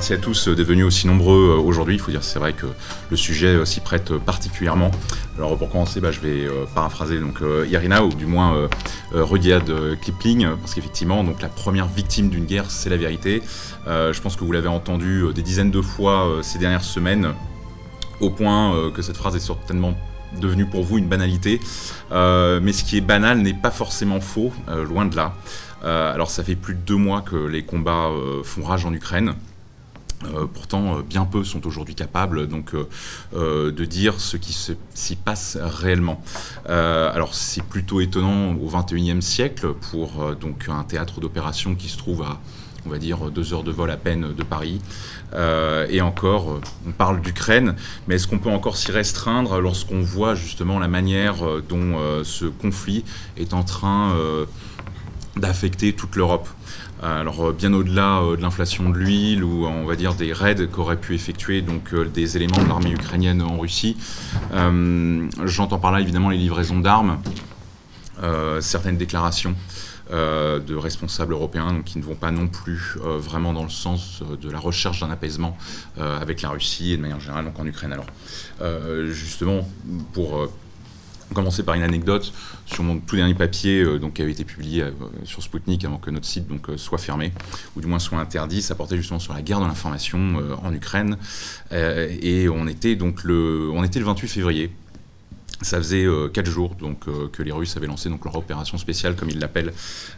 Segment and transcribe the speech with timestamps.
[0.00, 1.96] Merci à tous d'être venus aussi nombreux aujourd'hui.
[1.96, 2.64] Il faut dire, c'est vrai que
[3.10, 4.90] le sujet s'y prête particulièrement.
[5.36, 8.66] Alors pour commencer, bah, je vais paraphraser donc Irina ou du moins
[9.12, 9.66] Rudyard
[10.00, 13.42] Kipling, parce qu'effectivement, la première victime d'une guerre, c'est la vérité.
[13.86, 17.34] je pense que vous l'avez entendu des dizaines de fois ces dernières semaines,
[18.20, 19.92] au point que cette phrase est certainement
[20.40, 21.60] devenue pour vous une banalité.
[22.10, 25.34] mais ce qui est banal n'est pas forcément faux, loin de là.
[25.84, 28.92] Euh, alors ça fait plus de deux mois que les combats euh, font rage en
[28.92, 29.34] Ukraine.
[30.24, 32.74] Euh, pourtant, bien peu sont aujourd'hui capables donc
[33.32, 34.56] de dire ce qui
[34.94, 36.22] s'y passe réellement.
[36.66, 42.22] alors, c'est plutôt étonnant au XXIe siècle pour donc un théâtre d'opération qui se trouve
[42.22, 42.40] à
[42.86, 44.80] on va dire deux heures de vol à peine de Paris.
[45.34, 50.78] et encore, on parle d'Ukraine, mais est-ce qu'on peut encore s'y restreindre lorsqu'on voit justement
[50.78, 51.36] la manière
[51.68, 53.04] dont ce conflit
[53.36, 54.14] est en train
[55.36, 56.48] d'affecter toute l'Europe?
[57.02, 60.68] Alors euh, bien au-delà euh, de l'inflation de l'huile ou on va dire des raids
[60.70, 63.96] qu'auraient pu effectuer donc euh, des éléments de l'armée ukrainienne en Russie,
[65.44, 67.18] j'entends par là évidemment les livraisons d'armes,
[68.60, 69.54] certaines déclarations
[70.10, 74.58] de responsables européens qui ne vont pas non plus vraiment dans le sens de la
[74.58, 75.56] recherche d'un apaisement
[75.98, 77.92] avec la Russie et de manière générale donc en Ukraine.
[77.92, 78.06] Alors
[79.10, 79.68] justement
[80.12, 80.48] pour
[81.34, 82.32] commencer par une anecdote
[82.66, 84.90] sur mon tout dernier papier euh, donc, qui avait été publié euh,
[85.24, 87.32] sur Sputnik avant que notre site donc, euh, soit fermé,
[87.76, 88.62] ou du moins soit interdit.
[88.62, 91.16] Ça portait justement sur la guerre de l'information en Ukraine.
[91.70, 94.70] et on était, donc le, on était le 28 février.
[95.62, 99.28] Ça faisait quatre jours donc, que les Russes avaient lancé donc, leur opération spéciale, comme
[99.28, 99.72] ils l'appellent,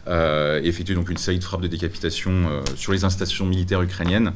[0.07, 4.33] et effectué donc, une série de frappes de décapitation sur les installations militaires ukrainiennes.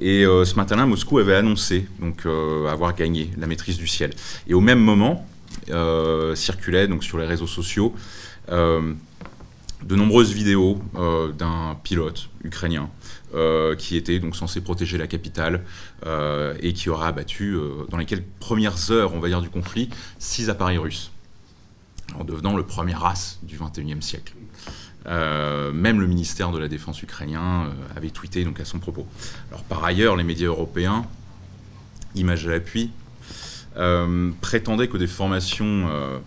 [0.00, 2.26] Et ce matin-là, Moscou avait annoncé donc,
[2.70, 4.12] avoir gagné la maîtrise du ciel.
[4.46, 5.26] Et au même moment,
[6.34, 7.94] circulaient donc sur les réseaux sociaux
[8.50, 8.94] euh,
[9.84, 12.88] de nombreuses vidéos euh, d'un pilote ukrainien
[13.78, 15.64] qui était donc censé protéger la capitale
[16.60, 17.56] et qui aura abattu,
[17.88, 21.12] dans les quelques premières heures, on va dire, du conflit, six appareils russes,
[22.14, 24.34] en devenant le premier race du 21e siècle.
[25.06, 29.06] même le ministère de la Défense ukrainien avait tweeté donc à son propos.
[29.50, 31.06] Alors par ailleurs, les médias européens,
[32.14, 33.01] images à l'appui, euh,
[34.40, 36.18] prétendait que des formations euh,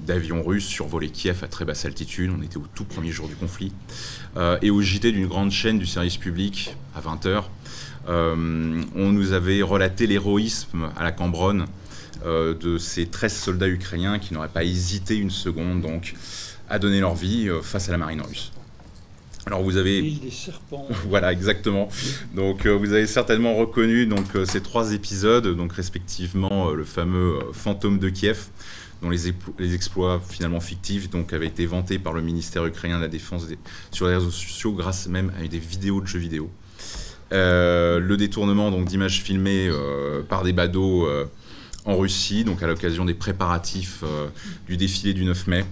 [0.00, 2.30] d'avions russes survolaient Kiev à très basse altitude.
[2.36, 3.72] On était au tout premier jour du conflit.
[4.36, 7.44] Euh, et au JT d'une grande chaîne du service public, à 20h,
[8.08, 11.66] on nous avait relaté l'héroïsme à la Cambronne
[12.24, 16.14] de ces 13 soldats ukrainiens qui n'auraient pas hésité une seconde donc,
[16.68, 18.50] à donner leur vie face à la marine russe.
[19.46, 20.86] Alors vous avez l'île des serpents.
[21.08, 21.88] voilà exactement.
[22.34, 26.84] Donc euh, vous avez certainement reconnu donc euh, ces trois épisodes, donc respectivement euh, le
[26.84, 28.46] fameux fantôme de Kiev,
[29.02, 33.02] dont les, les, exploits finalement fictifs donc avaient été vantés par le ministère ukrainien de
[33.02, 33.46] la défense
[33.90, 36.48] sur les réseaux sociaux grâce même à des vidéos de jeux vidéo.
[37.32, 39.68] le détournement donc d'images filmées
[40.28, 41.08] par des badauds
[41.84, 44.04] en Russie, donc à l'occasion des préparatifs
[44.68, 45.64] du défilé du 9 mai.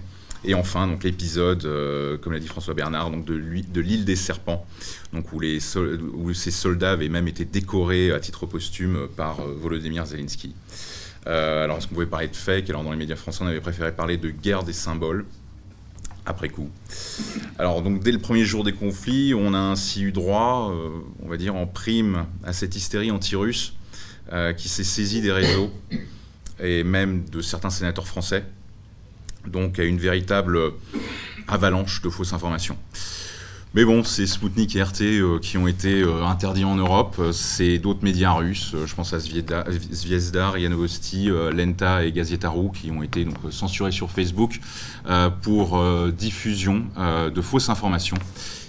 [0.43, 4.65] Et enfin, donc l'épisode, euh, comme l'a dit François Bernard, donc de l'île des serpents,
[5.13, 10.55] donc où, ces soldats avaient même été décorés à titre posthume par euh, Volodymyr Zelensky.
[11.27, 13.61] Euh, alors, est-ce qu'on pouvait parler de fake Alors, dans les médias français, on avait
[13.61, 15.25] préféré parler de guerre des symboles
[16.25, 16.69] après coup?
[17.57, 20.71] Alors donc dès le premier jour des conflits, on a ainsi eu droit,
[21.23, 23.73] on va dire en prime, à cette hystérie anti-russe
[24.55, 25.71] qui s'est saisie des réseaux
[26.59, 28.45] et même de certains sénateurs français
[29.47, 30.59] donc à une véritable
[31.47, 32.77] avalanche de fausses informations.
[33.73, 37.21] Mais bon, c'est Sputnik et RT euh, qui ont été euh, interdits en Europe.
[37.31, 43.01] C'est d'autres médias russes, euh, je pense à Zviesda, Yanovosti, Lenta et Gazetaru, qui ont
[43.01, 44.59] été donc, censurés sur Facebook
[45.41, 45.81] pour
[46.11, 46.83] diffusion
[47.33, 48.17] de fausses informations.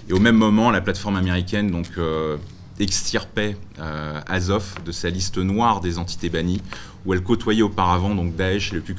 [0.09, 1.87] Et au même moment, la plateforme américaine donc,
[2.79, 3.57] extirpait
[4.27, 6.61] Azov de sa liste noire des entités bannies,
[7.05, 8.95] où elle côtoyait auparavant donc, Daesh et le Ku.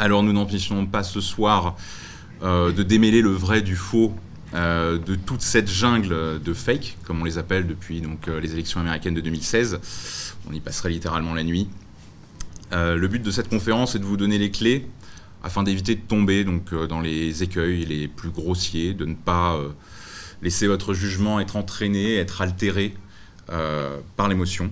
[0.00, 1.76] Alors nous n'empêchons pas ce soir
[2.44, 4.14] euh, de démêler le vrai du faux
[4.54, 8.52] euh, de toute cette jungle de fake, comme on les appelle depuis donc, euh, les
[8.52, 9.80] élections américaines de 2016.
[10.48, 11.68] On y passerait littéralement la nuit.
[12.70, 14.86] le but de cette conférence est de vous donner les clés
[15.42, 16.44] afin d'éviter de tomber
[16.88, 19.58] dans les écueils les plus grossiers, de ne pas
[20.42, 22.94] laisser votre jugement être entraîné, être altéré
[24.16, 24.70] par l'émotion.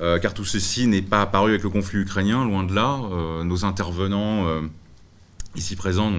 [0.00, 3.00] Euh, car tout ceci n'est pas apparu avec le conflit ukrainien, loin de là.
[3.12, 4.62] Euh, nos intervenants euh,
[5.54, 6.12] ici présents,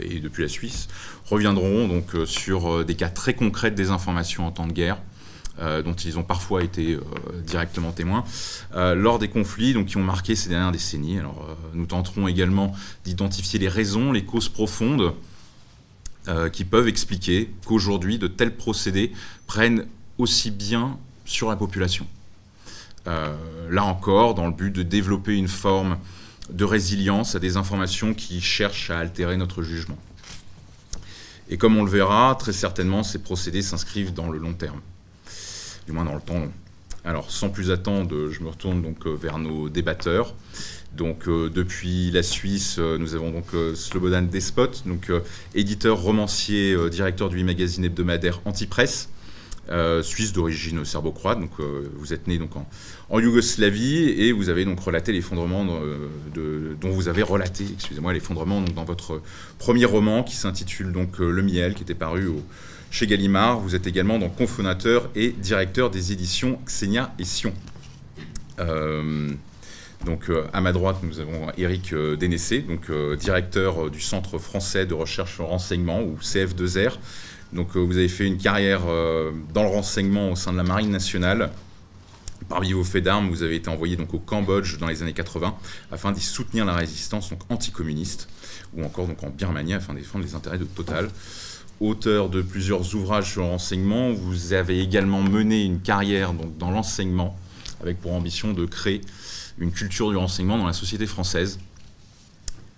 [0.00, 0.88] et depuis la Suisse,
[1.26, 4.96] reviendront donc sur des cas très concrets de désinformation en temps de guerre.
[5.84, 6.98] dont ils ont parfois été
[7.44, 8.24] directement témoins,
[8.74, 11.18] lors des conflits qui ont marqué ces dernières décennies.
[11.18, 12.72] Alors, nous tenterons également
[13.04, 15.12] d'identifier les raisons, les causes profondes
[16.50, 19.12] qui peuvent expliquer qu'aujourd'hui de tels procédés
[19.46, 19.84] prennent
[20.16, 20.96] aussi bien
[21.26, 22.06] sur la population.
[23.06, 25.98] Là encore, dans le but de développer une forme
[26.50, 29.98] de résilience à des informations qui cherchent à altérer notre jugement.
[31.48, 34.80] Et comme on le verra, très certainement, ces procédés s'inscrivent dans le long terme,
[35.86, 36.52] du moins dans le temps long.
[37.04, 40.34] Alors, sans plus attendre, je me retourne donc vers nos débatteurs.
[40.96, 45.12] Donc euh, depuis la Suisse, euh, nous avons donc euh, Slobodan Despot, donc
[45.54, 49.08] éditeur, romancier, directeur du e-magazine hebdomadaire Antipresse,
[50.02, 51.40] suisse d'origine serbo-croate.
[51.40, 51.50] Donc
[51.96, 52.50] vous êtes né donc
[53.10, 58.84] en, Yougoslavie et vous avez donc relaté l'effondrement dont vous avez relaté, excusez-moi, l'effondrement dans
[58.84, 59.22] votre
[59.58, 62.28] premier roman qui s'intitule donc Le Miel, qui était paru
[62.90, 63.60] chez Gallimard.
[63.60, 67.52] Vous êtes également donc cofondateur et directeur des éditions Xenia et Sion.
[70.06, 74.38] Donc euh, à ma droite, nous avons Eric euh, Dénessé, donc euh, directeur du Centre
[74.38, 76.98] français de recherche en renseignement, ou CF2R.
[77.56, 78.82] Donc vous avez fait une carrière
[79.52, 81.50] dans le renseignement au sein de la Marine nationale.
[82.48, 85.56] Parmi vos faits d'armes, vous avez été envoyé donc au Cambodge dans les années 80
[85.90, 88.28] afin d'y soutenir la résistance donc anticommuniste,
[88.74, 91.08] ou encore donc en Birmanie afin de défendre les intérêts de Total.
[91.80, 96.70] Auteur de plusieurs ouvrages sur le renseignement, vous avez également mené une carrière donc, dans
[96.70, 97.36] l'enseignement
[97.82, 99.00] avec pour ambition de créer
[99.58, 101.58] une culture du renseignement dans la société française.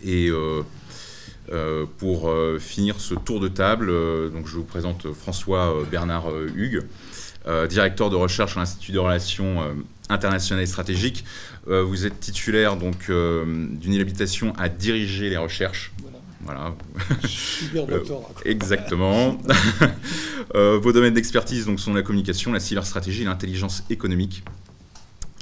[0.02, 0.62] Et euh, euh,
[1.98, 3.86] pour euh, finir ce tour de table,
[4.32, 6.82] donc je vous présente François Bernard Hugues,
[7.68, 9.62] directeur de recherche à l'Institut de relations
[10.10, 11.24] internationales et stratégiques.
[11.66, 15.92] vous êtes titulaire donc d'une habilitation à diriger les recherches.
[16.42, 16.74] Voilà.
[17.26, 18.28] Super doctorat.
[18.44, 19.38] exactement.
[20.54, 24.42] vos domaines d'expertise donc sont la communication, la cyberstratégie et l'intelligence économique.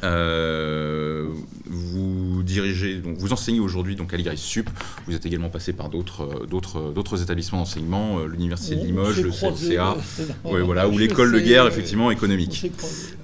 [0.05, 1.27] Euh,
[1.65, 4.69] vous dirigez, donc vous enseignez aujourd'hui donc à l'IGRIS Sup.
[5.07, 9.21] Vous êtes également passé par d'autres, euh, d'autres, euh, d'autres établissements d'enseignement, l'université de Limoges,
[9.21, 9.97] le CLCA,
[10.45, 12.71] voilà, ou l'école de guerre effectivement économique.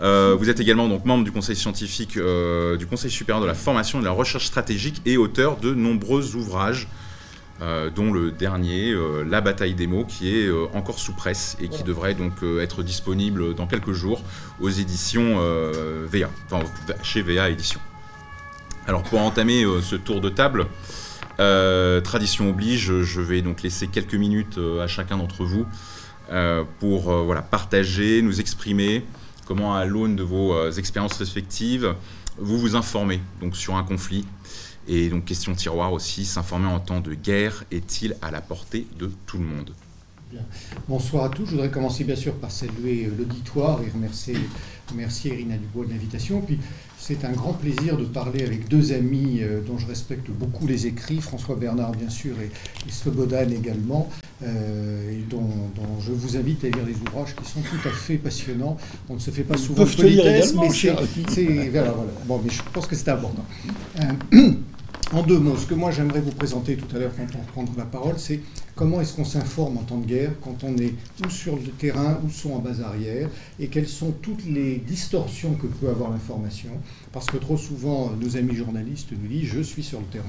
[0.01, 2.19] vous êtes également donc membre du conseil scientifique
[2.79, 6.37] du conseil supérieur de la formation et de la recherche stratégique et auteur de nombreux
[6.37, 6.89] ouvrages
[7.63, 11.57] euh, dont le dernier, euh, La bataille des mots, qui est euh, encore sous presse
[11.61, 14.25] et qui devrait donc être disponible dans quelques jours
[14.61, 15.39] aux éditions
[16.07, 16.65] VA, enfin
[17.03, 17.81] chez VA Éditions.
[18.89, 20.67] Alors pour entamer ce tour de table,
[22.03, 25.67] tradition oblige, je vais donc laisser quelques minutes à chacun d'entre vous
[26.81, 29.05] pour voilà, partager, nous exprimer
[29.47, 31.95] comment à l'aune de vos expériences respectives,
[32.39, 34.25] vous vous informez donc sur un conflit,
[34.89, 39.11] et donc, question tiroir aussi, s'informer en temps de guerre est-il à la portée de
[39.27, 39.75] tout le monde?
[40.89, 41.45] Bonsoir à tous.
[41.47, 44.37] Je voudrais commencer bien sûr par saluer l'auditoire et remercier,
[44.91, 46.41] remercier Irina Dubois de l'invitation.
[46.41, 46.59] Puis
[47.03, 50.87] c'est un grand plaisir de parler avec deux amis euh, dont je respecte beaucoup les
[50.87, 54.09] écrits, François Bernard bien sûr et, et Slobodan également,
[54.45, 55.49] euh, et dont,
[56.01, 58.77] je vous invite à lire les ouvrages qui sont tout à fait passionnants.
[59.09, 60.93] On ne se fait pas souvent de politesse, mais c'est...
[61.71, 62.13] Voilà, voilà.
[62.25, 63.45] Bon, mais je pense que c'est important.
[65.13, 67.75] En deux mots, ce que moi j'aimerais vous présenter tout à l'heure quand on reprendra
[67.77, 68.41] la parole, c'est
[68.75, 72.19] comment est-ce qu'on s'informe en temps de guerre quand on est ou sur le terrain
[72.25, 73.29] ou sont en base arrière
[73.61, 76.71] et quelles sont toutes les distorsions que peut avoir l'information.
[77.13, 80.25] Parce que trop souvent, nos amis journalistes nous disent je suis sur le terrain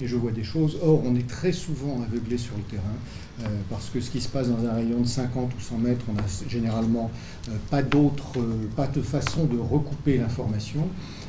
[0.00, 0.78] et je vois des choses.
[0.84, 4.28] Or, on est très souvent aveuglé sur le terrain euh, parce que ce qui se
[4.28, 7.10] passe dans un rayon de 50 ou 100 mètres, on n'a généralement
[7.48, 10.86] euh, pas d'autre, euh, pas de façon de recouper l'information.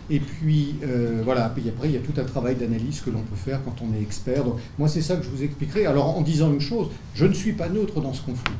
[0.10, 3.22] Et puis, euh, voilà, puis après, il y a tout un travail d'analyse que l'on
[3.22, 4.44] peut faire quand on est expert.
[4.44, 5.86] Donc, moi, c'est ça que je vous expliquerai.
[5.86, 8.54] Alors, en disant une chose, je ne suis pas neutre dans ce conflit.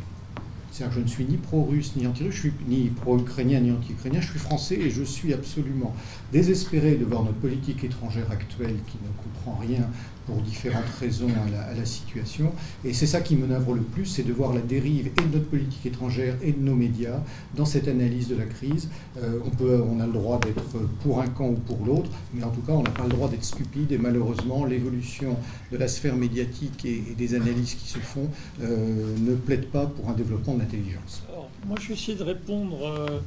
[0.72, 4.22] C'est-à-dire que je ne suis ni pro-russe ni anti-russe, je suis ni pro-ukrainien ni anti-ukrainien,
[4.22, 5.94] je suis français et je suis absolument
[6.32, 9.90] désespéré de voir notre politique étrangère actuelle qui ne comprend rien
[10.30, 12.52] pour différentes raisons à la, situation.
[12.86, 15.34] Et c'est ça qui me navre le plus, c'est de voir la dérive et de
[15.34, 17.20] notre politique étrangère et de nos médias
[17.56, 18.90] dans cette analyse de la crise.
[19.18, 22.44] Euh, on, peut, on a le droit d'être pour un camp ou pour l'autre, mais
[22.44, 23.92] en tout cas, on n'a pas le droit d'être stupide.
[23.92, 25.36] Et malheureusement, l'évolution
[25.72, 28.30] de la sphère médiatique et, des analyses qui se font
[28.62, 31.24] euh, ne plaident pas pour un développement de l'intelligence.
[31.68, 32.78] Moi, je vais essayer de répondre.
[32.86, 33.20] Euh,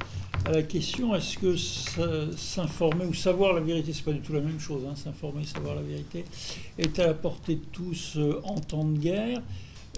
[0.45, 1.57] à la question est-ce que
[2.37, 5.77] s'informer ou savoir la vérité, c'est pas du tout la même chose, hein, s'informer, savoir
[5.77, 6.25] la vérité,
[6.79, 9.43] est à la portée de tous euh, en temps de guerre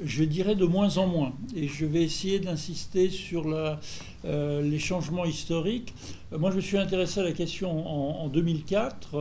[0.02, 1.34] je dirais de moins en moins.
[1.54, 5.94] Et je vais essayer d'insister sur euh, les changements historiques.
[6.32, 9.16] Euh, moi, je me suis intéressé à la question en, 2004,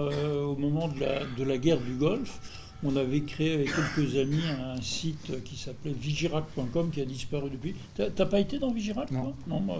[0.48, 2.39] au moment de la guerre du Golfe
[2.83, 7.75] on avait créé avec quelques amis un site qui s'appelait vigirac.com qui a disparu depuis.
[7.95, 9.33] T'as pas été dans Vigirac Non.
[9.47, 9.75] Non, bah,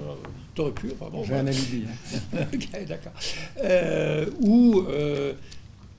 [0.56, 0.92] t'aurais pu.
[1.26, 1.84] J'ai un alibi.
[2.34, 2.38] Hein.
[2.54, 3.14] ok, d'accord.
[3.64, 5.34] Euh, où euh,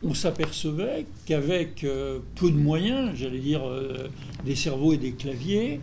[0.02, 3.62] on s'apercevait qu'avec euh, peu de moyens, j'allais dire
[4.44, 5.80] des cerveaux et des claviers,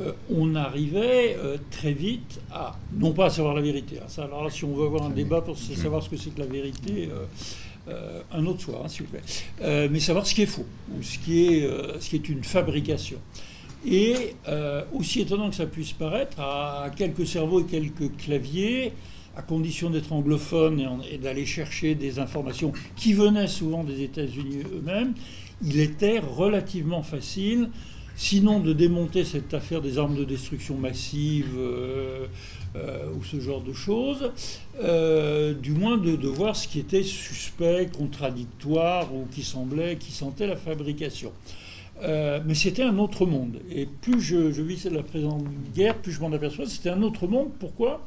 [0.00, 4.24] euh, on arrivait euh, très vite à, non pas à savoir la vérité, hein, ça,
[4.24, 6.46] alors là, si on veut avoir un débat pour savoir ce que c'est que la
[6.46, 7.10] vérité,
[8.32, 11.18] un autre soir, hein, s'il vous plaît, mais savoir ce qui est faux, ou ce
[11.18, 11.68] qui est,
[12.00, 13.18] ce qui est une fabrication.
[13.86, 14.36] Et
[14.92, 18.92] aussi étonnant que ça puisse paraître, à quelques cerveaux et quelques claviers,
[19.36, 25.14] à condition d'être anglophone et, d'aller chercher des informations qui venaient souvent des États-Unis eux-mêmes,
[25.64, 27.70] il était relativement facile,
[28.16, 32.26] sinon de démonter cette affaire des armes de destruction massive euh,
[32.76, 34.32] euh, ou ce genre de choses,
[34.82, 40.46] euh, du moins de, voir ce qui était suspect, contradictoire ou qui semblait, qui sentait
[40.46, 41.32] la fabrication.
[42.00, 43.60] mais c'était un autre monde.
[43.70, 46.66] Et plus je, je vis la présente guerre, plus je m'en aperçois.
[46.66, 47.50] C'était un autre monde.
[47.58, 48.00] Pourquoi?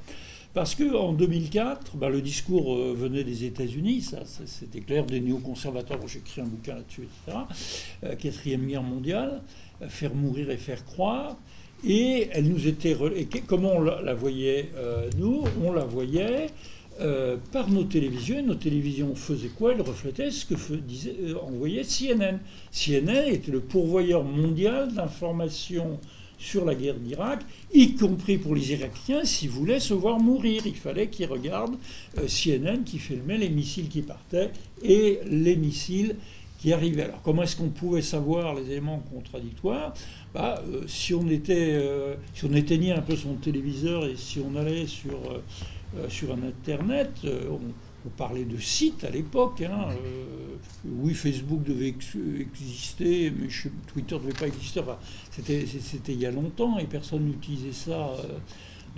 [0.55, 5.99] Parce qu'en 2004, bah, le discours euh, venait des États-Unis, ça, c'était clair, des néoconservateurs,
[6.07, 7.39] j'ai écrit un bouquin là-dessus, etc.
[8.05, 9.41] Euh, quatrième guerre mondiale,
[9.81, 11.35] euh, faire mourir et faire croire.
[11.87, 12.95] Et elle nous était.
[13.47, 14.69] Comment on la, voyait,
[15.17, 16.47] nous On la voyait
[17.51, 18.39] par nos télévisions.
[18.39, 19.73] Et nos télévisions faisaient quoi?
[19.73, 22.39] Elles reflétaient ce que disait, envoyait CNN.
[22.71, 25.99] CNN était le pourvoyeur mondial d'informations
[26.37, 27.39] sur la guerre d'Irak,
[27.73, 30.63] y compris pour les Irakiens, s'ils voulaient se voir mourir.
[30.65, 31.77] Il fallait qu'ils regardent
[32.17, 34.51] euh, CNN qui filmait les missiles qui partaient
[34.83, 36.15] et les missiles
[36.73, 39.93] Alors comment est-ce qu'on pouvait savoir les éléments contradictoires?
[40.33, 44.39] Bah, euh, si, on était, euh, si on éteignait un peu son téléviseur et si
[44.39, 45.19] on allait sur,
[46.09, 47.59] sur un Internet, on,
[48.17, 49.61] parlait de sites à l'époque.
[49.61, 50.55] Hein, euh,
[50.85, 53.47] oui, Facebook devait exister, mais
[53.87, 54.81] Twitter ne devait pas exister.
[55.31, 58.11] c'était, il y a longtemps et personne n'utilisait ça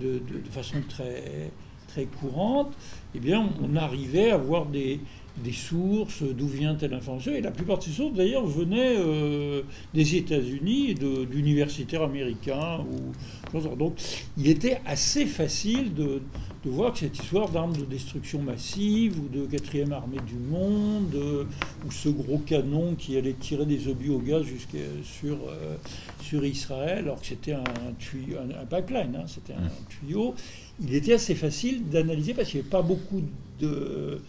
[0.02, 1.50] euh, de, façon très,
[1.88, 2.72] très courante.
[3.14, 5.00] Eh bien, on arrivait à voir des,
[5.42, 7.32] des sources, d'où vient telle information.
[7.32, 9.62] Et la plupart de ces sources, d'ailleurs, venaient euh,
[9.94, 12.80] des États-Unis, d'universitaires américains.
[12.80, 13.76] Ou...
[13.76, 13.94] Donc,
[14.36, 16.20] il était assez facile de,
[16.64, 21.14] de voir que cette histoire d'armes de destruction massive, ou de quatrième armée du monde,
[21.14, 21.44] euh,
[21.86, 25.76] ou ce gros canon qui allait tirer des obus au gaz jusqu'à sur, euh,
[26.20, 30.34] sur Israël, alors que c'était un, un, pipeline, hein, c'était un tuyau,
[30.80, 33.22] il était assez facile d'analyser parce qu'il n'y avait pas beaucoup
[33.60, 34.20] de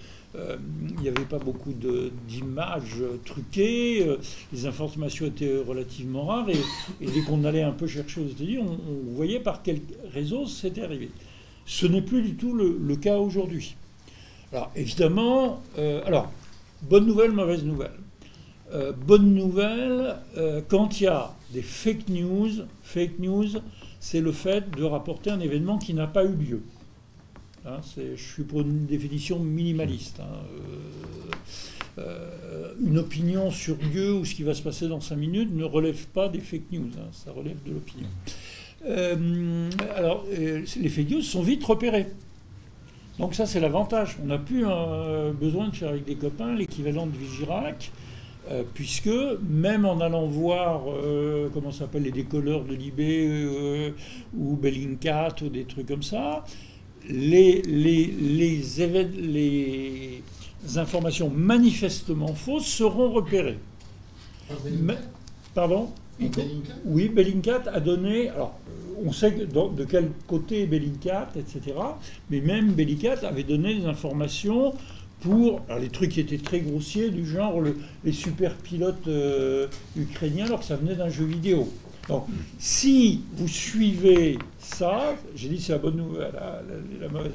[1.00, 1.74] il n'y avait pas beaucoup
[2.28, 4.18] d'images truquées, euh,
[4.52, 9.16] les informations étaient relativement rares, et, dès qu'on allait un peu chercher aux États-Unis, on,
[9.16, 9.80] voyait par quel
[10.14, 11.10] réseau c'était arrivé.
[11.66, 13.76] Ce n'est plus du tout le, cas aujourd'hui.
[14.52, 16.02] Alors évidemment, euh,
[16.82, 17.92] bonne nouvelle, mauvaise nouvelle.
[19.06, 20.16] bonne nouvelle,
[20.68, 22.50] quand il y a des fake news,
[22.84, 23.48] fake news,
[24.00, 26.62] c'est le fait de rapporter un événement qui n'a pas eu lieu.
[27.66, 30.22] Hein, je suis pour une définition minimaliste.
[30.22, 30.40] Hein,
[31.98, 35.54] euh, euh, une opinion sur Dieu ou ce qui va se passer dans cinq minutes
[35.54, 38.08] ne relève pas des fake news, hein, ça relève de l'opinion.
[38.86, 42.08] Euh, alors, les fake news sont vite repérés.
[43.18, 44.18] Donc ça, c'est l'avantage.
[44.24, 44.64] On n'a plus
[45.38, 47.92] besoin de faire avec des copains l'équivalent de Vigirac,
[48.74, 49.10] puisque
[49.50, 50.84] même en allant voir,
[51.54, 53.92] comment s'appelle, les décolleurs de Libé
[54.38, 56.46] ou Bellingcat ou des trucs comme ça,
[57.10, 58.14] les, les,
[59.18, 60.24] les,
[60.76, 63.58] informations manifestement fausses seront repérées.
[65.56, 65.90] pardon?
[66.86, 68.30] Oui, Bellingcat a donné.
[68.30, 68.60] Alors,
[69.04, 71.76] on sait de, quel côté Bellingcat, etc.
[72.30, 74.74] Mais même Bellingcat avait donné des informations
[75.22, 77.62] pour alors les trucs qui étaient très grossiers, du genre
[78.04, 81.68] les super pilotes euh, ukrainiens, alors que ça venait d'un jeu vidéo.
[82.10, 82.26] Donc,
[82.58, 86.32] si vous suivez ça, j'ai dit c'est la bonne nouvelle,
[87.00, 87.34] la, mauvaise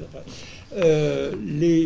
[0.75, 1.31] euh,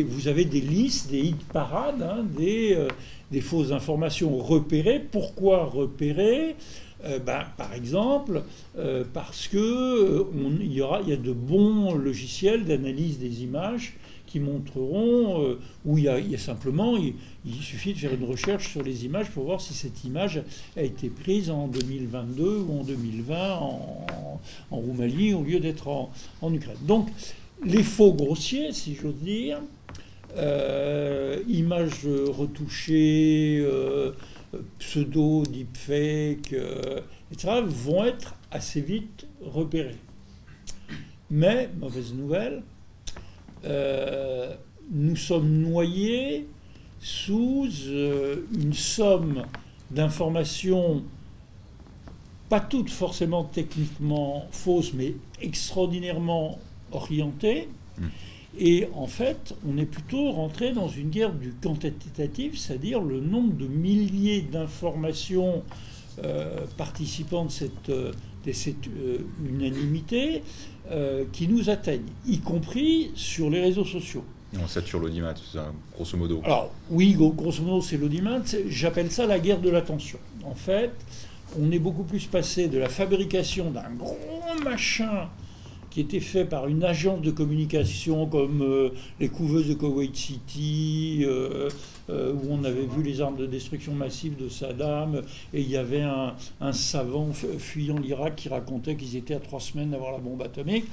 [0.08, 2.88] vous avez des listes, des hit parades, hein, des, euh,
[3.30, 4.98] des, fausses informations repérées.
[4.98, 6.56] Pourquoi repérer
[7.04, 8.42] euh, ben, Par exemple,
[9.14, 10.26] parce que
[10.60, 13.94] il y, aura, il y a de bons logiciels d'analyse des images
[14.30, 17.14] qui montreront euh, où il y, a, simplement, il,
[17.60, 20.42] suffit de faire une recherche sur les images pour voir si cette image
[20.76, 24.06] a été prise en 2022 ou en 2020 en,
[24.70, 26.76] Roumanie au lieu d'être en, Ukraine.
[26.82, 27.08] Donc
[27.64, 29.60] les faux grossiers, si j'ose dire,
[30.36, 34.12] euh, images retouchées, euh,
[34.78, 36.54] pseudo, deepfake,
[37.32, 39.98] etc., vont être assez vite repérés.
[41.30, 42.62] Mais, mauvaise nouvelle,
[43.64, 44.54] euh,
[44.90, 46.46] nous sommes noyés
[47.00, 49.44] sous euh, une somme
[49.90, 51.02] d'informations,
[52.48, 56.58] pas toutes forcément techniquement fausses, mais extraordinairement
[56.92, 57.68] orientées.
[57.98, 58.08] Hmm.
[58.58, 63.54] Et en fait, on est plutôt rentré dans une guerre du quantitatif, c'est-à-dire le nombre
[63.54, 65.62] de milliers d'informations
[66.24, 67.90] euh, participant de cette,
[69.44, 70.42] unanimités
[71.32, 74.24] qui nous atteignent, y compris sur les réseaux sociaux.
[74.60, 75.34] On sature l'audimat,
[75.94, 76.40] grosso modo.
[76.44, 78.42] Alors, oui, grosso modo, c'est l'audimat.
[78.68, 80.18] J'appelle ça la guerre de l'attention.
[80.44, 80.90] En fait,
[81.60, 84.16] on est beaucoup plus passé de la fabrication d'un gros
[84.64, 85.28] machin
[85.90, 91.22] qui était fait par une agence de communication comme euh, les couveuses de Kuwait City,
[91.24, 91.68] euh,
[92.08, 95.76] euh, où on avait vu les armes de destruction massive de Saddam, et il y
[95.76, 96.32] avait un,
[96.72, 100.84] savant fuyant l'Irak qui racontait qu'ils étaient à trois semaines d'avoir la bombe atomique.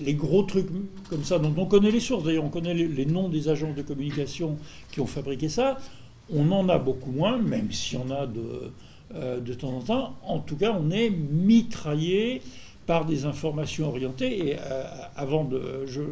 [0.00, 0.68] Les gros trucs
[1.10, 3.82] comme ça, dont on connaît les sources, d'ailleurs on connaît les, noms des agences de
[3.82, 4.56] communication
[4.92, 5.78] qui ont fabriqué ça,
[6.32, 8.72] on en a beaucoup moins, même s'il y en a de,
[9.40, 10.14] de temps en temps.
[10.26, 12.40] En tout cas, on est mitraillé
[12.86, 14.48] par des informations orientées.
[14.48, 14.84] Et euh,
[15.16, 16.02] avant de, je,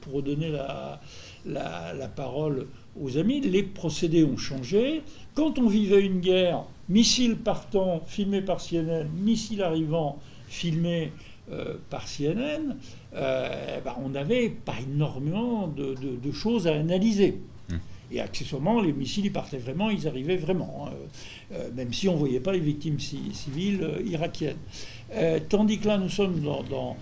[0.00, 1.00] pour, redonner la,
[1.46, 2.66] la, parole
[3.00, 5.02] aux amis, les procédés ont changé.
[5.34, 11.12] Quand on vivait une guerre, missiles partant, filmés par CNN, missiles arrivant, filmés
[11.52, 12.76] euh, par CNN,
[13.14, 17.38] euh, bah, on n'avait pas énormément de, de, choses à analyser.
[17.68, 17.74] Mmh.
[18.12, 21.56] Et accessoirement, les missiles, ils partaient vraiment, ils arrivaient vraiment, hein.
[21.76, 24.56] même si on ne voyait pas les victimes civiles irakiennes.
[25.14, 26.96] Euh, tandis que là, nous sommes dans,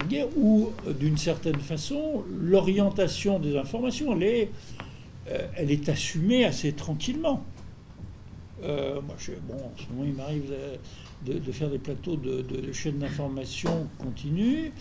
[0.00, 4.50] une guerre où, euh, d'une certaine façon, l'orientation des informations, elle est,
[5.28, 7.44] euh, elle est assumée assez tranquillement.
[8.62, 10.52] moi, je, bon, en ce moment, il m'arrive
[11.24, 14.72] de, faire des plateaux de, chaînes d'information continues.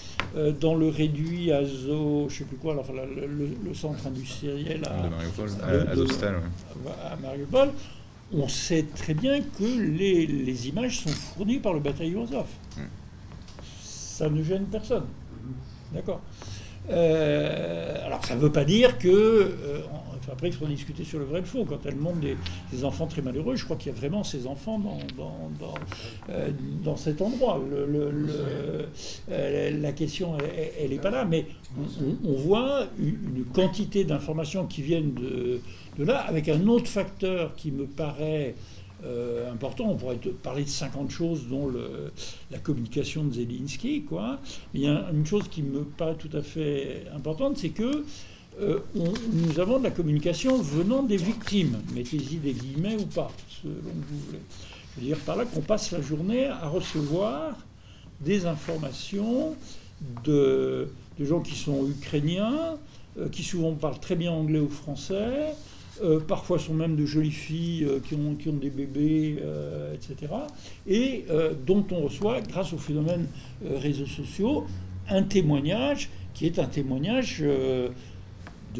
[0.59, 5.05] dans le réduit Azo, je ne sais plus quoi, enfin, le, centre industriel à,
[7.11, 7.69] à Mariupol,
[8.33, 12.47] on sait très bien que les, images sont fournies par le bataillon Azov.
[12.77, 12.81] Hmm.
[13.81, 15.05] Ça ne gêne personne.
[15.93, 16.21] D'accord.
[16.89, 19.07] Euh, alors ça ne veut pas dire que...
[19.09, 19.81] Euh,
[20.31, 21.65] après, il faut discuter sur le vrai et le faux.
[21.65, 24.79] Quand elle montre des, enfants très malheureux, je crois qu'il y a vraiment ces enfants
[24.79, 24.99] dans,
[25.59, 25.73] dans,
[26.29, 27.59] euh, cet endroit.
[29.27, 30.37] la question,
[30.79, 31.25] elle n'est pas là.
[31.25, 31.47] Mais
[32.23, 35.59] on, voit une quantité d'informations qui viennent de,
[35.97, 38.55] de là, avec un autre facteur qui me paraît
[39.05, 41.71] euh, important, on pourrait parler de 50 choses, dont
[42.51, 44.39] la communication de Zelensky, quoi.
[44.73, 48.05] Mais il y a une chose qui me paraît tout à fait importante, c'est que
[48.59, 53.73] euh, nous avons de la communication venant des victimes, mettez-y des guillemets ou pas, selon
[53.73, 54.39] que vous voulez.
[54.95, 57.55] Je veux dire par là qu'on passe la journée à recevoir
[58.19, 59.55] des informations
[60.23, 62.77] de, gens qui sont ukrainiens,
[63.17, 65.55] euh, qui souvent parlent très bien anglais ou français,
[66.01, 69.93] euh, parfois sont même de jolies filles euh, qui, ont, qui, ont, des bébés, euh,
[69.93, 70.31] etc.
[70.87, 71.25] Et
[71.65, 73.27] dont on reçoit, grâce au phénomène
[73.63, 74.65] réseaux sociaux,
[75.09, 77.91] un témoignage qui est un témoignage de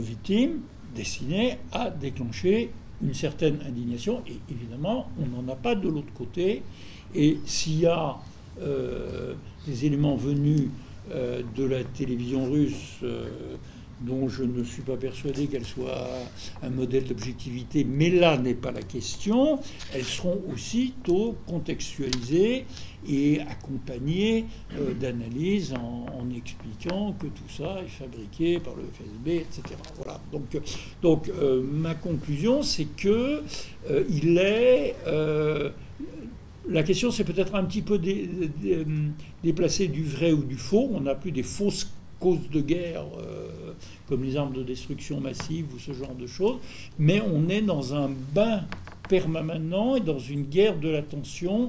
[0.02, 0.62] victimes
[0.96, 2.72] destiné à déclencher
[3.02, 4.22] une certaine indignation.
[4.28, 6.64] Et évidemment, on n'en a pas de l'autre côté.
[7.14, 8.18] Et s'il y a
[9.68, 10.70] des éléments venus
[11.10, 13.04] de la télévision russe,
[14.02, 16.08] dont je ne suis pas persuadé qu'elles soient
[16.64, 19.60] un modèle d'objectivité, mais là n'est pas la question,
[19.94, 22.66] elles seront aussitôt contextualisées
[23.08, 24.46] et accompagnées
[24.78, 29.76] euh, d'analyses en, expliquant que tout ça est fabriqué par le FSB, etc.
[29.98, 30.22] Voilà.
[30.32, 30.58] Donc,
[31.02, 33.44] donc euh, ma conclusion, c'est que
[33.90, 34.96] euh, il est
[36.70, 38.00] la question, c'est peut-être un petit peu
[39.44, 40.90] déplacé du vrai ou du faux.
[40.94, 43.06] On n'a plus des fausses causes de guerre
[44.12, 46.58] comme les armes de destruction massive ou ce genre de choses,
[47.00, 48.64] mais on est dans un bain
[49.08, 51.68] permanent et dans une guerre de l'attention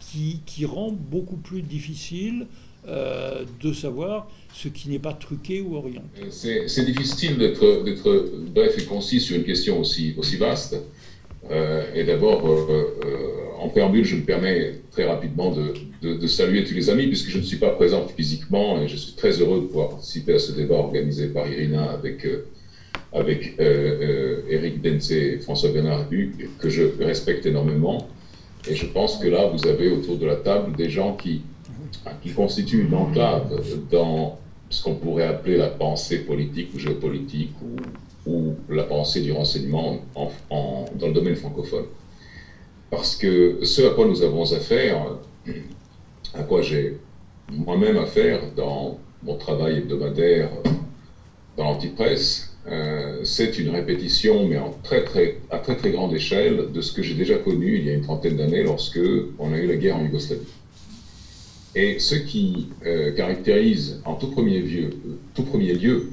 [0.00, 2.46] qui, qui rend beaucoup plus difficile
[2.88, 6.30] euh, de savoir ce qui n'est pas truqué ou orienté.
[6.30, 7.84] C'est difficile d'être
[8.52, 10.76] bref et concis sur une question aussi, aussi vaste.
[11.48, 12.42] Euh, et d'abord,
[13.60, 15.74] en préambule, je me permets très rapidement de,
[16.26, 19.32] saluer tous les amis, puisque je ne suis pas présent physiquement, et je suis très
[19.40, 22.46] heureux de pouvoir participer à ce débat organisé par Irina avec, euh,
[23.12, 26.08] avec euh, Eric euh, Densé et François Bernard
[26.58, 28.08] que je respecte énormément.
[28.68, 31.42] Et je pense que là, vous avez autour de la table des gens qui,
[32.22, 34.38] qui constituent une enclave dans
[34.70, 40.00] ce qu'on pourrait appeler la pensée politique ou géopolitique ou, ou la pensée du renseignement
[40.14, 40.30] en,
[40.98, 41.84] dans le domaine francophone.
[42.90, 45.18] Parce que ce à quoi nous avons affaire,
[46.34, 46.98] à quoi j'ai
[47.50, 50.50] moi-même affaire dans mon travail hebdomadaire
[51.56, 57.02] dans l'antipresse, euh, c'est une répétition, mais à très très grande échelle, de ce que
[57.02, 59.00] j'ai déjà connu il y a une trentaine d'années lorsque
[59.38, 60.42] on a eu la guerre en Yougoslavie.
[61.76, 64.90] Et ce qui euh, caractérise en tout premier, vieux,
[65.34, 66.10] tout premier lieu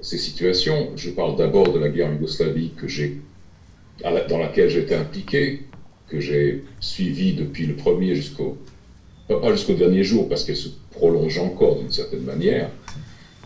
[0.00, 3.20] ces situations, je parle d'abord de la guerre en Yougoslavie que j'ai
[4.02, 5.62] dans laquelle j'étais impliqué,
[6.14, 8.56] que j'ai suivi depuis le premier jusqu'au
[9.28, 12.70] pas jusqu'au dernier jour parce qu'elle se prolonge encore d'une certaine manière,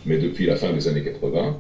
[0.05, 1.57] mais depuis la fin des années 80,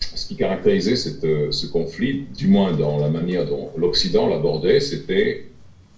[0.00, 5.46] ce qui caractérisait ce conflit, du moins dans la manière dont l'Occident l'abordait, c'était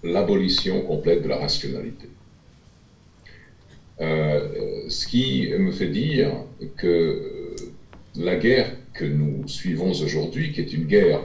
[0.03, 2.07] l'abolition complète de la rationalité.
[3.99, 6.31] Euh, ce qui me fait dire
[6.77, 7.55] que
[8.15, 11.21] la guerre que nous suivons aujourd'hui, qui est une guerre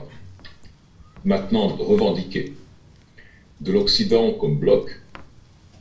[1.23, 2.53] maintenant revendiquée
[3.65, 5.01] de l'Occident comme bloc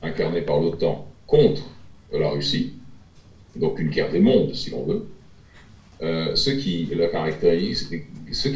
[0.02, 1.62] incarné par l'OTAN contre
[2.12, 2.72] la Russie,
[3.56, 5.06] donc une guerre des mondes si l'on veut,
[6.02, 7.88] euh, ce, qui la caractérise,
[8.32, 8.48] ce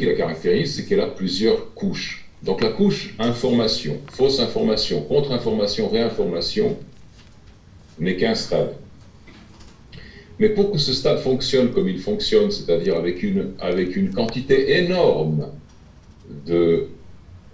[0.73, 2.25] c'est qu'elle a plusieurs couches.
[2.43, 6.77] Donc la couche information, fausse information, contre-information, réinformation,
[7.99, 8.75] n'est qu'un stade.
[10.39, 14.77] Mais pour que ce stade fonctionne comme il fonctionne, c'est-à-dire avec une, avec une quantité
[14.77, 15.47] énorme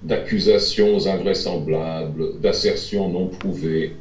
[0.05, 3.93] d'accusations invraisemblables, d'assertions non prouvées,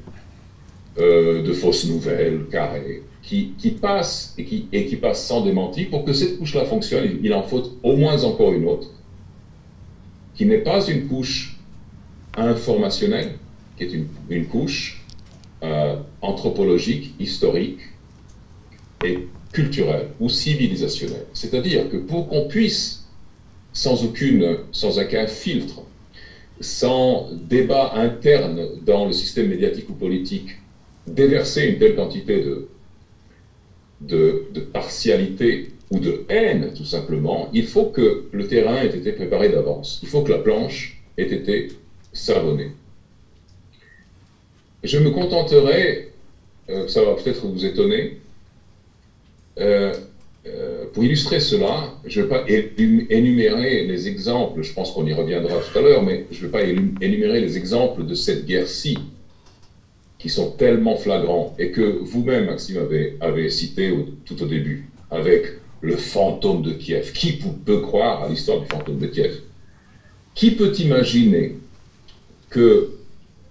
[0.98, 5.86] euh, de fausses nouvelles carrées, qui, qui passent et qui, et qui passent sans démenti,
[5.86, 8.88] pour que cette couche-là fonctionne, il, en faut au moins encore une autre,
[10.34, 11.58] qui n'est pas une couche
[12.36, 13.32] informationnelle,
[13.76, 15.02] qui est une, une couche
[15.62, 17.80] euh, anthropologique, historique
[19.02, 21.24] et culturel ou civilisationnel.
[21.32, 23.06] C'est-à-dire que pour qu'on puisse,
[23.72, 25.82] sans, aucune, sans aucun filtre,
[26.60, 30.50] sans débat interne dans le système médiatique ou politique,
[31.06, 32.68] déverser une telle quantité de,
[34.00, 39.48] de, partialité ou de haine, tout simplement, il faut que le terrain ait été préparé
[39.48, 40.00] d'avance.
[40.02, 41.68] Il faut que la planche ait été
[42.12, 42.72] savonnée.
[44.82, 46.12] Je me contenterai,
[46.68, 48.18] euh, ça va peut-être vous étonner,
[49.58, 49.92] euh,
[50.46, 55.12] euh, pour illustrer cela, je ne vais pas énumérer les exemples, je pense qu'on y
[55.12, 58.98] reviendra tout à l'heure, mais je ne vais pas énumérer les exemples de cette guerre-ci,
[60.18, 62.78] qui sont tellement flagrants, et que vous-même, Maxime,
[63.20, 63.94] avez, cité
[64.26, 65.46] tout au début, avec
[65.80, 67.12] le fantôme de Kiev.
[67.12, 69.40] Qui peut croire à l'histoire du fantôme de Kiev?
[70.34, 71.56] Qui peut imaginer
[72.50, 72.90] que,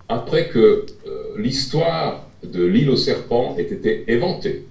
[0.09, 0.85] après que
[1.37, 4.65] l'histoire de l'île aux serpents ait été éventée.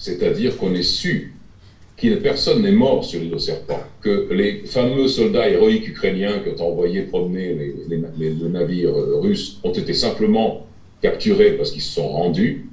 [0.00, 1.34] C'est-à-dire qu'on ait su
[1.98, 6.48] que personne n'est mort sur l'île aux serpents, que les fameux soldats héroïques ukrainiens qui
[6.48, 7.54] ont envoyé promener
[7.88, 10.66] les, les, navires russes ont été simplement
[11.02, 12.70] capturés parce qu'ils se sont rendus,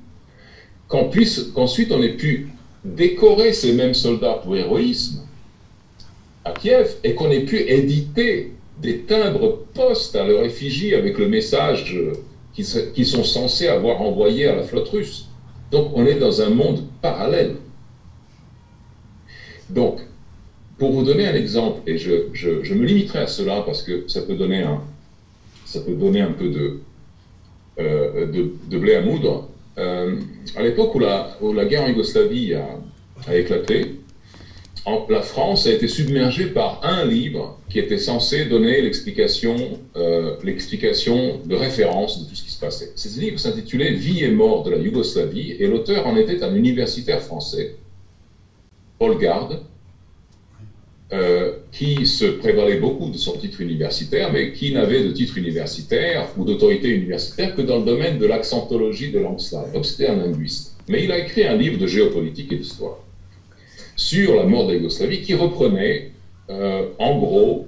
[0.88, 2.48] qu'ensuite on ait pu
[2.86, 5.24] décorer ces mêmes soldats pour héroïsme
[6.46, 11.28] à Kiev et qu'on ait pu éditer des timbres postes à leur effigie avec le
[11.28, 11.94] message
[12.54, 15.27] qu'ils sont censés avoir envoyé à la flotte russe.
[15.72, 17.56] Donc on est dans un monde parallèle.
[19.70, 20.00] Donc,
[20.78, 24.22] pour vous donner un exemple, et je, je, me limiterai à cela parce que ça
[24.22, 24.82] peut donner un,
[25.66, 26.80] ça peut donner un peu de,
[27.80, 29.50] euh, de, blé à moudre.
[29.78, 30.20] Euh,
[30.56, 32.80] à l'époque où la, où la guerre en Yougoslavie a,
[33.28, 34.00] a éclaté,
[35.10, 39.56] la France a été submergée par un livre qui était censé donner l'explication,
[39.98, 42.92] euh, l'explication de référence de tout ce qui se passait.
[42.96, 47.22] Ce livre s'intitulait Vie et mort de la Yougoslavie et l'auteur en était un universitaire
[47.22, 47.76] français,
[48.98, 49.62] Paul Garde,
[51.14, 56.30] euh, qui se prévalait beaucoup de son titre universitaire, mais qui n'avait de titre universitaire
[56.38, 59.40] ou d'autorité universitaire que dans le domaine de l'accentologie des langues.
[59.74, 60.76] Donc c'était un linguiste.
[60.90, 63.00] Mais il a écrit un livre de géopolitique et d'histoire
[63.98, 66.12] sur la mort de la Yougoslavie qui reprenait
[66.50, 67.68] euh, en gros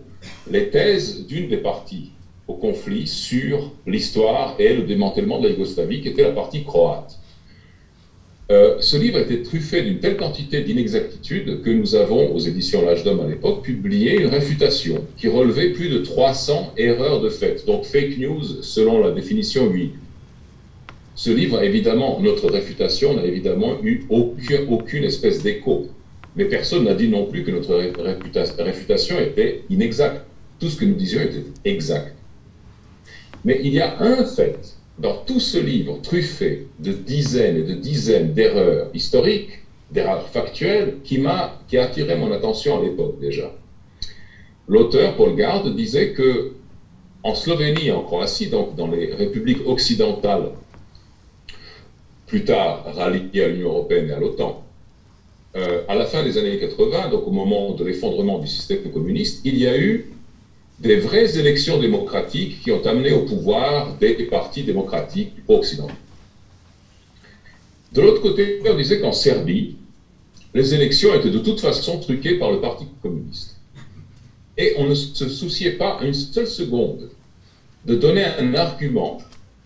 [0.50, 2.12] les thèses d'une des parties
[2.48, 7.20] au conflit sur l'histoire et le démantèlement de la Yougoslavie, qui était la partie croate.
[8.52, 13.04] Euh, ce livre était truffé d'une telle quantité d'inexactitudes que nous avons, aux éditions L'Âge
[13.04, 17.86] d'Homme à l'époque, publié une réfutation qui relevait plus de 300 erreurs de fait, donc
[17.86, 19.92] fake news selon la définition UI.
[21.14, 25.90] Ce livre, évidemment, notre réfutation n'a évidemment eu aucune espèce d'écho
[26.36, 27.76] mais personne n'a dit non plus que notre
[28.62, 30.22] réfutation était inexacte.
[30.60, 32.16] Tout ce que nous disions était exact.
[33.46, 34.60] Mais il y a un fait
[34.98, 39.60] dans tout ce livre truffé de dizaines et de dizaines d'erreurs historiques,
[39.92, 43.52] d'erreurs factuelles, qui m'a, qui a attiré mon attention à l'époque déjà.
[44.68, 46.54] L'auteur, Paul Garde, disait que
[47.24, 50.52] en Slovénie et en Croatie, donc dans les républiques occidentales,
[52.28, 54.64] plus tard ralliées à l'Union européenne et à l'OTAN,
[55.56, 59.42] euh, à la fin des années 80, donc au moment de l'effondrement du système communiste,
[59.44, 60.12] il y a eu
[60.80, 65.94] des vraies élections démocratiques qui ont amené au pouvoir des partis démocratiques occidentaux.
[67.92, 69.76] De l'autre côté, on disait qu'en Serbie,
[70.54, 73.58] les élections étaient de toute façon truquées par le Parti communiste.
[74.58, 77.10] Et on ne se souciait pas une seule seconde
[77.86, 79.20] de donner un argument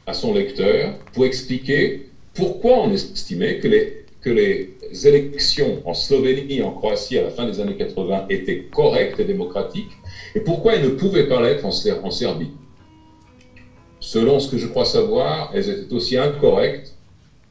[0.05, 6.61] à son lecteur pour expliquer pourquoi on estimait que les, que les élections en Slovénie
[6.61, 9.91] en Croatie à la fin des années 80 étaient correctes et démocratiques,
[10.33, 12.51] et pourquoi elles ne pouvaient pas l'être en, Serbie?
[13.99, 16.95] Selon ce que je crois savoir, elles étaient aussi incorrectes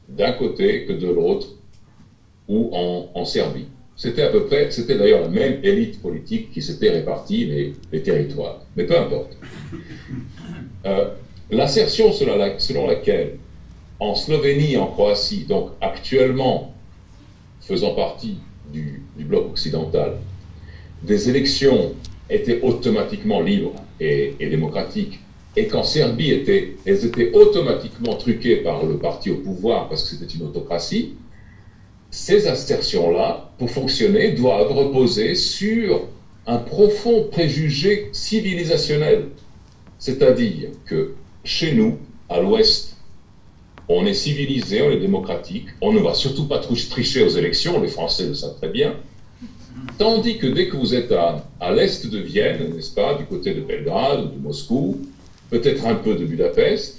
[0.09, 1.47] d'un côté que de l'autre,
[2.47, 3.67] ou en, Serbie.
[3.95, 8.59] C'était à peu près, c'était d'ailleurs la même élite politique qui s'était répartie les, territoires.
[8.75, 9.37] Mais peu importe.
[10.85, 11.05] Euh,
[11.51, 13.37] L'assertion selon, la, selon laquelle
[13.99, 16.73] en Slovénie en Croatie, donc actuellement
[17.61, 18.37] faisant partie
[18.71, 20.17] du, bloc occidental,
[21.01, 21.93] des élections
[22.29, 25.19] étaient automatiquement libres et, et démocratiques,
[25.55, 30.15] et qu'en Serbie, étaient, elles étaient automatiquement truquées par le parti au pouvoir parce que
[30.15, 31.13] c'était une autocratie,
[32.09, 36.07] ces assertions-là, pour fonctionner, doivent reposer sur
[36.45, 39.29] un profond préjugé civilisationnel.
[39.97, 41.97] C'est-à-dire que chez nous,
[42.29, 42.92] à l'Ouest,
[43.87, 47.89] on est civilisé, on est démocratique, on ne va surtout pas tricher aux élections, les
[47.89, 48.95] Français le savent très bien.
[49.97, 53.61] Tandis que dès que vous êtes à, l'est de Vienne, n'est-ce pas, du côté de
[53.61, 54.99] Belgrade, de Moscou,
[55.49, 56.97] peut-être un peu de Budapest,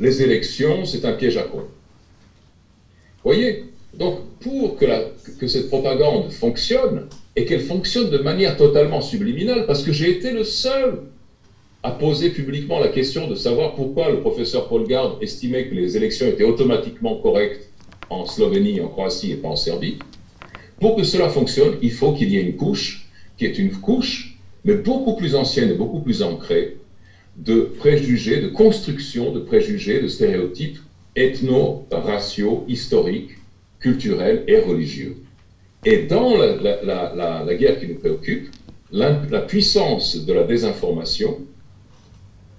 [0.00, 1.64] les élections, c'est un piège à con.
[3.22, 9.82] Voyez Donc, pour que cette propagande fonctionne, et qu'elle fonctionne de manière totalement subliminale, parce
[9.82, 11.02] que j'ai été le seul
[11.82, 15.96] à poser publiquement la question de savoir pourquoi le professeur Paul Gard estimait que les
[15.96, 17.70] élections étaient automatiquement correctes
[18.10, 19.98] en Slovénie, en Croatie et pas en Serbie.
[20.80, 24.38] Pour que cela fonctionne, il faut qu'il y ait une couche, qui est une couche,
[24.64, 26.78] mais beaucoup plus ancienne et beaucoup plus ancrée,
[27.36, 30.78] de préjugés, de construction de préjugés, de stéréotypes
[31.14, 33.30] ethno-raciaux, historiques,
[33.78, 35.16] culturels et religieux.
[35.84, 38.48] Et dans la, guerre qui nous préoccupe,
[38.90, 41.38] la, puissance de la désinformation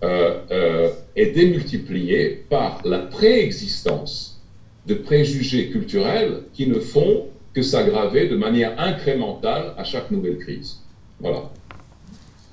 [0.02, 4.42] est démultipliée par la préexistence
[4.86, 10.78] de préjugés culturels qui ne font que s'aggraver de manière incrémentale à chaque nouvelle crise.
[11.20, 11.50] Voilà.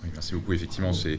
[0.03, 0.53] Oui, merci beaucoup.
[0.53, 1.19] Effectivement, c'est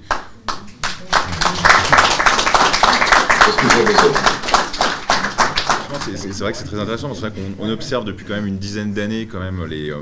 [6.15, 7.13] c'est vrai que c'est très intéressant.
[7.13, 10.01] C'est vrai qu'on observe depuis quand même une dizaine d'années quand même les euh,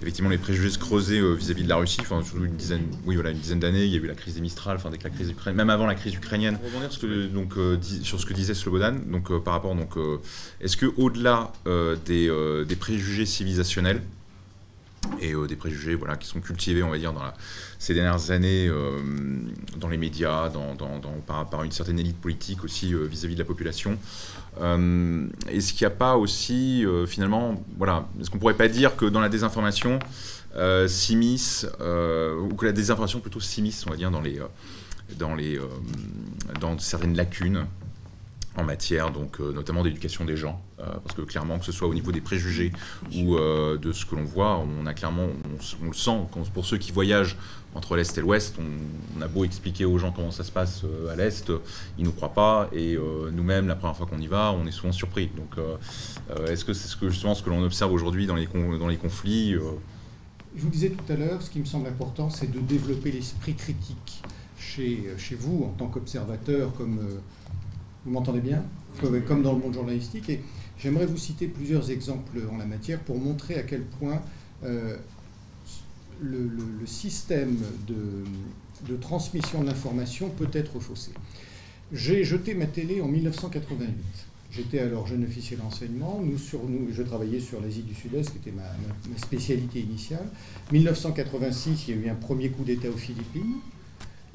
[0.00, 1.98] effectivement les préjugés se creuser euh, vis-à-vis de la Russie.
[2.00, 3.84] Enfin, surtout une dizaine, oui voilà, une dizaine d'années.
[3.84, 5.70] Il y a eu la crise des Mistral, enfin dès que la crise ukrainienne, même
[5.70, 6.58] avant la crise ukrainienne.
[6.58, 9.74] Pour revenir sur ce que, donc euh, sur ce que disait Slobodan, donc par rapport
[9.74, 9.94] donc
[10.60, 11.52] est-ce que au-delà
[12.04, 12.30] des,
[12.66, 14.02] des préjugés civilisationnels
[15.20, 17.34] et euh, des préjugés voilà, qui sont cultivés, on va dire, dans la,
[17.78, 19.00] ces dernières années euh,
[19.76, 23.40] dans les médias, dans, dans, par, par, une certaine élite politique aussi euh, vis-à-vis de
[23.40, 23.98] la population.
[24.58, 29.20] Est-ce qu'il n'y a pas aussi, finalement, voilà, est-ce qu'on pourrait pas dire que dans
[29.20, 29.98] la désinformation,
[30.86, 34.40] s'immisce, ou que la désinformation plutôt s'immisce, on va dire, dans, les,
[35.18, 35.60] dans, les,
[36.60, 37.66] dans certaines lacunes
[38.56, 41.88] en matière donc euh, notamment d'éducation des gens, euh, parce que clairement que ce soit
[41.88, 42.72] au niveau des préjugés
[43.14, 45.26] ou euh, de ce que l'on voit, on a clairement,
[45.82, 46.18] on, le sent
[46.52, 47.36] pour ceux qui voyagent
[47.74, 51.16] entre l'est et l'ouest, on, a beau expliquer aux gens comment ça se passe à
[51.16, 51.52] l'est,
[51.98, 52.98] ils nous croient pas et
[53.32, 55.30] nous-mêmes la première fois qu'on y va, on est souvent surpris.
[55.36, 55.62] Donc
[56.48, 60.62] est-ce que c'est justement ce que l'on observe aujourd'hui dans les dans les conflits Je
[60.62, 64.22] vous disais tout à l'heure, ce qui me semble important, c'est de développer l'esprit critique
[64.58, 66.98] chez, chez vous en tant qu'observateur comme
[68.06, 68.62] vous m'entendez bien
[69.26, 70.30] Comme dans le monde journalistique.
[70.30, 70.40] Et
[70.78, 74.22] j'aimerais vous citer plusieurs exemples en la matière pour montrer à quel point
[74.64, 74.96] euh,
[76.22, 81.10] le, système de, transmission de l'information peut être faussé.
[81.92, 83.92] J'ai jeté ma télé en 1988.
[84.52, 86.22] J'étais alors jeune officier d'enseignement.
[86.24, 86.38] Nous,
[86.92, 90.26] je travaillais sur l'Asie du Sud-Est, qui était ma, ma, spécialité initiale.
[90.72, 93.56] 1986, il y a eu un premier coup d'État aux Philippines.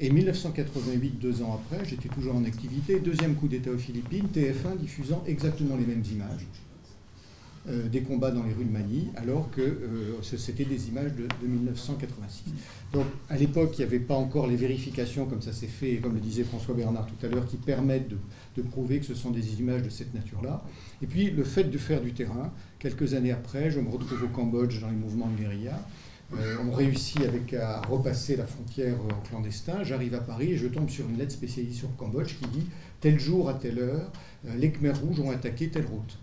[0.02, 2.98] Et 1988, deux ans après, j'étais toujours en activité.
[2.98, 6.44] Deuxième coup d'État aux Philippines, TF1 diffusant exactement les mêmes images
[7.68, 11.46] euh, des combats dans les rues de Manille, alors que euh, c'était des images de,
[11.46, 12.52] 1986.
[12.92, 16.14] Donc à l'époque, il n'y avait pas encore les vérifications, comme ça s'est fait, comme
[16.14, 18.18] le disait François Bernard tout à l'heure, qui permettent de,
[18.56, 20.64] de, prouver que ce sont des images de cette nature-là.
[21.00, 24.28] Et puis le fait de faire du terrain, quelques années après, je me retrouve au
[24.28, 25.78] Cambodge dans les mouvements de guérilla.
[26.38, 29.84] Euh, on réussit avec, à repasser la frontière en clandestin.
[29.84, 32.66] J'arrive à Paris et je tombe sur une lettre spécialisée sur Cambodge qui dit
[33.00, 34.10] tel jour à telle heure,
[34.46, 36.18] euh, les Khmers rouges ont attaqué telle route.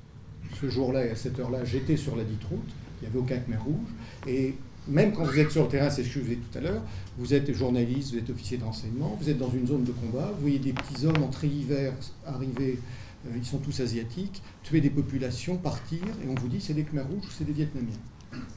[0.59, 2.69] Ce jour-là et à cette heure-là, j'étais sur la dite route.
[3.01, 3.87] Il n'y avait aucun Khmer rouge.
[4.27, 4.55] Et
[4.87, 6.57] même quand vous êtes sur le terrain, c'est ce que je vous ai dit tout
[6.57, 6.81] à l'heure,
[7.17, 10.41] vous êtes journaliste, vous êtes officier d'enseignement, vous êtes dans une zone de combat, vous
[10.41, 11.93] voyez des petits hommes en hiver
[12.25, 12.79] arriver,
[13.27, 16.83] euh, ils sont tous asiatiques, tuer des populations, partir, et on vous dit c'est des
[16.83, 17.99] Khmer rouges ou c'est des Vietnamiens?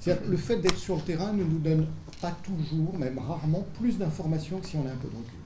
[0.06, 1.86] Le fait d'être sur le terrain ne nous donne
[2.20, 5.38] pas toujours, même rarement, plus d'informations que si on a un peu de recul.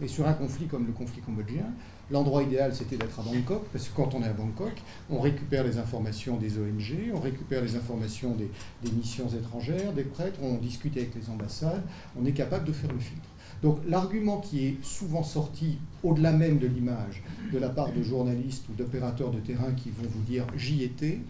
[0.00, 1.66] Et sur un conflit comme le conflit cambodgien,
[2.10, 4.72] l'endroit idéal c'était d'être à Bangkok, parce que quand on est à Bangkok,
[5.10, 8.50] on récupère les informations des ONG, on récupère les informations des,
[8.82, 11.82] des missions étrangères, des prêtres, on discute avec les ambassades,
[12.20, 13.28] on est capable de faire le filtre.
[13.62, 18.64] Donc l'argument qui est souvent sorti au-delà même de l'image de la part de journalistes
[18.68, 21.20] ou d'opérateurs de terrain qui vont vous dire j'y étais,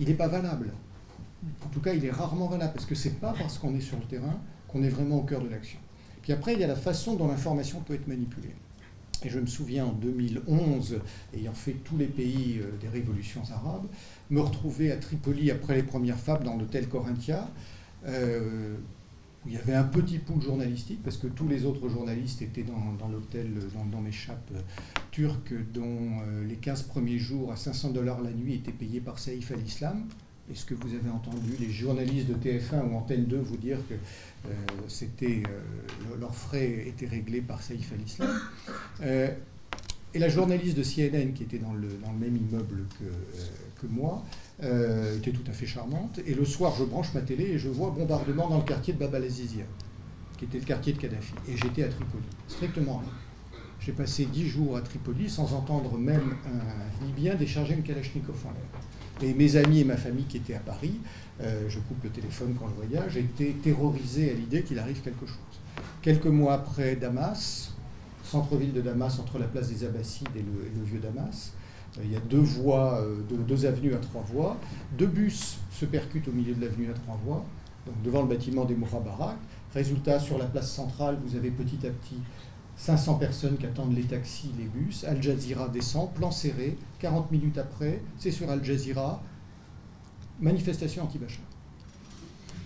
[0.00, 0.72] il n'est pas valable.
[1.64, 3.96] En tout cas, il est rarement valable parce que c'est pas parce qu'on est sur
[3.98, 5.78] le terrain qu'on est vraiment au cœur de l'action.
[6.22, 8.54] Puis après, il y a la façon dont l'information peut être manipulée.
[9.24, 11.00] Et je me souviens en 2011,
[11.34, 13.86] ayant fait tous les pays euh, des révolutions arabes,
[14.30, 17.48] me retrouver à Tripoli après les premières fables dans l'hôtel Corinthia,
[18.06, 18.74] euh,
[19.44, 22.64] où il y avait un petit pool journalistique, parce que tous les autres journalistes étaient
[22.64, 24.60] dans, l'hôtel, dans, dans l'échappe euh,
[25.12, 29.52] turque, dont les 15 premiers jours à 500 dollars la nuit étaient payés par Saïf
[29.52, 30.04] al-Islam.
[30.50, 33.94] Est-ce que vous avez entendu les journalistes de TF1 ou Antenne 2 vous dire que
[33.94, 34.50] euh,
[35.22, 35.42] euh,
[36.20, 38.30] leurs frais étaient réglés par Saïf al-Islam?
[39.02, 39.30] Euh,
[40.14, 41.88] Et la journaliste de CNN, qui était dans le,
[42.20, 42.84] même immeuble
[43.80, 44.22] que, moi,
[44.60, 46.20] était tout à fait charmante.
[46.26, 48.98] Et le soir, je branche ma télé et je vois bombardement dans le quartier de
[48.98, 49.16] Bab
[50.38, 51.32] qui était le quartier de Kadhafi.
[51.48, 53.60] Et j'étais à Tripoli, strictement rien.
[53.80, 58.50] J'ai passé dix jours à Tripoli sans entendre même un Libyen décharger une Kalachnikov en
[58.50, 58.82] l'air.
[59.20, 60.94] Et mes amis et ma famille qui étaient à Paris,
[61.40, 65.26] euh, je coupe le téléphone quand je voyage, étaient terrorisés à l'idée qu'il arrive quelque
[65.26, 65.36] chose.
[66.00, 67.72] Quelques mois après Damas,
[68.24, 71.52] centre-ville de Damas, entre la place des Abbassides et le, vieux Damas,
[71.98, 74.56] euh, il y a deux voies, euh, deux, avenues à trois voies.
[74.96, 77.44] Deux bus se percutent au milieu de l'avenue à trois voies,
[77.86, 79.36] donc devant le bâtiment des Mourabarak.
[79.74, 82.18] Résultat, sur la place centrale, vous avez petit à petit
[82.82, 85.04] 500 personnes qui attendent les taxis, les bus.
[85.04, 86.76] Al Jazeera descend, plan serré.
[86.98, 89.22] 40 minutes après, c'est sur Al Jazeera,
[90.40, 91.44] manifestation anti-Bachar.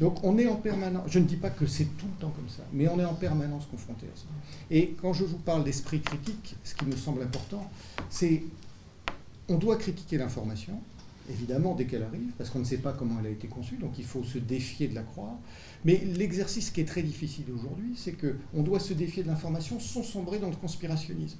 [0.01, 2.49] Donc on est en permanence, je ne dis pas que c'est tout le temps comme
[2.49, 4.25] ça, mais on est en permanence confronté à ça.
[4.71, 7.71] Et quand je vous parle d'esprit critique, ce qui me semble important,
[8.09, 8.43] c'est
[9.49, 10.81] on doit critiquer l'information,
[11.31, 13.99] évidemment, dès qu'elle arrive, parce qu'on ne sait pas comment elle a été conçue, donc
[13.99, 15.37] il faut se défier de la croire.
[15.85, 20.03] Mais l'exercice qui est très difficile aujourd'hui, c'est qu'on doit se défier de l'information sans
[20.03, 21.39] sombrer dans le conspirationnisme.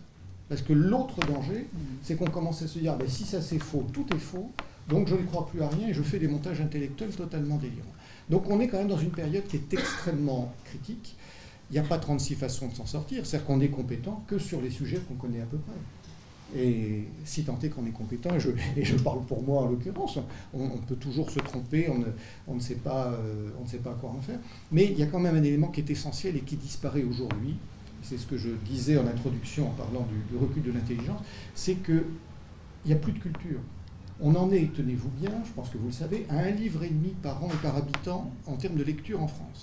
[0.49, 1.67] Parce que l'autre danger,
[2.03, 4.51] c'est qu'on commence à se dire, ben, si ça c'est faux, tout est faux,
[4.89, 7.87] donc je ne crois plus à rien et je fais des montages intellectuels totalement délirants.
[8.31, 11.17] Donc on est quand même dans une période qui est extrêmement critique.
[11.71, 14.61] Il n'y a pas 36 façons de s'en sortir, c'est-à-dire qu'on est compétent que sur
[14.61, 15.75] les sujets qu'on connaît à peu près.
[16.55, 18.31] Et si tant est qu'on est compétent,
[18.77, 20.19] et je, parle pour moi en l'occurrence,
[20.55, 22.07] on, peut toujours se tromper, on ne,
[22.47, 24.39] on ne, sait pas, euh, on ne sait pas quoi en faire.
[24.71, 27.57] Mais il y a quand même un élément qui est essentiel et qui disparaît aujourd'hui.
[28.03, 31.21] C'est ce que je disais en introduction en parlant du, recul de l'intelligence,
[31.55, 32.05] c'est qu'il
[32.85, 33.59] n'y a plus de culture.
[34.21, 36.89] On en est, tenez-vous bien, je pense que vous le savez, à un livre et
[36.89, 39.63] demi par an et par habitant en termes de lecture en France.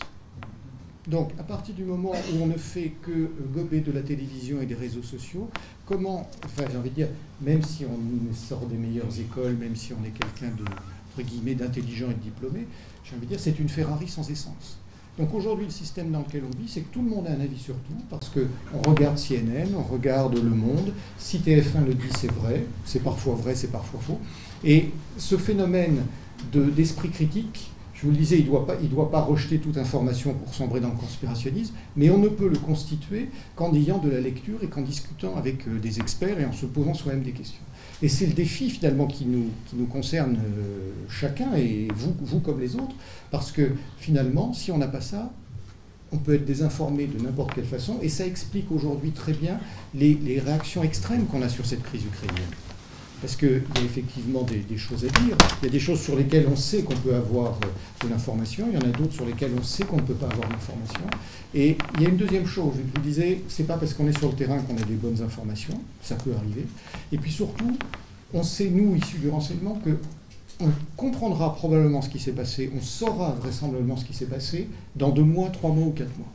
[1.07, 4.65] Donc, à partir du moment où on ne fait que gober de la télévision et
[4.65, 5.49] des réseaux sociaux,
[5.85, 7.09] comment, enfin, j'ai envie de dire,
[7.41, 11.55] même si on sort des meilleures écoles, même si on est quelqu'un de, entre guillemets,
[11.55, 12.67] d'intelligent et de diplômé,
[13.03, 14.77] j'ai envie de dire, c'est une Ferrari sans essence.
[15.19, 17.39] Donc aujourd'hui, le système dans lequel on vit, c'est que tout le monde a un
[17.39, 22.07] avis sur tout, parce qu'on regarde CNN, on regarde Le Monde, si TF1 le dit,
[22.17, 24.19] c'est vrai, c'est parfois vrai, c'est parfois faux.
[24.63, 26.03] Et ce phénomène
[26.51, 27.72] d'esprit critique,
[28.03, 30.97] je vous le disais, il ne doit, pas, rejeter toute information pour sombrer dans le
[30.97, 35.37] conspirationnisme, mais on ne peut le constituer qu'en ayant de la lecture et qu'en discutant
[35.37, 37.61] avec euh, des experts et en se posant soi-même des questions.
[38.01, 42.95] Et c'est le défi finalement qui nous, concerne euh, chacun, et vous, comme les autres,
[43.31, 45.31] parce que finalement, si on n'a pas ça,
[46.11, 49.59] on peut être désinformé de n'importe quelle façon, et ça explique aujourd'hui très bien
[49.95, 52.51] les réactions extrêmes qu'on a sur cette crise ukrainienne
[53.23, 55.37] parce qu'il y a effectivement des, choses à dire.
[55.61, 58.65] Il y a des choses sur lesquelles on sait qu'on peut avoir euh, de l'information,
[58.69, 60.99] il y en a d'autres sur lesquelles on sait qu'on ne peut pas avoir d'information.
[61.53, 64.17] Et il y a une deuxième chose, je vous disais, c'est pas parce qu'on est
[64.19, 66.65] sur le terrain qu'on a des bonnes informations, ça peut arriver.
[67.13, 67.77] Et puis surtout,
[68.33, 69.91] on sait, nous, issus du renseignement, que
[70.59, 74.67] on comprendra probablement ce qui s'est passé, on saura vraisemblablement ce qui s'est passé
[74.97, 76.27] dans deux mois, trois mois ou quatre mois.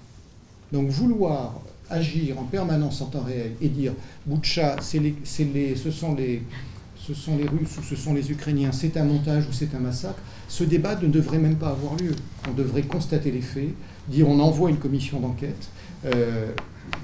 [0.72, 1.60] Donc vouloir
[1.90, 3.92] agir en permanence en temps réel et dire
[4.26, 5.14] Boucha, les,
[5.54, 6.42] les, ce sont les,
[7.08, 9.78] ce sont les Russes ou ce sont les Ukrainiens, c'est un montage ou c'est un
[9.78, 12.14] massacre, ce débat ne devrait même pas avoir lieu.
[12.50, 13.70] On devrait constater les faits,
[14.08, 15.70] dire on envoie une commission d'enquête,
[16.04, 16.52] euh,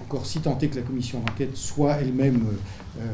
[0.02, 2.42] encore si tant est que la commission d'enquête soit elle-même,
[3.00, 3.06] euh,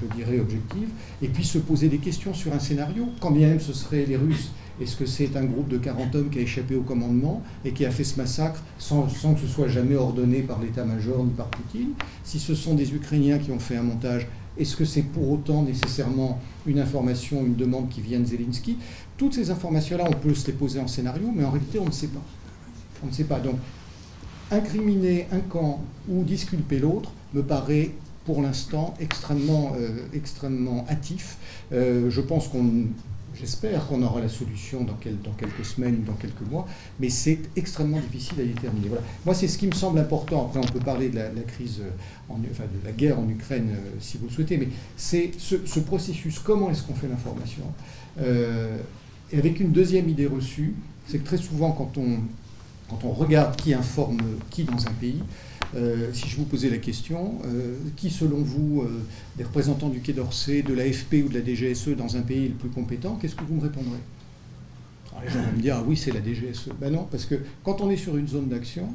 [0.00, 0.88] je dirais, objective,
[1.20, 4.16] et puis se poser des questions sur un scénario, quand bien même ce seraient les
[4.16, 4.52] Russes.
[4.80, 7.84] Est-ce que c'est un groupe de 40 hommes qui a échappé au commandement et qui
[7.84, 11.48] a fait ce massacre sans, sans que ce soit jamais ordonné par l'état-major ni par
[11.48, 11.90] Poutine?
[12.24, 14.26] Si ce sont des Ukrainiens qui ont fait un montage,
[14.58, 18.76] est-ce que c'est pour autant nécessairement une information, une demande qui vient de Zelensky?
[19.16, 21.92] Toutes ces informations-là, on peut se les poser en scénario, mais en réalité, on ne
[21.92, 22.22] sait pas.
[23.02, 23.40] On ne sait pas.
[23.40, 23.56] Donc,
[24.50, 27.90] incriminer un camp ou disculper l'autre, me paraît
[28.24, 29.72] pour l'instant extrêmement,
[30.12, 31.38] extrêmement hâtif.
[31.70, 32.86] je pense qu'on
[33.34, 36.66] J'espère qu'on aura la solution dans, quelques semaines ou dans quelques mois,
[36.98, 38.88] mais c'est extrêmement difficile à déterminer.
[38.88, 39.04] Voilà.
[39.24, 40.46] Moi, c'est ce qui me semble important.
[40.46, 41.80] Après, on peut parler de la, crise,
[42.28, 45.80] en, enfin, de la guerre en Ukraine, euh, si vous le souhaitez, mais c'est ce,
[45.80, 46.38] processus.
[46.38, 47.62] Comment est-ce qu'on fait l'information
[48.20, 48.76] euh,
[49.32, 50.74] Et avec une deuxième idée reçue,
[51.06, 52.18] c'est que très souvent, quand on,
[52.88, 54.18] quand on regarde qui informe
[54.50, 55.22] qui dans un pays,
[55.76, 59.02] euh, si je vous posais la question, euh, qui selon vous, euh,
[59.36, 62.48] des représentants du Quai d'Orsay, de l'AFP ou de la DGSE dans un pays est
[62.48, 63.98] le plus compétent, qu'est-ce que vous me répondrez?
[65.22, 66.70] Les gens vont me dire, ah oui, c'est la DGSE.
[66.80, 68.88] Ben non, parce que quand on est sur une zone d'action,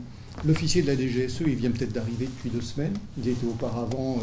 [0.44, 2.94] L'officier de la DGSE, il vient peut-être d'arriver depuis deux semaines.
[3.18, 4.20] Il était auparavant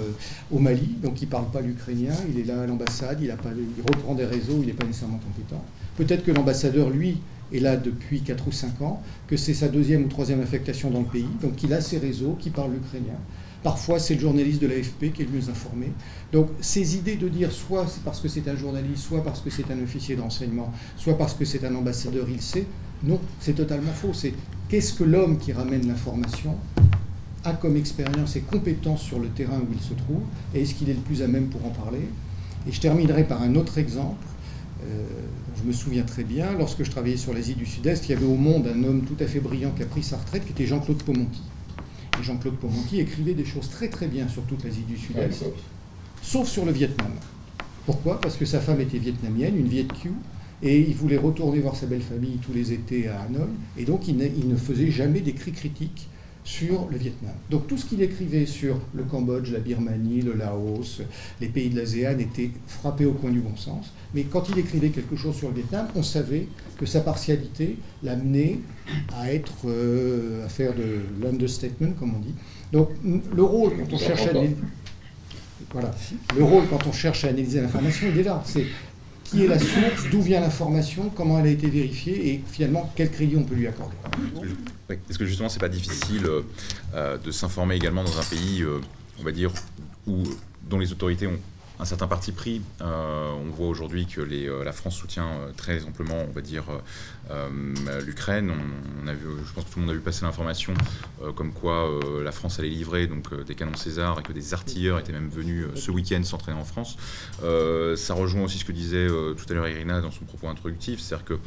[0.51, 2.13] au Mali, donc il ne parle pas l'ukrainien.
[2.29, 5.65] Il est là à l'ambassade, il, il, reprend des réseaux, il n'est pas nécessairement compétent.
[5.97, 7.17] Peut-être que l'ambassadeur, lui,
[7.53, 11.01] est là depuis 4 ou 5 ans, que c'est sa deuxième ou troisième affectation dans
[11.01, 13.19] le pays, donc il a ses réseaux qui parlent l'ukrainien.
[13.63, 15.93] Parfois, c'est le journaliste de l'AFP qui est le mieux informé.
[16.33, 19.51] Donc, ces idées de dire soit c'est parce que c'est un journaliste, soit parce que
[19.51, 22.67] c'est un officier d'enseignement, soit parce que c'est un ambassadeur, il sait,
[23.05, 24.13] non, c'est totalement faux.
[24.13, 24.33] C'est
[24.69, 26.57] qu'est-ce que l'homme qui ramène l'information
[27.45, 30.23] a comme expérience et compétence sur le terrain où il se trouve,
[30.55, 32.09] et est-ce qu'il est le plus à même pour en parler?
[32.69, 34.27] Et je terminerai par un autre exemple.
[34.85, 35.07] Euh,
[35.63, 38.27] je me souviens très bien, lorsque je travaillais sur l'Asie du Sud-Est, il y avait
[38.27, 40.67] au monde un homme tout à fait brillant qui a pris sa retraite, qui était
[40.67, 41.43] Jean-Claude Pomontki.
[42.21, 45.45] Et Jean-Claude Pomontki écrivait des choses très très bien sur toute l'Asie du Sud-Est,
[46.21, 47.13] sauf sur le Vietnam.
[47.87, 48.21] Pourquoi?
[48.21, 50.11] Parce que sa femme était vietnamienne, une Viet Q,
[50.63, 54.09] et il voulait retourner voir sa belle famille tous les étés à Hanoi, et donc
[54.09, 56.09] il ne faisait jamais d'écrits critiques
[56.45, 57.35] sur le Vietnam.
[57.51, 61.01] Donc tout ce qu'il écrivait sur le Cambodge, la Birmanie, le Laos,
[61.41, 63.93] les pays de l'ASEAN était frappé au coin du bon sens.
[64.15, 68.59] Mais quand il écrivait quelque chose sur le Vietnam, on savait que sa partialité l'amenait
[69.17, 72.35] à être, euh, à faire de l'understatement, comme on dit.
[72.73, 74.33] Donc le rôle quand on cherche à
[75.71, 75.91] voilà,
[76.37, 78.43] le rôle quand on cherche à analyser l'information, il est là.
[78.45, 78.67] C'est
[79.25, 83.11] qui est la source, d'où vient l'information, comment elle a été vérifiée et finalement quel
[83.11, 83.97] crédit on peut lui accorder.
[85.09, 86.43] Est-ce que justement c'est pas difficile euh,
[86.95, 88.81] euh, de s'informer également dans un pays, euh,
[89.19, 89.53] on va dire,
[90.07, 90.23] où,
[90.69, 91.39] dont les autorités ont
[91.81, 92.63] un certain parti pris?
[92.81, 96.65] on voit aujourd'hui que la France soutient très amplement, on va dire,
[98.05, 98.53] l'Ukraine.
[99.03, 100.75] On, a vu, je pense que tout le monde a vu passer l'information
[101.35, 101.89] comme quoi
[102.23, 105.67] la France allait livrer donc, des canons César et que des artilleurs étaient même venus
[105.75, 106.97] ce week-end s'entraîner en France.
[107.41, 111.25] ça rejoint aussi ce que disait tout à l'heure Irina dans son propos introductif, c'est-à-dire
[111.25, 111.39] que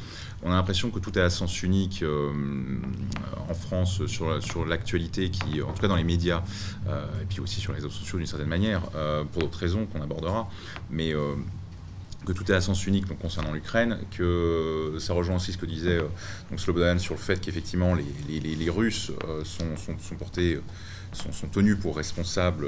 [0.46, 2.32] on a l'impression que tout est à sens unique euh,
[3.50, 6.44] en France sur, sur l'actualité, qui, en tout cas dans les médias,
[6.88, 9.88] euh, et puis aussi sur les réseaux sociaux d'une certaine manière, euh, pour d'autres raisons
[9.88, 10.50] qu'on abordera,
[10.92, 11.14] mais
[12.26, 16.00] que tout est à sens unique concernant l'Ukraine, que ça rejoint aussi ce que disait
[16.50, 19.12] donc Slobodan sur le fait qu'effectivement les, Russes
[19.44, 20.60] sont, sont, portés,
[21.14, 22.68] sont, sont tenus pour responsables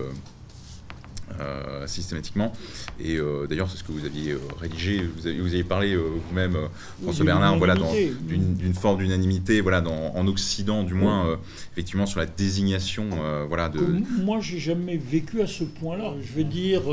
[1.41, 2.53] euh, systématiquement.
[3.01, 5.95] Et euh, d'ailleurs, c'est ce que vous aviez euh, rédigé, vous avez, vous avez parlé
[5.95, 6.57] vous-même,
[7.03, 11.37] François Bernard, voilà, d'une forme d'unanimité, voilà, dans, en Occident, du moins,
[11.73, 13.09] effectivement, sur la désignation,
[13.47, 13.79] voilà, de.
[14.23, 16.13] Moi, j'ai jamais vécu à ce point-là.
[16.21, 16.83] Je veux dire,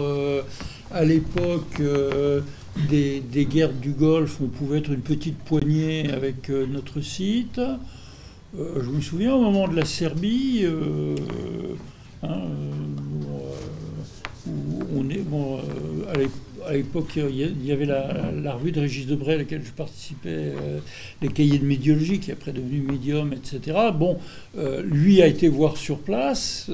[0.90, 1.80] à l'époque.
[2.90, 7.60] Des, des, guerres du Golfe, on pouvait être une petite poignée avec notre site.
[8.52, 10.66] je me souviens au moment de la Serbie,
[12.24, 12.48] hein,
[14.96, 16.26] on est, bon, euh,
[16.72, 20.78] l'époque, il y avait la, revue de Régis Debray à laquelle je participais, euh,
[21.22, 23.78] les cahiers de médiologie, qui est après devenu médium, etc.
[23.94, 24.18] Bon,
[24.56, 26.70] euh, lui a été voir sur place,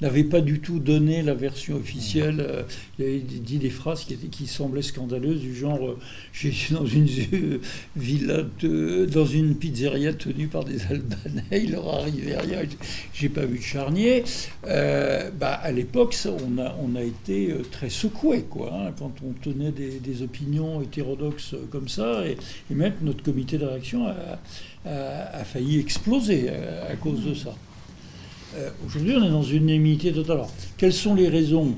[0.00, 2.64] n'avait pas du tout donné la version officielle.
[2.98, 5.96] il avait dit des phrases qui, semblaient scandaleuses, du genre
[6.32, 7.08] suis dans une
[7.96, 12.60] villa, dans une pizzeria tenue par des Albanais, il leur arrivait rien,
[13.12, 14.24] j'ai pas vu de charnier.
[14.64, 18.44] bah, à l'époque, on a, on a été très secoué.
[18.62, 22.36] Hein, quand on tenait des, opinions hétérodoxes comme ça, et,
[22.70, 24.38] même notre comité de réaction a,
[25.44, 27.54] failli exploser à, cause de ça.
[28.56, 30.36] Euh, aujourd'hui, on est dans une unanimité totale.
[30.36, 31.74] Alors, quelles sont les raisons?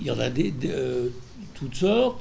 [0.00, 1.08] Il y en a des, euh,
[1.54, 2.18] toutes sortes.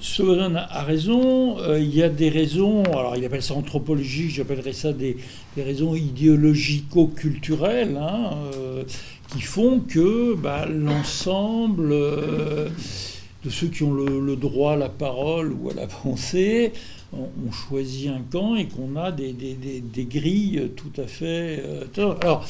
[0.00, 4.72] Slobodan a raison, euh, il y a des raisons, alors il appelle ça anthropologie, j'appellerais
[4.72, 5.18] ça des,
[5.58, 8.30] raisons idéologico-culturelles, hein,
[9.32, 12.68] qui font que bah, l'ensemble euh,
[13.44, 16.72] de ceux qui ont le, droit à la parole ou à la pensée
[17.12, 19.34] ont, choisi un camp et qu'on a des,
[20.08, 21.62] grilles tout à fait...
[21.64, 22.46] Euh, alors,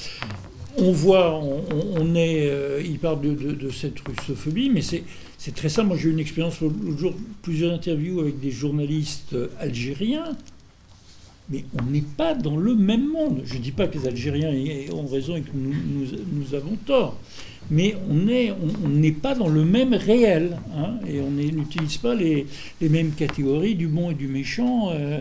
[0.78, 5.88] on voit, on, est, euh, il parle de, cette russophobie, mais c'est très simple.
[5.88, 7.12] Moi, j'ai eu une expérience l'autre jour,
[7.42, 10.36] plusieurs interviews avec des journalistes algériens
[11.50, 13.42] mais on n'est pas dans le même monde.
[13.44, 14.52] Je ne dis pas que les Algériens
[14.92, 15.74] ont raison et que nous,
[16.32, 17.16] nous, avons tort,
[17.70, 22.46] mais on n'est on, pas dans le même réel, hein, et on n'utilise pas les,
[22.80, 25.18] les, mêmes catégories du bon et du méchant, euh,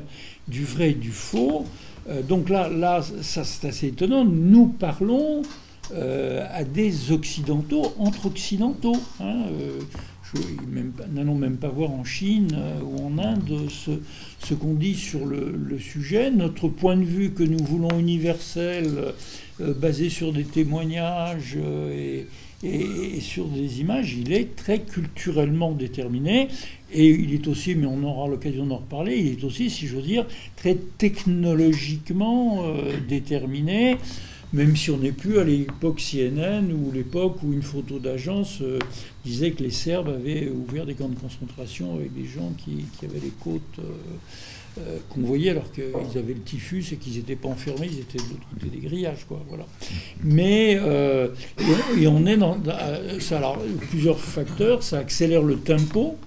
[0.47, 1.65] du vrai et du faux.
[2.09, 4.23] Euh, donc là, là ça c'est assez étonnant.
[4.23, 5.41] Nous parlons
[5.93, 8.97] euh, à des occidentaux entre occidentaux.
[9.19, 9.45] Hein,
[11.11, 15.79] n'allons même pas voir en Chine euh, ou en Inde ce, qu'on dit sur le,
[15.79, 16.31] sujet.
[16.31, 19.13] Notre point de vue que nous voulons universel,
[19.61, 22.23] euh, basé sur des témoignages euh,
[22.63, 26.49] et, sur des images, il est très culturellement déterminé.
[26.91, 30.05] Et il est aussi, mais on aura l'occasion d'en reparler, il est aussi, si j'ose
[30.05, 30.25] dire,
[30.55, 32.63] très technologiquement
[33.07, 33.97] déterminé
[34.53, 38.79] même si on n'est plus à l'époque CNN ou l'époque où une photo d'agence euh,
[39.23, 43.19] disait que les Serbes avaient ouvert des camps de concentration avec des gens qui, avaient
[43.19, 43.83] les côtes euh,
[44.79, 48.17] euh, qu'on voyait alors qu'ils avaient le typhus et qu'ils n'étaient pas enfermés, ils étaient
[48.17, 49.39] de l'autre côté des grillages, quoi.
[49.49, 49.67] Voilà.
[50.23, 50.73] Mais
[51.97, 52.57] et, on est dans.
[53.31, 56.17] Alors plusieurs facteurs, ça accélère le tempo.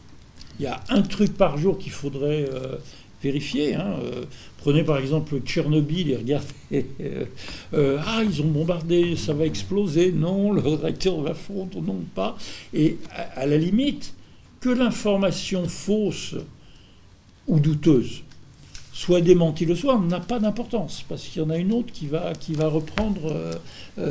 [0.58, 2.46] Il y a un truc par jour qu'il faudrait
[3.22, 3.74] vérifier.
[3.74, 3.96] Hein.
[4.62, 6.46] Euh, prenez par exemple Tchernobyl et regardez.
[6.72, 7.24] Euh,
[7.74, 10.12] euh, ah, ils ont bombardé, ça va exploser.
[10.12, 11.82] Non, le réacteur va fondre.
[11.82, 12.36] Non, pas.
[12.72, 12.98] Et
[13.36, 14.14] à, la limite,
[14.60, 16.36] que l'information fausse
[17.46, 18.22] ou douteuse
[18.94, 22.06] soit démentie le soir n'a pas d'importance, parce qu'il y en a une autre qui
[22.06, 23.58] va, qui va reprendre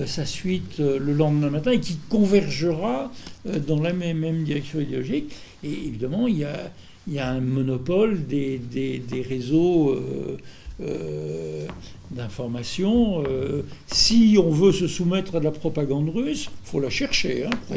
[0.07, 3.11] sa suite le lendemain matin et qui convergera
[3.45, 5.33] dans la même, même direction idéologique.
[5.63, 6.71] Et évidemment, il y a,
[7.11, 10.37] il y a un monopole des, des, réseaux euh,
[10.79, 11.67] euh,
[12.09, 13.25] d'information.
[13.27, 17.47] Euh, si on veut se soumettre à de la propagande russe, il faut la chercher,
[17.47, 17.75] hein,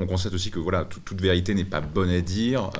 [0.00, 2.70] On constate aussi que voilà, toute vérité n'est pas bonne à dire.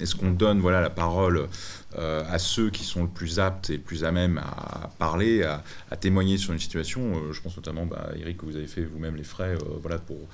[0.00, 1.48] Est-ce qu'on donne voilà, la parole
[1.96, 5.96] à ceux qui sont le plus aptes et le plus à même à parler, à,
[5.96, 7.32] témoigner sur une situation?
[7.32, 10.28] Je pense notamment, bah, Eric, que vous avez fait vous-même les frais voilà, pour,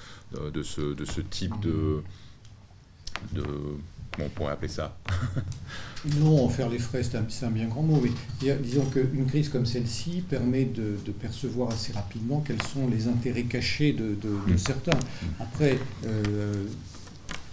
[0.53, 2.03] de, ce, de ce type de...
[3.33, 3.43] de
[4.25, 4.97] on pourrait appeler ça.
[6.21, 8.01] non, en faire les frais, c'est un, bien grand mot.
[8.03, 13.45] Mais disons qu'une crise comme celle-ci permet de, percevoir assez rapidement quels sont les intérêts
[13.45, 14.59] cachés de, mm.
[14.59, 14.99] certains.
[15.41, 16.65] Après, euh,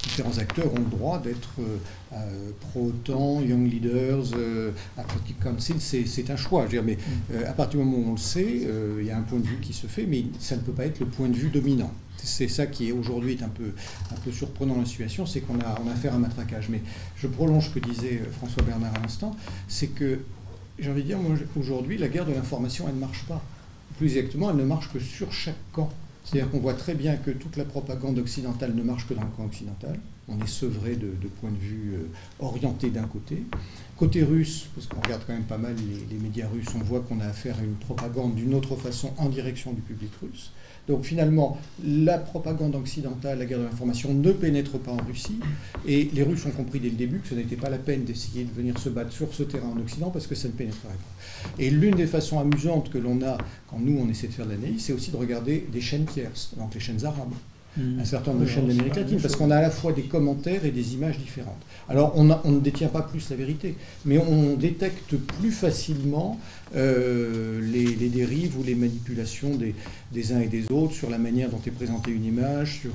[0.04, 6.36] différents acteurs ont le droit d'être euh, pro-OTAN, Young Leaders, euh, Atlantic Council, c'est un
[6.36, 6.68] choix.
[6.68, 7.46] Je veux dire, mais mm.
[7.48, 8.68] à partir du moment où on le sait,
[9.00, 10.86] il y a un point de vue qui se fait, mais ça ne peut pas
[10.86, 11.92] être le point de vue dominant
[12.24, 13.72] c'est ça qui est aujourd'hui un peu,
[14.12, 16.70] un peu surprenant dans la situation, c'est qu'on a, affaire à un matraquage.
[16.70, 16.82] Mais
[17.18, 19.36] je prolonge ce que disait euh, François Bernard à l'instant,
[19.68, 20.20] c'est que,
[20.80, 21.20] j'ai envie de dire,
[21.56, 23.42] aujourd'hui, la guerre de l'information, elle ne marche pas.
[23.98, 25.90] Plus exactement, elle ne marche que sur chaque camp.
[26.24, 29.28] C'est-à-dire qu'on voit très bien que toute la propagande occidentale ne marche que dans le
[29.36, 30.00] camp occidental.
[30.30, 31.12] On est sevré de,
[31.42, 32.06] points de vue euh,
[32.40, 33.44] orientés d'un côté.
[33.98, 35.76] Côté russe, parce qu'on regarde quand même pas mal
[36.10, 39.28] les médias russes, on voit qu'on a affaire à une propagande d'une autre façon en
[39.28, 40.52] direction du public russe.
[40.88, 45.40] Donc finalement, la propagande occidentale, la guerre de l'information ne pénètre pas en Russie.
[45.88, 48.44] Et les Russes ont compris dès le début que ce n'était pas la peine d'essayer
[48.44, 51.50] de venir se battre sur ce terrain en Occident parce que ça ne pénétrerait pas.
[51.58, 53.38] Et l'une des façons amusantes que l'on a
[53.70, 56.52] quand nous, on essaie de faire de l'analyse, c'est aussi de regarder des chaînes tierces,
[56.58, 57.34] donc les chaînes arabes.
[57.76, 58.00] Hmm.
[58.00, 60.64] un certain nombre de chaînes d'Amérique latine, parce qu'on a à la fois des commentaires
[60.64, 61.58] et des images différentes.
[61.90, 63.76] Alors on, on, ne détient pas plus la vérité,
[64.06, 66.40] mais on détecte plus facilement
[66.76, 71.60] euh, les, dérives ou les manipulations des, uns et des autres sur la manière dont
[71.66, 72.92] est présentée une image, sur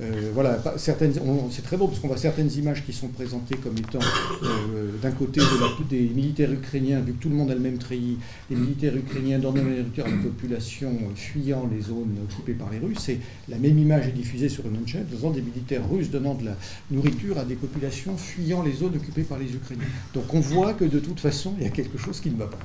[0.00, 1.14] euh, voilà certaines.
[1.50, 3.98] C'est très beau parce qu'on voit certaines images qui sont présentées comme étant
[4.42, 5.40] euh, d'un côté
[5.88, 8.18] des militaires ukrainiens, vu que tout le monde a le même treillis,
[8.50, 12.78] les militaires ukrainiens donnant la nourriture à la population fuyant les zones occupées par les
[12.78, 13.08] Russes.
[13.08, 16.46] Et la même image est diffusée sur une chaîne, faisant des militaires russes donnant de
[16.46, 16.56] la
[16.90, 19.84] nourriture à des populations fuyant les zones occupées par les Ukrainiens.
[20.14, 22.46] Donc on voit que de toute façon, il y a quelque chose qui ne va
[22.46, 22.58] pas.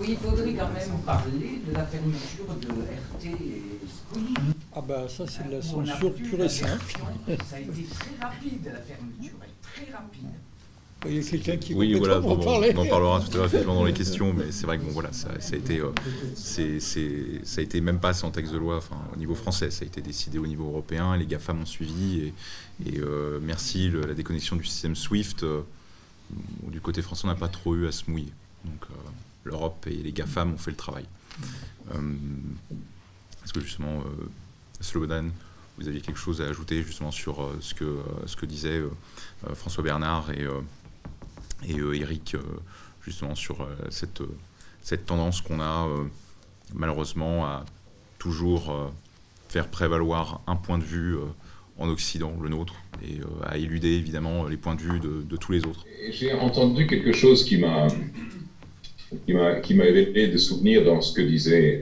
[0.00, 4.36] Oui, il faudrait quand même parler de la fermeture de RT et Spring.
[4.74, 6.84] Ah bah ça c'est de la censure pure et simple.
[7.48, 10.28] Ça a été très rapide la fermeture, très rapide.
[11.06, 12.72] Il y a quelqu'un qui oui, voilà, on, parler.
[12.76, 15.12] on en parlera tout à l'heure dans les questions, mais c'est vrai que bon voilà,
[15.12, 15.92] ça, ça a été, euh,
[16.34, 19.84] c'est, ça a été même pas en texte de loi, enfin au niveau français, ça
[19.84, 22.34] a été décidé au niveau européen, les GAFAM ont suivi, et,
[22.84, 25.60] et euh, merci la déconnexion du système SWIFT, euh,
[26.66, 28.32] du côté français on n'a pas trop eu à se mouiller.
[28.64, 28.86] Donc,
[29.44, 31.06] l'Europe et les GAFAM ont fait le travail.
[31.94, 32.00] Euh,
[33.44, 34.28] est-ce que justement, euh,
[34.80, 35.28] Slobodan,
[35.78, 38.82] vous aviez quelque chose à ajouter justement sur euh, ce, que, ce que disaient
[39.54, 40.46] François Bernard et,
[41.68, 42.36] et Eric,
[43.02, 44.22] justement sur cette,
[44.82, 45.88] cette tendance qu'on a
[46.74, 47.64] malheureusement à
[48.18, 48.92] toujours
[49.48, 51.16] faire prévaloir un point de vue
[51.78, 55.52] en Occident, le nôtre, et à éluder évidemment les points de vue de, de tous
[55.52, 55.86] les autres.
[56.10, 57.86] J'ai entendu quelque chose qui m'a
[59.26, 61.80] qui m'a éveillé des souvenirs dans ce que disait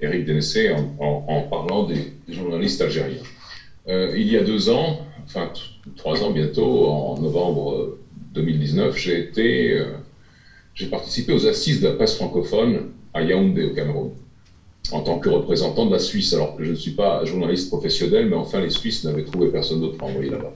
[0.00, 3.22] Eric Denessé en, parlant des, journalistes algériens.
[3.88, 5.50] il y a deux ans, enfin
[5.96, 7.98] trois ans bientôt, en novembre
[8.34, 9.82] 2019, j'ai été,
[10.74, 14.12] j'ai participé aux assises de la presse francophone à Yaoundé au Cameroun
[14.92, 16.32] en tant que représentant de la Suisse.
[16.32, 19.96] Alors, je ne suis pas journaliste professionnel, mais enfin, les Suisses n'avaient trouvé personne d'autre
[19.96, 20.52] pour envoyer là-bas.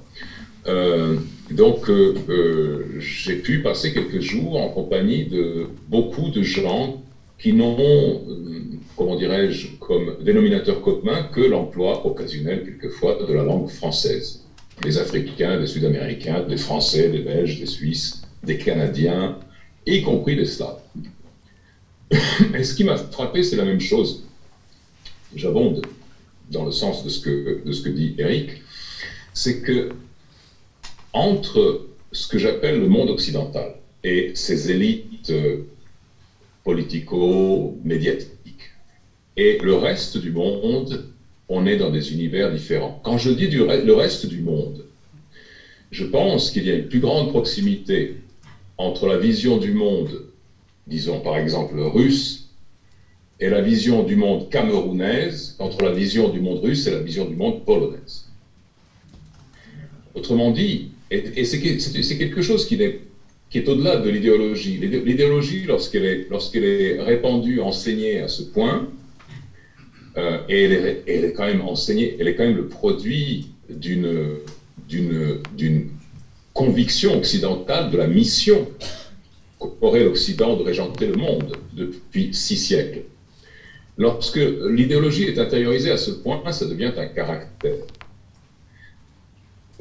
[1.52, 7.02] Euh, donc, euh, euh, j'ai pu passer quelques jours en compagnie de beaucoup de gens
[7.38, 8.22] qui n'ont,
[8.96, 14.44] comment dirais-je, comme dénominateur commun que l'emploi occasionnel, quelquefois, de la langue française.
[14.82, 19.38] Des Africains, des Sud-Américains, des Français, des Belges, des Suisses, des Canadiens,
[19.86, 20.80] y compris des Slaves.
[22.54, 24.24] Et ce qui m'a frappé, c'est la même chose.
[25.34, 25.84] J'abonde
[26.50, 28.62] dans le sens de ce que, de ce que dit Eric,
[29.32, 29.90] c'est que
[31.12, 35.66] entre ce que j'appelle le monde occidental et ses élites euh,
[36.64, 38.70] politico-médiatiques
[39.36, 41.06] et le reste du monde,
[41.48, 43.00] on est dans des univers différents.
[43.02, 44.84] Quand je dis le reste du monde,
[45.90, 48.18] je pense qu'il y a une plus grande proximité
[48.78, 50.32] entre la vision du monde
[50.86, 52.50] disons par exemple russe,
[53.40, 57.24] et la vision du monde camerounaise entre la vision du monde russe et la vision
[57.24, 58.28] du monde polonaise.
[60.14, 64.78] Autrement dit, et, c'est quelque chose qui est, au-delà de l'idéologie.
[64.78, 66.04] L'idéologie, lorsqu'elle
[66.64, 68.88] est, répandue, enseignée à ce point,
[70.16, 74.38] euh, et elle est, quand même enseignée, elle est quand même le produit d'une,
[76.54, 78.68] conviction occidentale de la mission
[79.80, 83.04] aurait l'Occident de régenter le monde depuis six siècles.
[83.96, 87.72] Lorsque l'idéologie est intériorisée à ce point, ça devient un caractère.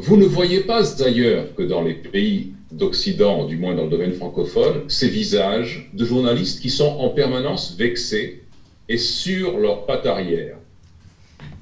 [0.04, 4.14] Vous ne voyez pas ailleurs que dans les pays d'Occident, du moins dans le domaine
[4.14, 8.42] francophone, ces visages de journalistes qui sont en permanence vexés
[8.90, 10.58] et sur leur patte arrière,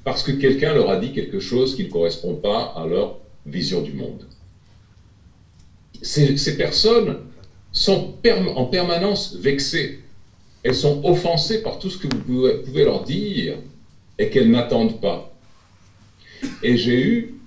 [0.04, 3.82] parce que quelqu'un leur a dit quelque chose qui ne correspond pas à leur vision
[3.82, 4.24] du monde.
[6.00, 7.18] Ces, ces personnes
[7.72, 8.14] sont
[8.56, 10.00] en permanence vexées.
[10.62, 12.22] Elles sont offensées par tout ce que vous
[12.64, 13.58] pouvez leur dire
[14.18, 15.30] et qu'elles n'attendent pas.
[16.62, 17.39] Et j'ai eu,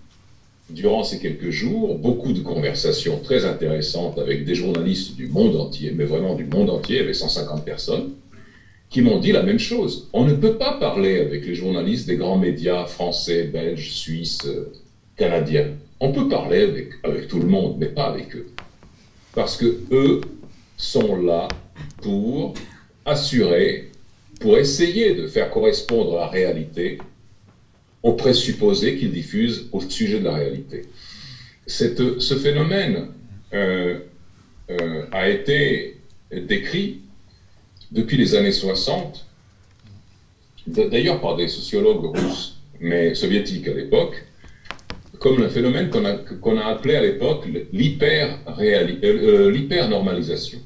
[0.70, 5.92] durant ces quelques jours, beaucoup de conversations très intéressantes avec des journalistes du monde entier,
[5.94, 8.12] mais vraiment du monde entier, avec 150 personnes,
[8.90, 10.10] qui m'ont dit la même chose.
[10.14, 14.48] On ne peut pas parler avec les journalistes des grands médias français, belges, suisses,
[15.18, 15.68] canadiens.
[16.00, 18.48] On peut parler avec, avec tout le monde, mais pas avec eux
[19.34, 20.22] parce que eux
[20.78, 21.48] sont là
[22.02, 22.54] pour
[23.06, 23.90] assurer,
[24.40, 27.00] pour essayer de faire correspondre la réalité
[28.04, 30.84] aux présupposés qu'ils diffusent au sujet de la réalité.
[31.66, 33.08] ce phénomène
[33.54, 34.00] euh,
[34.70, 35.98] euh, a été
[36.32, 37.00] décrit
[37.92, 39.26] depuis les années 60,
[40.68, 44.22] d'ailleurs par des sociologues russes, mais soviétiques à l'époque,
[45.20, 50.60] comme le phénomène qu'on a, appelé à l'époque euh, l'hyper-normalisation.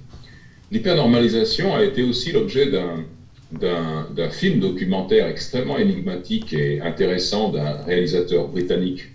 [0.71, 3.05] L'hyper-normalisation a été aussi l'objet d'un,
[3.51, 9.09] d'un, film documentaire extrêmement énigmatique et intéressant d'un réalisateur britannique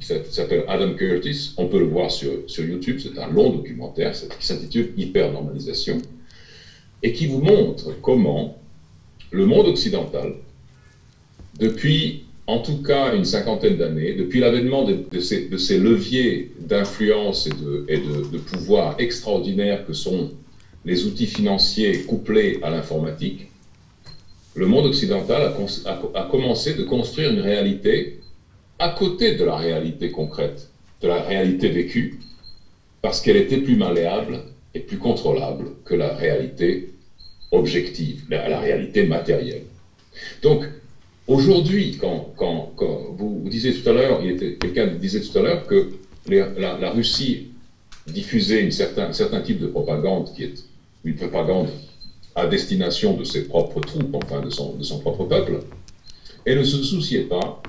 [0.00, 1.54] qui s'appelle Adam Curtis.
[1.56, 5.98] On peut le voir sur, sur YouTube, c'est un long documentaire qui s'intitule Hyper-normalisation
[7.02, 8.58] et qui vous montre comment
[9.30, 10.34] le monde occidental,
[11.58, 18.38] depuis en tout cas une cinquantaine d'années, depuis l'avènement de, ces, leviers d'influence et, de,
[18.38, 20.30] pouvoir extraordinaires que sont
[20.86, 23.48] les outils financiers couplés à l'informatique,
[24.58, 25.52] le monde occidental
[26.14, 28.20] a, commencé de construire une réalité
[28.78, 30.68] à côté de la réalité concrète,
[31.00, 32.20] de la réalité vécue,
[33.00, 34.40] parce qu'elle était plus malléable
[34.74, 36.94] et plus contrôlable que la réalité
[37.52, 39.64] objective, la réalité matérielle.
[40.42, 40.64] Donc,
[41.28, 42.34] Aujourd'hui, quand,
[43.18, 44.22] vous, disiez tout à l'heure,
[44.58, 45.90] quelqu'un disait tout à l'heure que
[46.26, 47.48] la, Russie
[48.06, 50.54] diffusait un certain type de propagande qui est
[51.04, 51.68] une propagande
[52.38, 55.60] à destination de ses propres troupes, enfin de son, de son propre peuple,
[56.44, 57.62] elle ne se souciait pas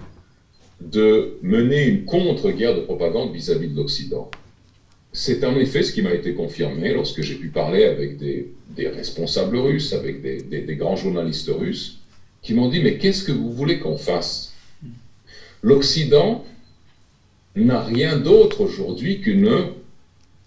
[0.80, 4.30] de mener une contre-guerre de propagande vis-à-vis de l'Occident.
[5.11, 9.57] C'est en effet ce qui m'a été confirmé lorsque j'ai pu parler avec des, responsables
[9.57, 11.99] russes, avec des grands journalistes russes,
[12.41, 14.53] qui m'ont dit, mais qu'est-ce que vous voulez qu'on fasse?
[15.61, 16.45] L'Occident
[17.55, 19.22] n'a rien d'autre aujourd'hui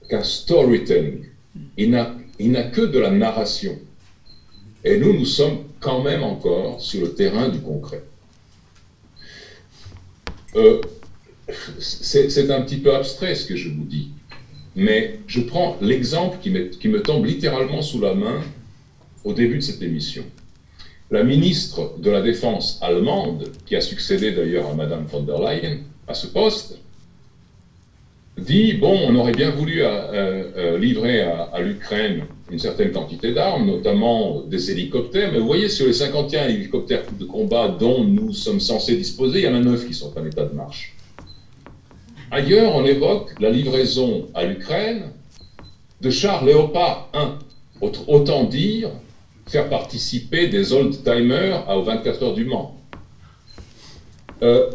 [0.09, 1.25] qu'un storytelling.
[1.77, 3.79] Il n'a que de la narration.
[4.85, 8.03] Et nous, nous sommes quand même encore sur le terrain du concret.
[10.57, 10.81] Euh,
[11.79, 14.11] c'est un petit peu abstrait ce que je vous dis,
[14.77, 18.41] mais je prends l'exemple qui, me tombe littéralement sous la main
[19.25, 20.25] au début de cette émission.
[21.11, 25.79] La ministre de la Défense allemande, qui a succédé d'ailleurs à Madame von der Leyen
[26.09, 26.79] à ce poste,
[28.39, 29.89] dit bon, on aurait bien voulu euh,
[30.57, 35.87] euh, livrer à, l'Ukraine une certaine quantité d'armes, notamment des hélicoptères, mais vous voyez, sur
[35.87, 39.87] les 51 hélicoptères de combat dont nous sommes censés disposer, il y en a 9
[39.87, 40.95] qui sont en état de marche.
[42.31, 45.05] Ailleurs, on évoque la livraison à l'Ukraine
[46.03, 47.39] de chars Léopard 1.
[48.07, 48.91] Autant dire
[49.47, 52.77] faire participer des old-timers aux 24 heures du Mans.
[54.43, 54.71] Euh,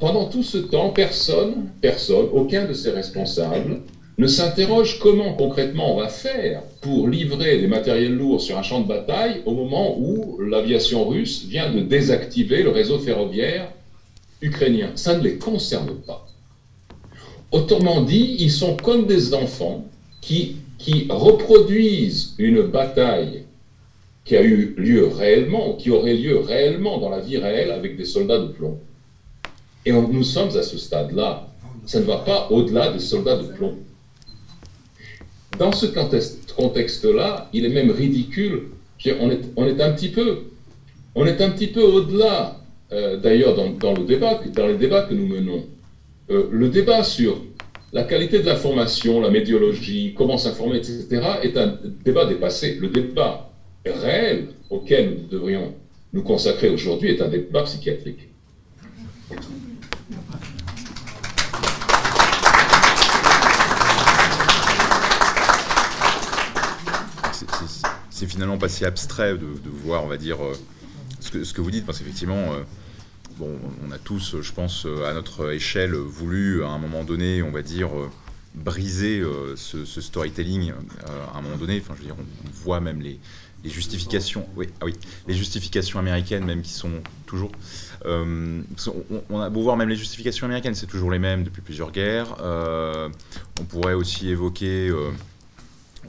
[0.00, 3.80] pendant tout ce temps, personne, personne, aucun de ces responsables
[4.18, 8.80] ne s'interroge comment concrètement on va faire pour livrer des matériels lourds sur un champ
[8.80, 13.70] de bataille au moment où l'aviation russe vient de désactiver le réseau ferroviaire
[14.40, 14.92] ukrainien.
[14.94, 16.26] Ça ne les concerne pas.
[17.52, 19.84] Autrement dit, ils sont comme des enfants
[20.20, 23.44] qui, qui reproduisent une bataille
[24.24, 28.04] qui a eu lieu réellement, qui aurait lieu réellement dans la vie réelle avec des
[28.04, 28.78] soldats de plomb.
[29.84, 31.46] Et nous sommes à ce stade-là.
[31.84, 33.76] Ça ne va pas au-delà des soldats de plomb.
[35.58, 35.86] Dans ce
[36.56, 38.68] contexte-là, il est même ridicule.
[39.20, 40.38] On est, un petit peu,
[41.14, 42.56] on est un petit peu au-delà.
[42.92, 45.64] Euh, d'ailleurs, dans, le débat, dans les débats que nous menons,
[46.30, 47.40] euh, le débat sur
[47.92, 51.06] la qualité de l'information, la médiologie, comment s'informer, etc.,
[51.42, 52.76] est un débat dépassé.
[52.80, 53.50] Le débat
[53.84, 55.74] réel auquel nous devrions
[56.12, 58.28] nous consacrer aujourd'hui est un débat psychiatrique.
[68.16, 70.54] C'est finalement pas si abstrait de, voir, on va dire, euh,
[71.20, 72.62] ce que, vous dites, parce qu'effectivement, euh,
[73.36, 77.50] bon, on a tous, je pense, à notre échelle, voulu à un moment donné, on
[77.50, 78.08] va dire, euh,
[78.54, 79.22] briser
[79.56, 80.72] ce, storytelling
[81.34, 81.78] à un moment donné.
[81.78, 83.20] Enfin, je veux dire, on voit même les,
[83.64, 84.94] justifications, oui, ah oui,
[85.28, 87.52] les justifications américaines même qui sont toujours.
[88.06, 88.62] Euh,
[89.28, 92.36] on, a beau voir même les justifications américaines, c'est toujours les mêmes depuis plusieurs guerres.
[92.40, 93.10] Euh,
[93.60, 95.10] on pourrait aussi évoquer euh,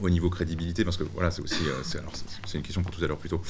[0.00, 3.18] au niveau crédibilité, parce que voilà, c'est aussi, c'est une question pour tout à l'heure
[3.18, 3.40] plutôt.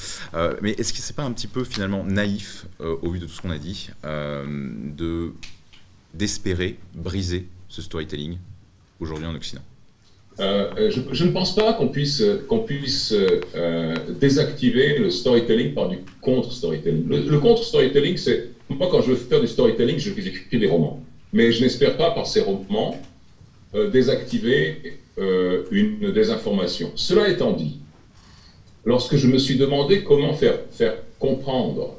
[0.61, 3.41] mais est-ce que c'est pas un petit peu finalement naïf au vu de tout ce
[3.41, 5.33] qu'on a dit, de
[6.13, 8.37] d'espérer briser ce storytelling
[8.99, 9.61] aujourd'hui en Occident?
[10.39, 15.97] Euh, je, ne pense pas qu'on puisse, qu'on puisse euh, désactiver le storytelling par du
[16.21, 17.07] contre-storytelling.
[17.09, 18.51] Le, contre-storytelling, c'est.
[18.69, 21.03] Moi, quand je veux faire du storytelling, écrire des romans.
[21.33, 23.01] Mais je n'espère pas, par ces romans,
[25.19, 26.91] euh, une désinformation.
[26.95, 27.79] Cela étant dit,
[28.85, 31.95] lorsque je me suis demandé comment faire, faire comprendre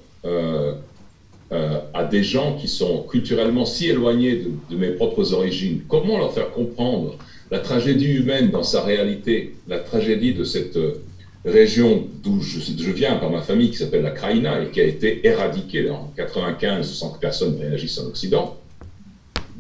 [1.92, 6.50] à des gens qui sont culturellement si éloignés de, mes propres origines, comment leur faire
[6.50, 7.16] comprendre
[7.50, 11.02] la tragédie humaine dans sa réalité, la tragédie de cette euh,
[11.44, 15.26] région d'où je, viens par ma famille, qui s'appelle la Kraïna, et qui a été
[15.26, 18.56] éradiquée en 95 sans que personne ne réagisse en Occident,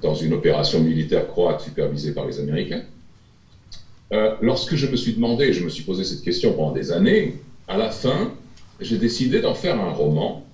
[0.00, 2.82] dans une opération militaire croate supervisée par les Américains.
[4.12, 7.36] Euh, lorsque je me suis demandé, je me suis posé cette question pendant des années,
[7.68, 8.32] à la fin,
[8.80, 10.44] j'ai décidé d'en faire un roman,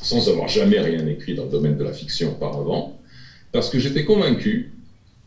[0.00, 2.98] sans avoir jamais rien écrit dans le domaine de la fiction auparavant,
[3.52, 4.72] parce que j'étais convaincu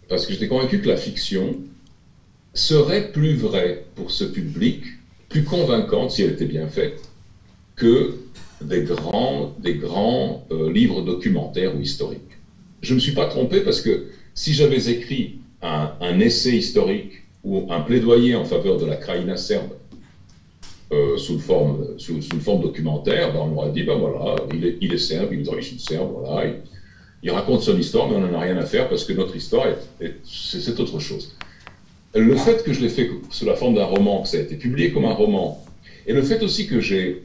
[0.08, 1.56] parce que j'étais convaincu que la fiction
[2.54, 4.84] serait plus vraie pour ce public,
[5.30, 7.02] plus convaincante si elle était bien faite,
[7.76, 8.20] que
[8.62, 12.22] des grands, des grands euh, livres documentaires ou historiques.
[12.82, 17.68] Je ne me suis pas trompé parce que si j'avais écrit un, essai historique ou
[17.70, 19.72] un plaidoyer en faveur de la Kraïna serbe
[20.92, 24.78] euh, sous, forme, sous, une forme documentaire, ben on aurait dit, ben voilà, il est,
[24.82, 26.52] il est serbe, il est d'origine serbe, voilà,
[27.24, 29.66] il raconte son histoire, mais on n'en a rien à faire parce que notre histoire,
[30.24, 31.36] c'est autre chose.
[32.14, 34.56] Le fait que je l'ai fait sous la forme d'un roman, que ça a été
[34.56, 35.66] publié comme un roman,
[36.06, 37.24] et le fait aussi que j'ai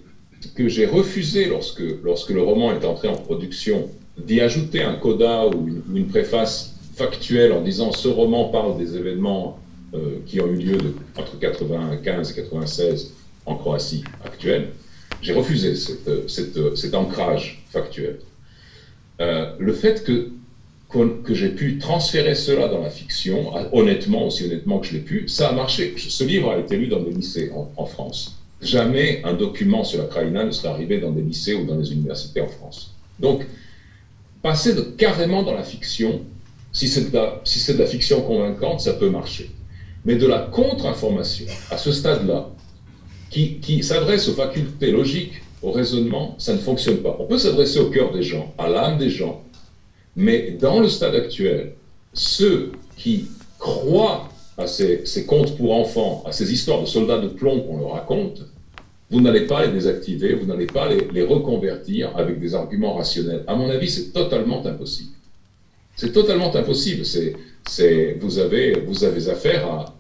[0.55, 5.47] que j'ai refusé lorsque, lorsque le roman est entré en production d'y ajouter un coda
[5.49, 9.59] ou une, préface factuelle en disant ce roman parle des événements
[9.95, 13.15] euh, qui ont eu lieu de, entre 95 et 96
[13.47, 14.71] en Croatie actuelle,
[15.23, 18.19] j'ai refusé cet ancrage factuel.
[19.21, 20.31] Euh, le fait que,
[21.31, 25.29] j'ai pu transférer cela dans la fiction, euh, honnêtement, aussi honnêtement que je l'ai pu,
[25.29, 25.95] ça a marché.
[25.97, 28.39] Ce livre a été lu dans des lycées en, France.
[28.61, 31.93] Jamais un document sur la Kraïna ne serait arrivé dans des lycées ou dans des
[31.93, 32.95] universités en France.
[33.19, 33.47] Donc,
[34.43, 36.23] passer de, carrément dans la fiction,
[36.73, 39.51] si c'est de, la fiction convaincante, ça peut marcher.
[40.05, 42.51] Mais de la contre-information, à ce stade-là,
[43.31, 47.17] qui, s'adresse aux facultés logiques au raisonnement, ça ne fonctionne pas.
[47.19, 49.43] On peut s'adresser au cœur des gens, à l'âme des gens,
[50.17, 51.75] mais dans le stade actuel,
[52.13, 53.27] ceux qui
[53.59, 57.93] croient à ces, contes pour enfants, à ces histoires de soldats de plomb qu'on leur
[57.93, 58.43] raconte,
[59.11, 63.45] vous n'allez pas les désactiver, vous n'allez pas les, reconvertir avec des arguments rationnels.
[63.47, 65.13] À mon avis, c'est totalement impossible.
[65.99, 67.05] C'est totalement impossible.
[67.05, 69.95] C'est, vous, avez, vous avez affaire à...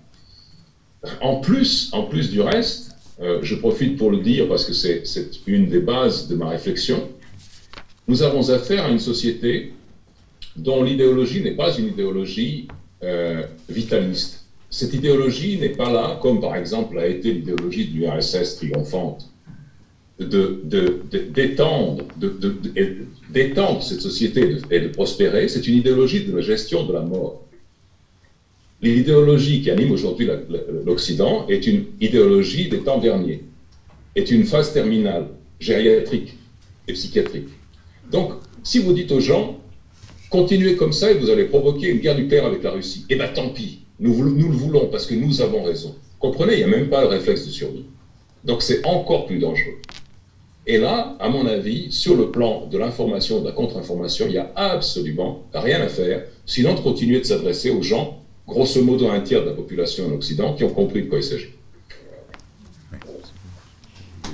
[1.20, 5.02] En plus, en plus du reste, euh, je profite pour le dire parce que c'est
[5.48, 7.08] une des bases de ma réflexion,
[8.06, 9.72] nous avons affaire à une société
[10.56, 12.68] dont l'idéologie n'est pas une idéologie
[13.02, 14.44] euh, vitaliste.
[14.70, 19.28] Cette idéologie n'est pas là, comme par exemple a été l'idéologie du RSS triomphante,
[20.18, 25.48] d'étendre de, cette société et de prospérer.
[25.48, 27.44] C'est une idéologie de la gestion de la mort.
[28.80, 30.28] L'idéologie qui anime aujourd'hui
[30.84, 33.42] l'Occident est une idéologie des temps derniers,
[34.14, 35.26] est une phase terminale,
[35.58, 36.36] gériatrique
[36.86, 37.48] et psychiatrique.
[38.10, 39.60] Donc, si vous dites aux gens,
[40.30, 43.28] continuez comme ça et vous allez provoquer une guerre nucléaire avec la Russie, eh bien
[43.28, 45.96] tant pis, nous, nous le voulons parce que nous avons raison.
[46.18, 47.84] Comprenez, il n'y a même pas le réflexe de survie.
[48.44, 49.78] Donc c'est encore plus dangereux.
[50.70, 54.38] Et là, à mon avis, sur le plan de l'information, de la contre-information, il n'y
[54.38, 59.20] a absolument rien à faire, sinon de continuer de s'adresser aux gens, grosso modo un
[59.20, 61.54] tiers de la population en Occident, qui ont compris de quoi il s'agit.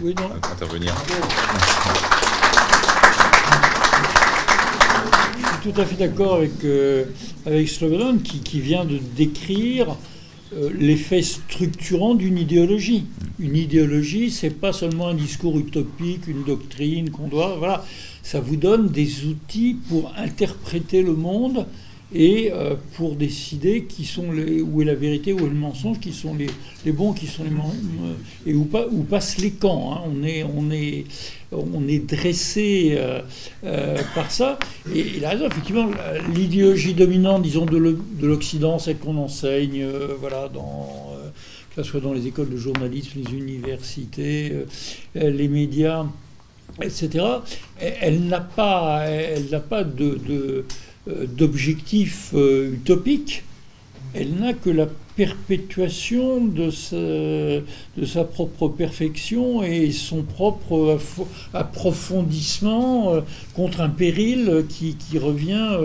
[0.03, 0.29] Oui, non.
[0.53, 0.93] Intervenir.
[5.63, 7.05] tout à fait d'accord avec, euh,
[7.47, 10.14] avec Slobodan qui, qui, vient de décrire euh,
[10.79, 13.05] l'effet structurant d'une idéologie.
[13.39, 17.57] Une idéologie, c'est pas seulement un discours utopique, une doctrine qu'on doit.
[17.59, 17.85] Voilà,
[18.23, 21.67] ça vous donne des outils pour interpréter le monde
[22.13, 25.99] et euh, pour décider qui sont les, où est la vérité, où est le mensonge,
[26.01, 26.49] qui sont les,
[26.85, 28.13] les bons, qui sont les euh,
[28.47, 29.95] et où, pas, où passent les camps.
[29.95, 30.03] Hein.
[30.07, 31.05] On, est, on, est,
[31.51, 33.23] on est dressé euh,
[34.15, 34.59] par ça.
[34.95, 35.89] Et il a raison, effectivement,
[36.35, 39.87] l'idéologie dominante, disons, de l'Occident, c'est qu'on enseigne,
[40.21, 41.11] voilà, dans
[41.75, 44.53] que ce soit dans les écoles de journalisme, les universités,
[45.17, 46.07] les médias,
[46.81, 47.25] etc.
[47.81, 50.65] Elle, n'a pas, elle n'a pas de
[51.07, 53.45] d'objectifs euh, utopiques,
[54.15, 54.87] elle n'a que la
[55.17, 60.99] perpétuation de sa, propre perfection et son propre
[61.53, 63.21] approfondissement euh,
[63.55, 65.79] contre un péril qui revient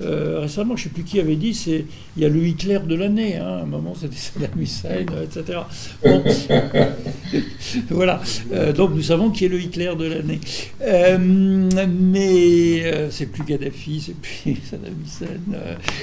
[0.00, 1.84] euh, récemment, je ne sais plus qui avait dit, c'est
[2.16, 3.36] il y a le Hitler de l'année.
[3.36, 5.58] Hein, à un moment, c'était Saddam Hussein, etc.
[7.90, 8.20] voilà.
[8.52, 10.40] Euh, donc nous savons qui est le Hitler de l'année.
[10.82, 15.26] Euh, mais c'est plus Gaddafi, c'est plus Saddam Hussein,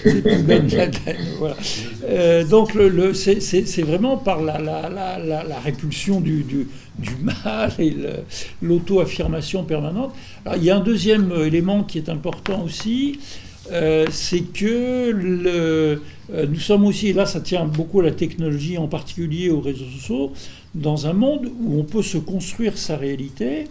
[0.04, 1.16] c'est plus Ben Laden.
[1.40, 2.44] Voilà.
[2.44, 6.68] donc le, c'est vraiment par la, la, la, la répulsion du, du,
[7.00, 7.96] du mal et
[8.62, 10.14] l'auto-affirmation permanente.
[10.46, 13.20] Alors, il y a un deuxième élément qui est important aussi.
[13.72, 15.98] Euh, c'est que euh,
[16.30, 19.86] nous sommes aussi, et là ça tient beaucoup à la technologie, en particulier aux réseaux
[19.86, 20.34] sociaux,
[20.76, 23.66] dans un monde où on peut se construire sa réalité,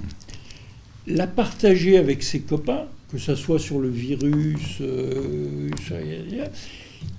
[1.06, 5.68] la partager avec ses copains, que ce soit sur le virus, euh,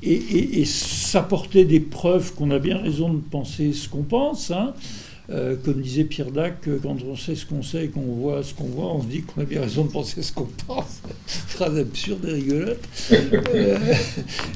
[0.02, 4.52] et, s'apporter des preuves qu'on a bien raison de penser ce qu'on pense.
[4.52, 4.74] Hein.
[5.32, 8.54] Euh, comme disait Pierre Dac, quand on sait ce qu'on sait et qu'on voit ce
[8.54, 11.02] qu'on voit, on se dit qu'on a bien raison de penser ce qu'on pense.
[11.26, 12.80] Phrase absurde et rigolote.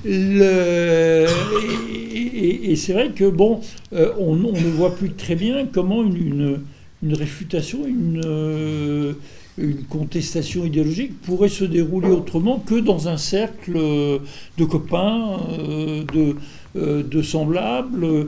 [0.05, 1.27] Euh,
[2.13, 3.61] et, c'est vrai que, bon,
[3.93, 6.59] euh, on, ne voit plus très bien comment une,
[7.03, 9.15] réfutation, une
[9.59, 15.37] une contestation idéologique pourrait se dérouler autrement que dans un cercle de copains,
[16.13, 16.33] de, euh,
[16.75, 18.27] de semblables,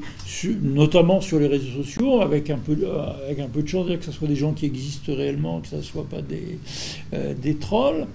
[0.62, 2.76] notamment sur les réseaux sociaux, avec un peu,
[3.26, 5.76] avec un peu de chance, que ce soit des gens qui existent réellement, que ce
[5.76, 6.58] ne soit pas des,
[7.14, 8.08] euh, des trolls.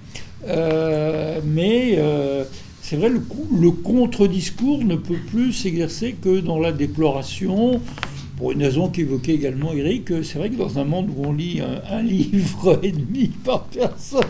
[0.49, 1.99] Euh, mais
[2.83, 7.81] c'est vrai, le, contre-discours ne peut plus s'exercer que dans la déploration.
[8.37, 11.62] Pour une raison qu'évoquait également Eric, c'est vrai que dans un monde où on lit
[11.91, 14.20] un, livre et demi par personne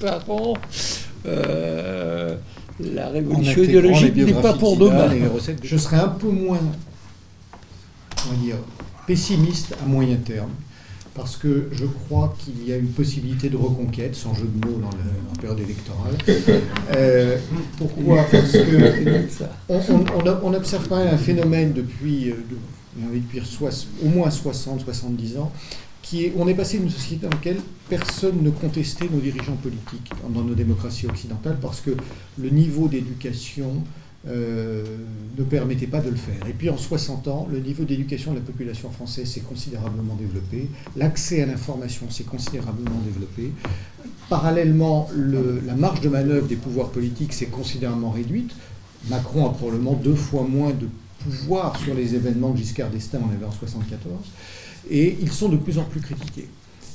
[0.00, 0.54] par an,
[2.94, 5.10] la révolution idéologique n'est pas pour demain.
[5.62, 6.60] Je serais un peu moins
[8.36, 8.56] dire,
[9.06, 10.50] pessimiste à moyen terme,
[11.14, 14.78] parce que je crois qu'il y a une possibilité de reconquête, sans jeu de mots
[14.78, 16.14] dans la, période électorale.
[16.96, 17.38] Euh,
[17.78, 18.24] pourquoi?
[18.30, 19.26] Parce que
[19.68, 22.34] on, observe quand même un phénomène depuis, euh,
[23.14, 23.40] depuis
[24.04, 25.52] au moins 60-70 ans,
[26.36, 30.54] on est passé d'une société dans laquelle personne ne contestait nos dirigeants politiques dans nos
[30.54, 31.90] démocraties occidentales parce que
[32.38, 33.82] le niveau d'éducation
[34.28, 34.84] euh,
[35.38, 36.46] ne permettait pas de le faire.
[36.46, 40.68] Et puis en 60 ans, le niveau d'éducation de la population française s'est considérablement développé,
[40.96, 43.52] l'accès à l'information s'est considérablement développé.
[44.28, 48.50] Parallèlement, la marge de manœuvre des pouvoirs politiques s'est considérablement réduite.
[49.08, 50.88] Macron a probablement deux fois moins de
[51.24, 54.12] pouvoir sur les événements que Giscard d'Estaing en avait en 74,
[54.88, 56.48] et ils sont de plus en plus critiqués.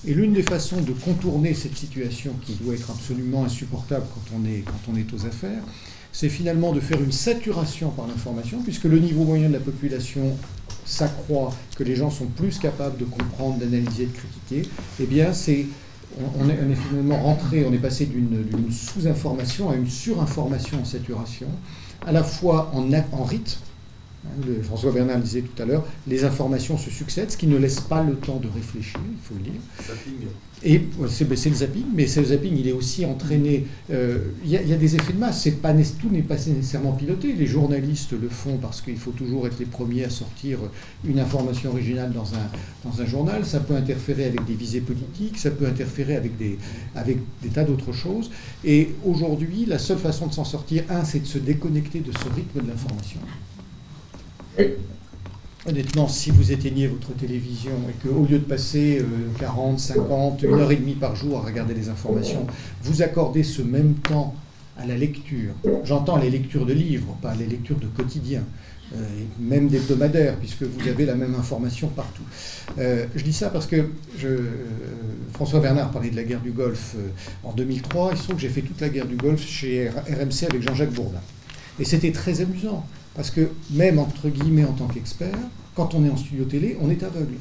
[0.08, 4.46] Et l'une des façons de contourner cette situation qui doit être absolument insupportable quand on
[4.46, 5.64] est, quand on est aux affaires,
[6.12, 10.38] c'est finalement de faire une saturation par l'information, puisque le niveau moyen de la population
[10.86, 14.70] s'accroît, que les gens sont plus capables de comprendre, d'analyser, de critiquer,
[15.00, 15.66] eh bien c'est
[16.40, 21.48] on est, finalement rentré, on est passé d'une sous-information à une surinformation en saturation,
[22.06, 23.60] à la fois en, en rythme,
[24.64, 27.80] François Bernard le disait tout à l'heure, les informations se succèdent, ce qui ne laisse
[27.80, 29.62] pas le temps de réfléchir, il faut le dire.
[29.86, 30.28] Zapping.
[30.64, 33.68] Et c'est le zapping, mais ce zapping, il est aussi entraîné.
[33.92, 35.48] Euh, il y, a des effets de masse.
[35.62, 37.34] Pas, tout n'est pas nécessairement piloté.
[37.34, 40.60] Les journalistes le font parce qu'il faut toujours être les premiers à sortir
[41.08, 43.46] une information originale dans un, dans un journal.
[43.46, 46.58] Ça peut interférer avec des visées politiques, ça peut interférer avec des,
[46.96, 48.32] avec des tas d'autres choses.
[48.64, 52.34] Et aujourd'hui, la seule façon de s'en sortir, un, c'est de se déconnecter de ce
[52.36, 53.20] rythme de l'information.
[55.68, 59.04] Honnêtement, si vous éteignez votre télévision et qu'au lieu de passer
[59.40, 62.46] 40, 50, une heure et demie par jour à regarder les informations,
[62.84, 64.36] vous accordez ce même temps
[64.78, 65.54] à la lecture,
[65.84, 68.44] j'entends les lectures de livres, pas les lectures de quotidien,
[68.94, 68.98] euh,
[69.40, 72.22] même d'hebdomadaires, puisque vous avez la même information partout.
[72.78, 73.78] Euh, je dis ça parce que
[74.24, 74.40] euh,
[75.34, 76.96] François Bernard parlait de la guerre du Golfe
[77.44, 78.12] en 2003.
[78.12, 80.94] Il se trouve que j'ai fait toute la guerre du Golfe chez RMC avec Jean-Jacques
[80.94, 81.22] Bourdin.
[81.80, 82.86] Et c'était très amusant.
[83.16, 85.38] Parce que même entre guillemets en tant qu'expert,
[85.76, 87.36] quand on est en studio télé, on est aveugle.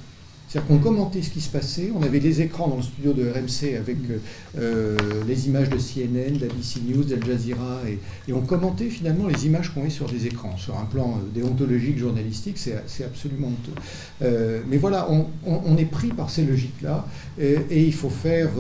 [0.55, 3.29] C'est-à-dire qu'on commentait ce qui se passait, on avait des écrans dans le studio de
[3.29, 4.19] RMC avec euh,
[4.57, 4.97] euh,
[5.27, 9.83] les images de CNN, d'ABC News, d'Al Jazeera, et, on commentait finalement les images qu'on
[9.83, 10.57] met sur des écrans.
[10.57, 14.63] Sur un plan euh, déontologique, journalistique, c'est absolument honteux.
[14.69, 15.09] mais voilà,
[15.45, 17.05] on, est pris par ces logiques-là,
[17.41, 18.51] et, il, faut faire,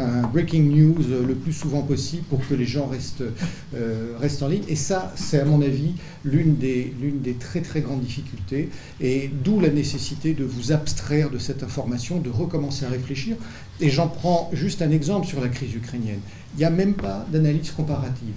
[0.00, 4.64] un breaking news le plus souvent possible pour que les gens restent en ligne.
[4.66, 5.92] Et ça, c'est à mon avis
[6.26, 8.68] l'une des, des très très grandes difficultés,
[9.00, 13.36] et d'où la nécessité de vous abstraire de cette information, de recommencer à réfléchir.
[13.80, 16.20] Et j'en prends juste un exemple sur la crise ukrainienne.
[16.54, 18.34] Il n'y a même pas d'analyse comparative.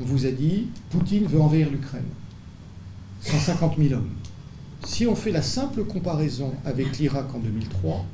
[0.00, 2.08] On vous a dit, Poutine veut envahir l'Ukraine.
[3.22, 4.10] 150 000 hommes.
[4.86, 8.06] Si on fait la simple comparaison avec l'Irak en 2003,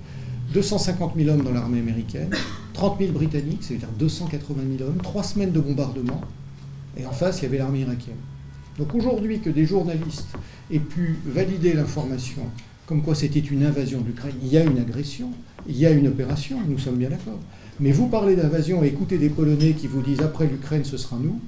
[0.53, 2.31] 250 000 hommes dans l'armée américaine,
[2.72, 6.20] 30 000 Britanniques, c'est-à-dire 280 000 hommes, trois semaines de bombardement,
[6.97, 8.16] et en face, il y avait l'armée irakienne.
[8.79, 10.29] Donc aujourd'hui, que des journalistes
[10.70, 12.43] aient pu valider l'information
[12.87, 14.35] comme quoi c'était une invasion de l'Ukraine.
[14.43, 15.31] Il y a une agression,
[15.68, 17.39] il y a une opération, nous sommes bien d'accord.
[17.81, 21.16] Mais vous parlez d'invasion et écoutez des Polonais qui vous disent après l'Ukraine, ce sera
[21.16, 21.41] nous.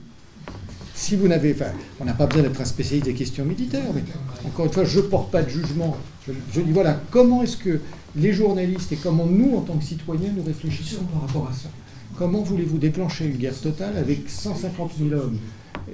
[0.95, 1.71] Si vous n'avez, enfin,
[2.01, 4.03] on n'a pas besoin d'être un spécialiste des questions militaires, mais
[4.45, 5.97] encore une fois, je ne porte pas de jugement.
[6.27, 7.81] Je, dis voilà, comment est-ce que
[8.17, 11.69] les journalistes et comment nous, en tant que citoyens, nous réfléchissons par rapport à ça?
[12.17, 15.39] Comment voulez-vous déclencher une guerre totale avec 150 000 hommes,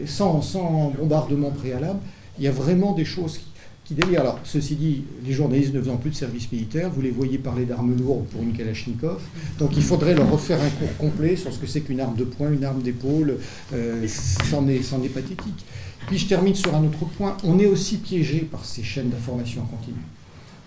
[0.07, 2.01] sans, bombardement préalable
[2.39, 3.39] Il y a vraiment des choses
[3.85, 7.11] qui, qui Alors, ceci dit, les journalistes ne faisant plus de service militaire, vous les
[7.11, 9.21] voyez parler d'armes lourdes pour une Kalachnikov.
[9.59, 12.25] Donc il faudrait leur refaire un cours complet sur ce que c'est qu'une arme de
[12.25, 13.39] poing, une arme d'épaule.
[13.73, 14.07] Euh,
[14.51, 15.65] c'en est, pathétique.
[16.07, 17.37] Puis je termine sur un autre point.
[17.45, 19.97] On est aussi piégé par ces chaînes d'information en continu.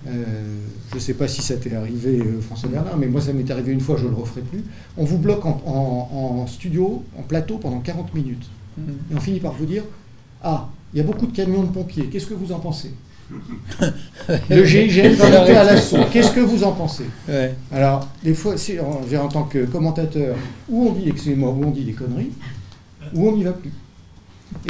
[0.06, 0.24] Euh,
[0.92, 3.50] je ne sais pas si ça t'est arrivé, euh, François Bernard, mais moi ça m'est
[3.50, 4.64] arrivé une fois, je ne le referai plus.
[4.96, 8.48] On vous bloque en, studio, en plateau pendant 40 minutes.
[8.78, 9.84] Et on finit par vous dire
[10.44, 12.92] Ah, il y a beaucoup de camions de pompiers, qu'est-ce que vous en pensez?
[14.50, 15.98] Le GIGN va monter à l'assaut.
[16.12, 17.06] Qu'est-ce que vous en pensez
[17.72, 20.36] Alors, des fois, si, en tant que commentateur,
[20.70, 22.32] ou on dit, excusez-moi, où on dit des conneries,
[23.14, 23.72] ou on n'y va plus.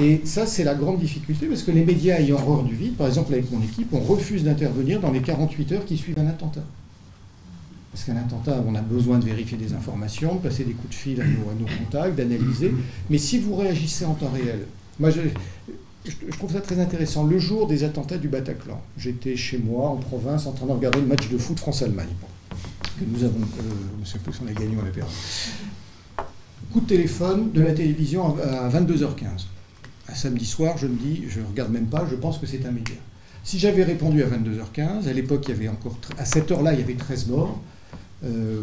[0.02, 3.08] Et ça, c'est la grande difficulté, parce que les médias ayant horreur du vide, par
[3.08, 6.64] exemple avec mon équipe, on refuse d'intervenir dans les 48 heures qui suivent un attentat.
[7.98, 10.94] Parce qu'un attentat, on a besoin de vérifier des informations, de passer des coups de
[10.94, 12.72] fil à nos, contacts, d'analyser.
[13.10, 14.68] Mais si vous réagissez en temps réel,
[15.00, 15.22] moi, je,
[16.06, 17.26] je, trouve ça très intéressant.
[17.26, 21.02] Le jour des attentats du Bataclan, j'étais chez moi en province en train de regarder
[21.02, 22.10] le match de foot France-Allemagne.
[23.00, 25.12] Que nous avons, euh, plus on a gagné, on a perdu.
[26.72, 29.48] Coup de téléphone de la télévision à 22h15.
[30.08, 32.64] Un samedi soir, je me dis, je ne regarde même pas, je pense que c'est
[32.64, 32.96] un média.
[33.44, 36.80] Si j'avais répondu à 22h15, à l'époque, il y avait encore, à cette heure-là, il
[36.80, 37.60] y avait 13 morts.
[38.24, 38.62] Euh,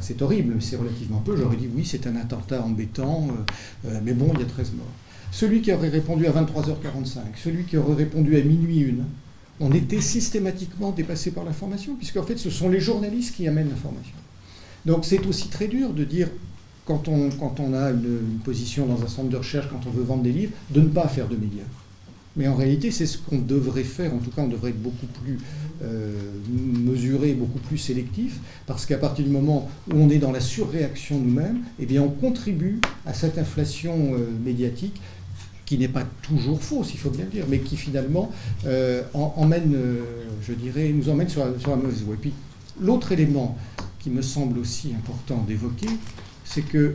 [0.00, 1.36] c'est horrible, mais c'est relativement peu.
[1.36, 4.72] J'aurais dit oui, c'est un attentat embêtant, euh, euh, mais bon, il y a 13
[4.72, 4.86] morts
[5.32, 9.04] celui qui aurait répondu à 23h45, celui qui aurait répondu à minuit une,
[9.60, 14.14] on était systématiquement dépassé par l'information, puisqu'en fait, ce sont les journalistes qui amènent l'information.
[14.84, 16.28] Donc c'est aussi très dur de dire,
[16.84, 20.04] quand on, quand on a une, position dans un centre de recherche, quand on veut
[20.04, 21.64] vendre des livres, de ne pas faire de médias.
[22.36, 24.12] Mais en réalité, c'est ce qu'on devrait faire.
[24.14, 25.38] En tout cas, on devrait être beaucoup plus
[25.82, 26.12] euh,
[26.48, 31.18] mesuré, beaucoup plus sélectif, parce qu'à partir du moment où on est dans la surréaction
[31.18, 35.00] nous-mêmes, eh bien, on contribue à cette inflation euh, médiatique
[35.64, 38.30] qui n'est pas toujours fausse, il faut bien le dire, mais qui finalement
[38.66, 39.76] euh, emmène,
[40.46, 42.14] je dirais, nous emmène sur la mauvaise voie.
[42.14, 42.32] Et puis
[42.80, 43.58] l'autre élément
[43.98, 45.88] qui me semble aussi important d'évoquer,
[46.44, 46.94] c'est que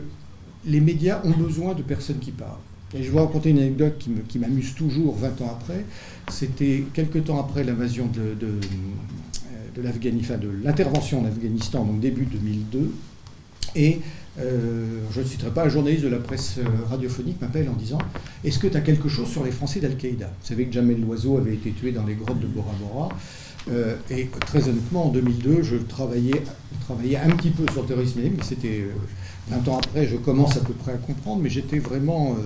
[0.64, 2.56] les médias ont besoin de personnes qui parlent.
[2.94, 5.84] Et je vais raconter une anecdote qui m'amuse toujours 20 ans après.
[6.30, 12.92] C'était quelques temps après l'invasion de, de, l'Afghanistan, de l'intervention en Afghanistan, donc début 2002.
[13.74, 14.00] Et
[14.38, 17.98] euh, je ne citerai pas, un journaliste de la presse euh, radiophonique m'appelle en disant
[18.44, 20.26] Est-ce que tu as quelque chose sur les Français d'Al-Qaïda?
[20.26, 23.08] Vous savez que Jamel Loiseau avait été tué dans les grottes de Bora Bora.
[23.70, 26.42] Euh, et très honnêtement, en 2002, je travaillais
[27.16, 28.84] un petit peu sur le terrorisme mais c'était
[29.48, 32.36] 20 ans après, je commence à peu près à comprendre, mais j'étais vraiment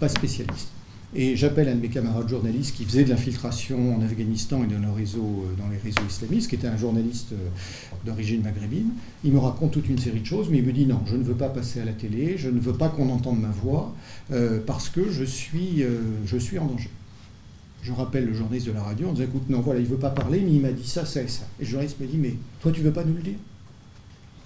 [0.00, 0.68] pas spécialiste.
[1.14, 4.80] Et j'appelle un de mes camarades journalistes qui faisait de l'infiltration en Afghanistan et dans,
[4.80, 7.34] le réseau, dans les réseaux islamistes, qui était un journaliste
[8.06, 8.90] d'origine maghrébine.
[9.22, 11.22] Il me raconte toute une série de choses, mais il me dit non, je ne
[11.22, 13.94] veux pas passer à la télé, je ne veux pas qu'on entende ma voix,
[14.30, 16.90] euh, parce que je suis, euh, je suis en danger.
[17.82, 19.96] Je rappelle le journaliste de la radio en disant écoute, non, voilà, il ne veut
[19.96, 21.44] pas parler, mais il m'a dit ça, ça et ça.
[21.60, 23.38] Et le journaliste me dit mais toi, tu ne veux pas nous le dire?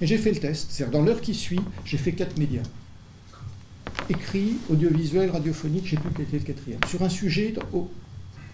[0.01, 0.69] Et j'ai fait le test.
[0.71, 2.63] C'est-à-dire, dans l'heure qui suit, j'ai fait quatre médias
[4.11, 7.89] écrit, audiovisuel, radiophonique, je ne sais plus quel était le quatrième, sur un sujet, oh,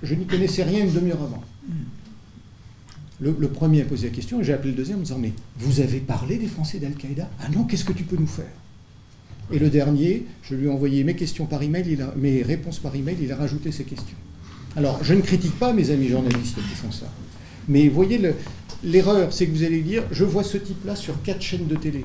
[0.02, 1.42] je n'y connaissais rien une demi-heure avant.
[3.20, 5.78] Le, premier a posé la question et j'ai appelé le deuxième en disant Mais vous
[5.78, 7.30] avez parlé des Français d'Al-Qaïda?
[7.40, 8.50] Ah non, qu'est-ce que tu peux nous faire?
[9.52, 12.96] Et le dernier, je lui ai envoyé mes questions par email, il mes réponses par
[12.96, 14.16] email, il a rajouté ses questions.
[14.74, 17.06] Alors, je ne critique pas mes amis journalistes qui font ça.
[17.68, 18.20] Mais voyez,
[18.84, 22.04] l'erreur, c'est que vous allez dire Je vois ce type-là sur quatre chaînes de télé.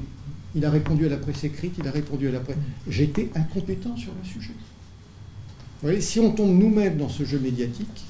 [0.55, 2.57] Il a répondu à la presse écrite, il a répondu à la presse.
[2.88, 4.53] J'étais incompétent sur le sujet.
[5.82, 8.05] Vous voyez, si on tombe nous-mêmes dans ce jeu médiatique,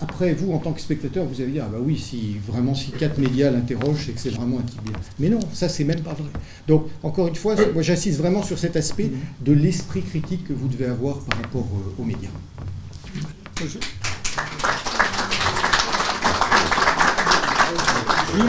[0.00, 2.90] après, vous, en tant que spectateur, vous allez dire, ah bah oui, si vraiment si
[2.90, 4.92] quatre médias l'interrogent, c'est que c'est vraiment un type bien.
[5.18, 6.28] Mais non, ça, c'est même pas vrai.
[6.68, 9.10] Donc, encore une fois, moi, j'insiste vraiment sur cet aspect
[9.40, 12.28] de l'esprit critique que vous devez avoir par rapport euh, aux médias.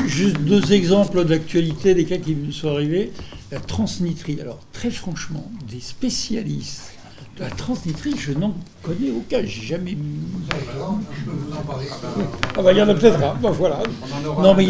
[0.07, 3.11] Juste deux exemples d'actualité, des cas qui me sont arrivés.
[3.51, 4.39] La transnitrie.
[4.41, 6.95] Alors, très franchement, des spécialistes
[7.39, 9.97] la transnitrie, je n'en connais aucun, j'ai jamais.
[12.55, 13.35] Ah bah il y en a peut-être un.
[13.35, 13.83] Bah, voilà.
[14.41, 14.67] non mais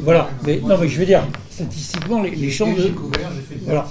[0.00, 0.30] voilà.
[0.44, 2.76] Mais non mais je veux dire, statistiquement les, les chances.
[2.76, 2.92] De...
[3.64, 3.88] Voilà.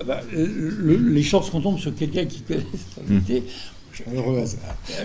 [0.00, 3.42] Ah bah, les chances qu'on tombe sur quelqu'un qui connaît cette réalité,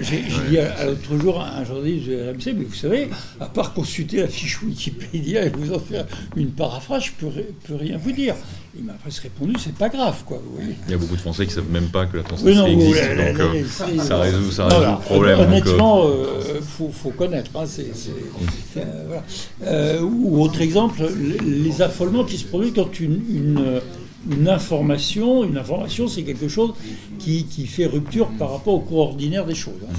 [0.02, 4.18] j'ai dit l'autre jour à un journaliste de l'AMC, mais vous savez, à part consulter
[4.22, 7.32] la fiche Wikipédia et vous en faire une paraphrase, je ne
[7.68, 8.36] peux, rien vous dire.
[8.76, 10.41] Il m'a presque répondu, c'est pas grave, quoi.
[10.88, 13.04] Il y a beaucoup de Français qui ne savent même pas que la transmission existe,
[13.04, 15.39] donc euh, ça résout, ça résout le problème.
[15.39, 16.26] Honnêtement, il euh,
[16.56, 17.52] euh, faut, connaître.
[17.56, 17.66] Hein,
[20.02, 21.04] ou autre exemple,
[21.46, 23.82] les affolements qui se produisent quand une une
[24.47, 26.74] information, une information, c'est quelque chose
[27.19, 29.74] qui, fait rupture par rapport au cours ordinaire des choses.
[29.89, 29.93] Hein.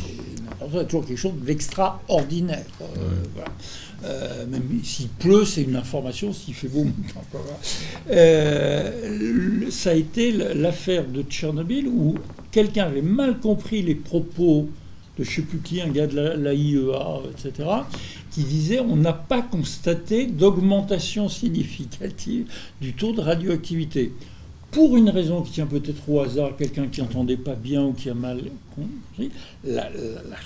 [0.72, 2.64] C'est toujours quelque chose d'extraordinaire.
[2.80, 3.44] Euh,
[4.04, 6.32] euh, même s'il pleut, c'est une information.
[6.32, 6.86] S'il fait beau,
[8.10, 12.14] euh, ça a été l'affaire de Tchernobyl où
[12.50, 14.68] quelqu'un avait mal compris les propos
[15.18, 17.68] de je ne sais plus qui, un gars de la, IEA, etc.,
[18.30, 22.46] qui disait on n'a pas constaté d'augmentation significative
[22.80, 24.12] du taux de radioactivité.
[24.72, 28.10] Pour une raison qui tient peut-être au hasard, quelqu'un qui n'entendait pas bien ou qui
[28.10, 28.40] a mal
[28.74, 29.30] compris,
[29.64, 29.88] la,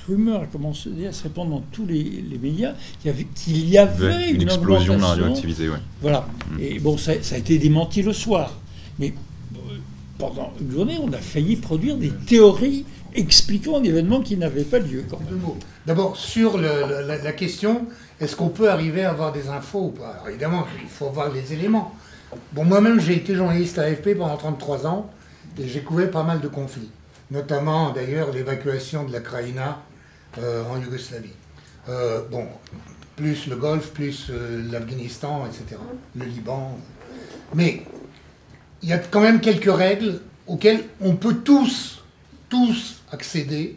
[0.07, 4.97] rumeur a commencé à se répandre dans tous les, médias qu'il y avait, une, explosion
[4.97, 5.70] de la radioactivité.
[6.03, 6.28] Voilà.
[6.51, 6.61] Mm.
[6.61, 8.53] Et bon, ça, ça, a été démenti le soir.
[8.99, 9.15] Mais
[9.55, 9.59] euh,
[10.19, 12.85] pendant une journée, on a failli produire des théories
[13.19, 15.05] expliquons un événement qui n'avait pas lieu.
[15.86, 17.86] D'abord, sur la, question,
[18.20, 21.53] est-ce qu'on peut arriver à avoir des infos ou pas Évidemment, il faut avoir les
[21.53, 21.95] éléments.
[22.53, 25.11] Bon, moi-même, j'ai été journaliste à AFP pendant 33 ans
[25.59, 26.90] et j'ai couvert pas mal de conflits,
[27.31, 29.82] notamment d'ailleurs l'évacuation de la Kraïna
[30.39, 31.32] euh, en Yougoslavie.
[31.89, 32.47] Euh, bon,
[33.16, 35.81] plus le Golfe, plus euh, l'Afghanistan, etc.,
[36.15, 36.78] le Liban.
[37.55, 37.82] Mais
[38.82, 41.97] il y a quand même quelques règles auxquelles on peut tous,
[42.48, 43.76] tous accéder.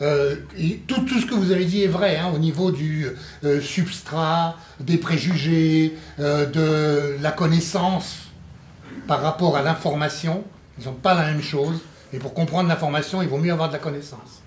[0.00, 3.06] Euh, et tout, tout, ce que vous avez dit est vrai hein, au niveau du
[3.44, 8.16] euh, substrat, des préjugés, euh, de la connaissance
[9.06, 10.44] par rapport à l'information.
[10.76, 11.80] Ils ne sont pas la même chose.
[12.12, 14.42] Et pour comprendre l'information, il vaut mieux avoir de la connaissance.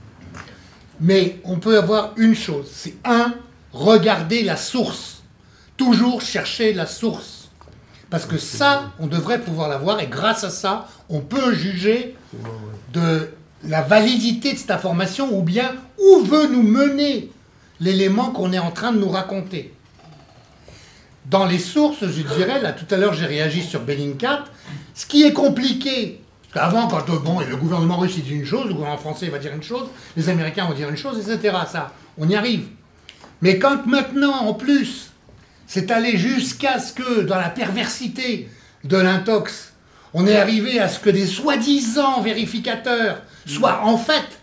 [1.00, 3.34] Mais on peut avoir une chose, c'est un,
[3.74, 5.24] regarder la source.
[5.78, 7.50] Toujours chercher la source.
[8.10, 12.16] Parce que ça, on devrait pouvoir l'avoir et grâce à ça, on peut juger
[12.94, 13.30] de
[13.68, 17.32] la validité de cette information ou bien où veut nous mener
[17.80, 19.74] l'élément qu'on est en train de nous raconter.
[21.26, 24.46] Dans les sources, je dirais, là tout à l'heure j'ai réagi sur Bellingcat,
[24.94, 26.22] ce qui est compliqué
[26.54, 29.54] Avant, quand euh, bon, le gouvernement russe dit une chose, le gouvernement français va dire
[29.54, 31.58] une chose, les Américains vont dire une chose, etc.
[31.70, 32.68] Ça, on y arrive.
[33.42, 35.12] Mais quand maintenant, en plus,
[35.68, 38.48] c'est allé jusqu'à ce que, dans la perversité
[38.84, 39.74] de l'intox,
[40.14, 44.40] on est arrivé à ce que des soi-disant vérificateurs soient en fait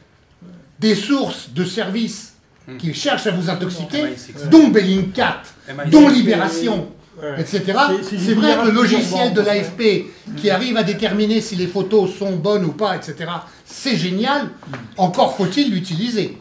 [0.78, 2.34] des sources de services
[2.78, 4.04] qui cherchent à vous intoxiquer,
[4.50, 5.42] dont Bellingcat,
[5.90, 6.88] dont Libération,
[7.36, 7.62] etc.
[8.02, 10.06] C'est vrai que le logiciel de l'AFP
[10.36, 13.30] qui arrive à déterminer si les photos sont bonnes ou pas, etc.,
[13.64, 14.48] c'est génial.
[14.96, 16.38] Encore faut-il l'utiliser.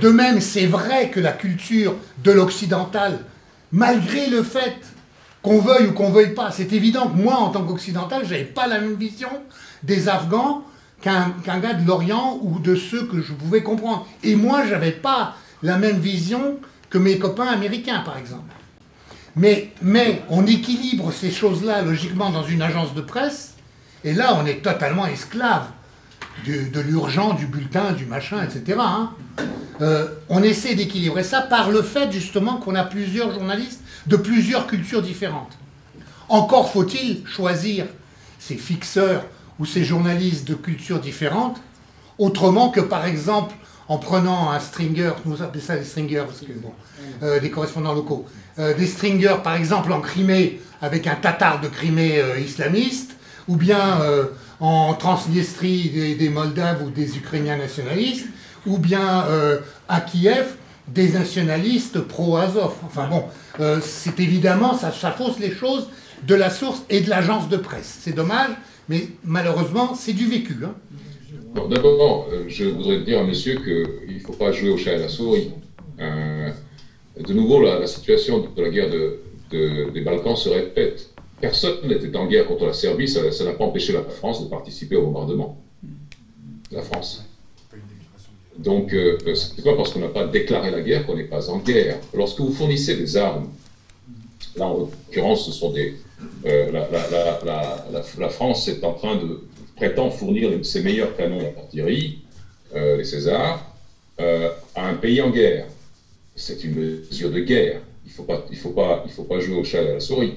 [0.00, 3.18] De même, c'est vrai que la culture de l'occidental,
[3.72, 4.76] malgré le fait
[5.42, 8.44] qu'on veuille ou qu'on veuille pas, c'est évident que moi, en tant qu'occidental, je n'avais
[8.44, 9.30] pas la même vision
[9.82, 10.62] des Afghans
[11.00, 14.06] qu'un gars de l'Orient ou de ceux que je pouvais comprendre.
[14.22, 16.58] Et moi, je n'avais pas la même vision
[16.90, 18.52] que mes copains américains, par exemple.
[19.36, 19.72] Mais,
[20.30, 23.54] on équilibre ces choses-là logiquement dans une agence de presse,
[24.04, 25.66] et là, on est totalement esclave
[26.46, 28.78] de l'urgent, du bulletin, du machin, etc.
[28.80, 29.10] Hein.
[29.80, 34.66] Euh, on essaie d'équilibrer ça par le fait justement qu'on a plusieurs journalistes de plusieurs
[34.66, 35.58] cultures différentes.
[36.28, 37.86] Encore faut-il choisir
[38.38, 39.24] ces fixeurs
[39.58, 41.60] ou ces journalistes de cultures différentes,
[42.18, 43.54] autrement que par exemple
[43.88, 46.72] en prenant un stringer, nous appelons ça des stringers, parce que, bon,
[47.22, 48.26] euh, des correspondants locaux,
[48.58, 53.12] euh, des stringers par exemple en Crimée avec un tatar de Crimée euh, islamiste,
[53.48, 54.00] ou bien
[54.58, 58.26] en Transnistrie des, Moldaves ou des Ukrainiens nationalistes,
[58.66, 59.24] ou bien
[59.88, 60.56] à Kiev
[60.88, 62.72] des nationalistes pro-Azov.
[62.84, 63.22] Enfin bon,
[63.80, 65.88] c'est évidemment, ça fausse les choses
[66.24, 67.98] de la source et de l'agence de presse.
[68.00, 68.50] C'est dommage,
[68.88, 70.56] mais malheureusement, c'est du vécu.
[70.64, 70.74] Hein.
[71.70, 74.96] D'abord, euh, je voudrais dire à monsieur qu'il ne faut pas jouer au chat et
[74.96, 75.50] à la souris.
[76.00, 76.50] Euh,
[77.18, 78.90] de nouveau, la, situation de la guerre
[79.50, 81.10] des Balkans se répète.
[81.40, 84.96] Personne n'était en guerre contre la Serbie, ça n'a pas empêché la France de participer
[84.96, 85.60] au bombardement.
[86.70, 87.24] La France.
[88.58, 91.50] Donc, euh, ce n'est pas parce qu'on n'a pas déclaré la guerre qu'on n'est pas
[91.50, 91.98] en guerre.
[92.14, 93.50] Lorsque vous fournissez des armes,
[94.56, 95.94] là en l'occurrence, ce sont des.
[98.18, 99.40] La, France est en train de
[99.76, 102.20] prétend fournir ses meilleurs canons d'artillerie,
[102.74, 103.64] euh, les Césars,
[104.20, 105.66] euh, à un pays en guerre.
[106.34, 107.80] C'est une mesure de guerre.
[108.04, 110.34] Il ne faut, pas, jouer au chat et à la souris.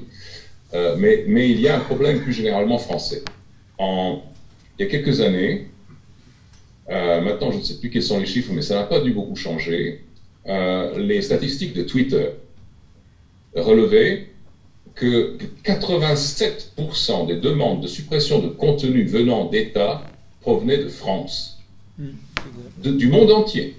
[0.74, 3.24] Euh, mais, il y a un problème plus généralement français.
[3.80, 4.22] Il
[4.80, 5.68] y a quelques années,
[6.90, 9.36] maintenant je ne sais plus quels sont les chiffres, mais ça n'a pas dû beaucoup
[9.36, 10.02] changer,
[10.46, 12.30] les statistiques de Twitter
[13.56, 14.29] relevaient
[14.96, 20.04] que 87% des demandes de suppression de contenu venant d'États
[20.42, 21.58] provenaient de France,
[22.84, 23.76] du monde entier.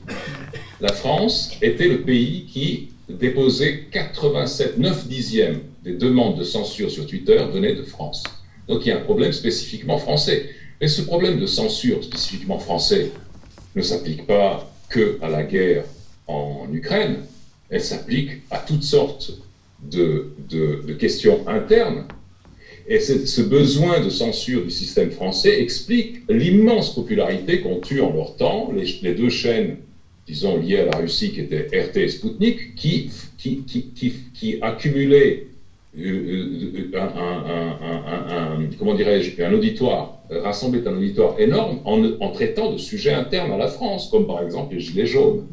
[0.81, 7.07] La France était le pays qui déposait 87, 9 dixièmes des demandes de censure sur
[7.07, 8.23] Twitter venaient de France.
[8.69, 10.51] Donc il y a un problème spécifiquement français.
[10.81, 13.13] Mais ce problème de censure spécifiquement français
[13.75, 15.85] ne s'applique pas que à la guerre
[16.27, 17.25] en Ukraine,
[17.69, 19.33] elle s'applique à toutes sortes
[19.83, 22.05] de, questions internes.
[22.89, 28.37] Et ce besoin de censure du système français explique l'immense popularité qu'ont eu en leur
[28.37, 29.77] temps les, deux chaînes,
[30.27, 33.11] disons, liées à la Russie, qui étaient RT et Sputnik, qui,
[34.61, 35.47] accumulaient
[35.99, 43.13] euh, euh, un, comment dirais-je, un auditoire, rassemblait un auditoire énorme en, traitant de sujets
[43.13, 45.47] internes à la France, comme par exemple les Gilets jaunes.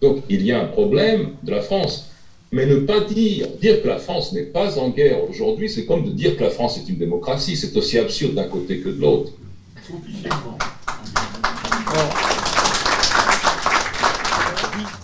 [0.00, 2.07] Donc il y a un problème de la France.
[2.50, 6.04] Mais ne pas dire, dire que la France n'est pas en guerre aujourd'hui, c'est comme
[6.04, 7.56] de dire que la France est une démocratie.
[7.56, 9.32] C'est aussi absurde d'un côté que de l'autre.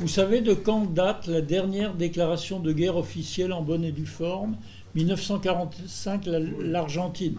[0.00, 4.06] Vous savez de quand date la dernière déclaration de guerre officielle en bonne et due
[4.06, 4.56] forme?
[4.94, 6.22] 1945,
[6.60, 7.36] l'Argentine.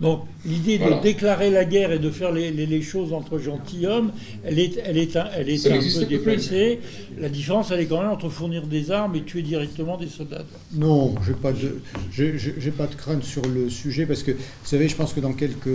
[0.00, 4.12] Donc l'idée de déclarer la guerre et de faire les, choses entre gentilshommes,
[4.44, 6.80] elle est, elle est, un, elle est un peu déplacée.
[7.18, 10.44] La différence, elle est quand même entre fournir des armes et tuer directement des soldats.
[10.74, 11.80] Non, j'ai pas de,
[12.12, 15.32] j'ai pas de crainte sur le sujet parce que vous savez, je pense que dans
[15.32, 15.68] quelques,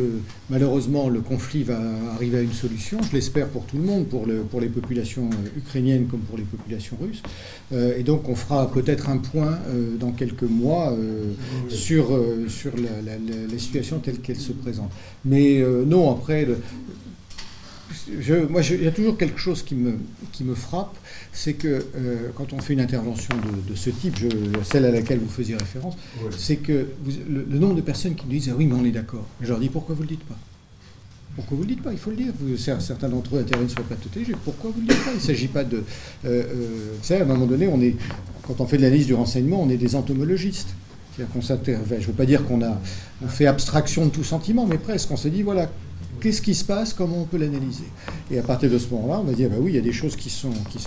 [0.49, 1.80] malheureusement, le conflit va
[2.14, 2.99] arriver à une solution.
[3.02, 6.38] Je l'espère pour tout le monde, pour, le, pour les populations euh, ukrainiennes comme pour
[6.38, 7.23] les populations russes.
[7.73, 10.95] Euh, et donc, on fera peut-être un point euh, dans quelques mois
[11.69, 13.18] sur sur la,
[13.52, 14.92] la situation telle qu'elle se présente.
[15.26, 16.48] Mais non, après.
[18.20, 19.96] Je, moi, il y a toujours quelque chose qui me,
[20.32, 20.96] qui me frappe,
[21.34, 23.36] c'est que euh, quand on fait une intervention
[23.68, 24.28] de, ce type, je,
[24.64, 25.96] celle à laquelle vous faisiez référence,
[26.38, 26.88] c'est que
[27.30, 29.26] le, nombre de personnes qui nous disent ah oui, mais on est d'accord.
[29.42, 30.38] Je leur dis pourquoi vous ne le dites pas?
[31.36, 31.94] Pourquoi vous ne le dites pas?
[31.94, 32.34] Il faut le dire.
[32.58, 34.34] certains d'entre eux interviennent sur le plateau télé.
[34.44, 35.12] Pourquoi vous ne le dites pas?
[35.12, 35.78] Il ne s'agit pas de.
[35.78, 35.82] Euh,
[36.26, 36.44] euh,
[37.00, 37.96] vous savez, à un moment donné, on est,
[38.44, 40.76] quand on fait de l'analyse du renseignement, on est des entomologistes.
[41.16, 42.78] C'est-à-dire qu'on je ne veux pas dire qu'on a
[43.28, 45.12] fait abstraction de tout sentiment, mais presque.
[45.12, 45.70] On se dit, voilà,
[46.22, 47.86] qu'est-ce qui se passe, comment on peut l'analyser?
[48.30, 49.92] Et à partir de ce moment-là, on va dire, bah oui, il y a des
[49.92, 50.80] choses qui sont, qui.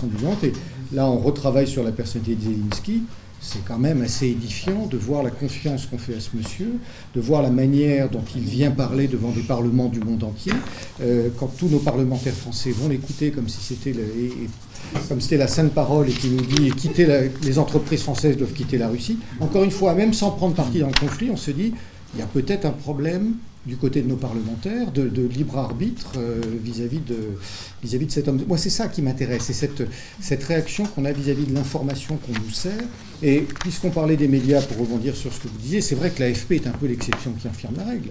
[0.43, 0.53] Et
[0.93, 3.03] là, on retravaille sur la personnalité de Zelensky
[3.47, 6.73] c'est quand même assez édifiant de voir la confiance qu'on fait à ce monsieur,
[7.13, 10.53] de voir la manière dont il vient parler devant des parlements du monde entier,
[11.01, 16.13] euh, quand tous nos parlementaires français vont l'écouter comme si c'était la sainte parole et
[16.13, 19.19] qu'il nous dit quitter les entreprises françaises doivent quitter la Russie.
[19.39, 21.73] Encore une fois, même sans prendre parti dans le conflit, on se dit
[22.15, 23.35] il y a peut-être un problème
[23.65, 28.43] du côté de nos parlementaires, de, libre arbitre euh, vis-à-vis de, cet homme.
[28.47, 29.83] Moi, c'est ça qui m'intéresse, c'est cette,
[30.19, 32.83] cette réaction qu'on a vis-à-vis de l'information qu'on nous sert.
[33.23, 36.21] Et puisqu'on parlait des médias, pour rebondir sur ce que vous disiez, c'est vrai que
[36.21, 38.09] l'AFP est un peu l'exception qui infirme la règle.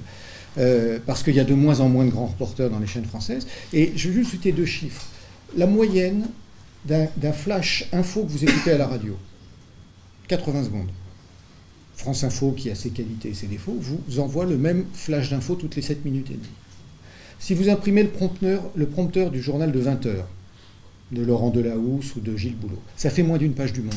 [0.57, 3.05] Euh, parce qu'il y a de moins en moins de grands reporters dans les chaînes
[3.05, 3.47] françaises.
[3.73, 5.05] Et je vais juste citer deux chiffres.
[5.57, 6.27] La moyenne
[6.85, 9.17] d'un flash info que vous écoutez à la radio,
[10.29, 10.91] 80 secondes.
[12.05, 15.55] France Info, qui a ses qualités et ses défauts, vous envoie le même flash d'infos
[15.55, 16.45] toutes les 7 minutes et demie.
[17.39, 20.29] Si vous imprimez le prompteur, le prompteur du journal de 20 heures,
[21.13, 23.95] de Laurent Delahousse ou de Gilles Boulot, ça fait moins d'une page du monde.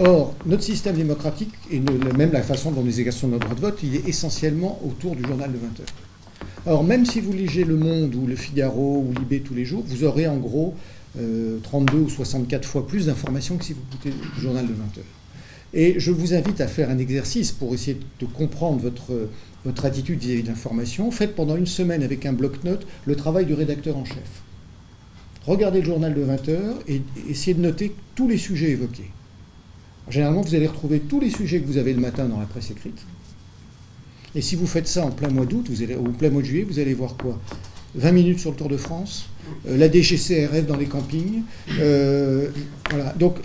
[0.00, 3.78] Or, notre système démocratique, et même la façon dont nous exerçons notre droit de vote,
[3.84, 5.94] il est essentiellement autour du journal de 20 heures.
[6.66, 9.84] Or, même si vous lisez Le Monde ou Le Figaro ou Libé tous les jours,
[9.86, 10.74] vous aurez en gros
[11.14, 14.82] 32 euh, ou 64 fois plus d'informations que si vous écoutez le journal de 20
[14.98, 15.17] heures.
[15.74, 19.28] Et je vous invite à faire un exercice pour essayer de comprendre votre,
[19.64, 21.10] votre attitude vis-à-vis de l'information.
[21.10, 24.42] Faites pendant une semaine avec un bloc-notes le travail du rédacteur en chef.
[25.46, 29.10] Regardez le journal de 20 heures et essayez de noter tous les sujets évoqués.
[30.10, 32.70] Généralement, vous allez retrouver tous les sujets que vous avez le matin dans la presse
[32.70, 33.00] écrite.
[34.34, 36.46] Et si vous faites ça en plein mois d'août, vous allez, ou plein mois de
[36.46, 37.38] juillet, vous allez voir quoi?
[37.94, 39.28] 20 minutes sur le Tour de France,
[39.66, 41.42] euh, la DGCRF dans les campings.
[41.78, 42.48] Euh,
[42.90, 43.14] voilà.
[43.14, 43.36] Donc,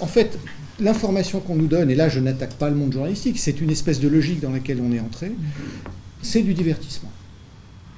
[0.00, 0.38] en fait,
[0.80, 4.00] l'information qu'on nous donne, et là je n'attaque pas le monde journalistique, c'est une espèce
[4.00, 5.32] de logique dans laquelle on est entré,
[6.22, 7.10] c'est du divertissement.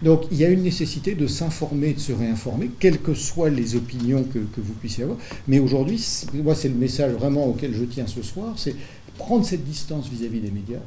[0.03, 3.75] Donc il y a une nécessité de s'informer, de se réinformer, quelles que soient les
[3.75, 5.19] opinions que, vous puissiez avoir.
[5.49, 8.77] Mais aujourd'hui, moi c'est le message vraiment auquel je tiens ce soir, c'est
[9.17, 10.79] prendre cette distance vis-à-vis des médias.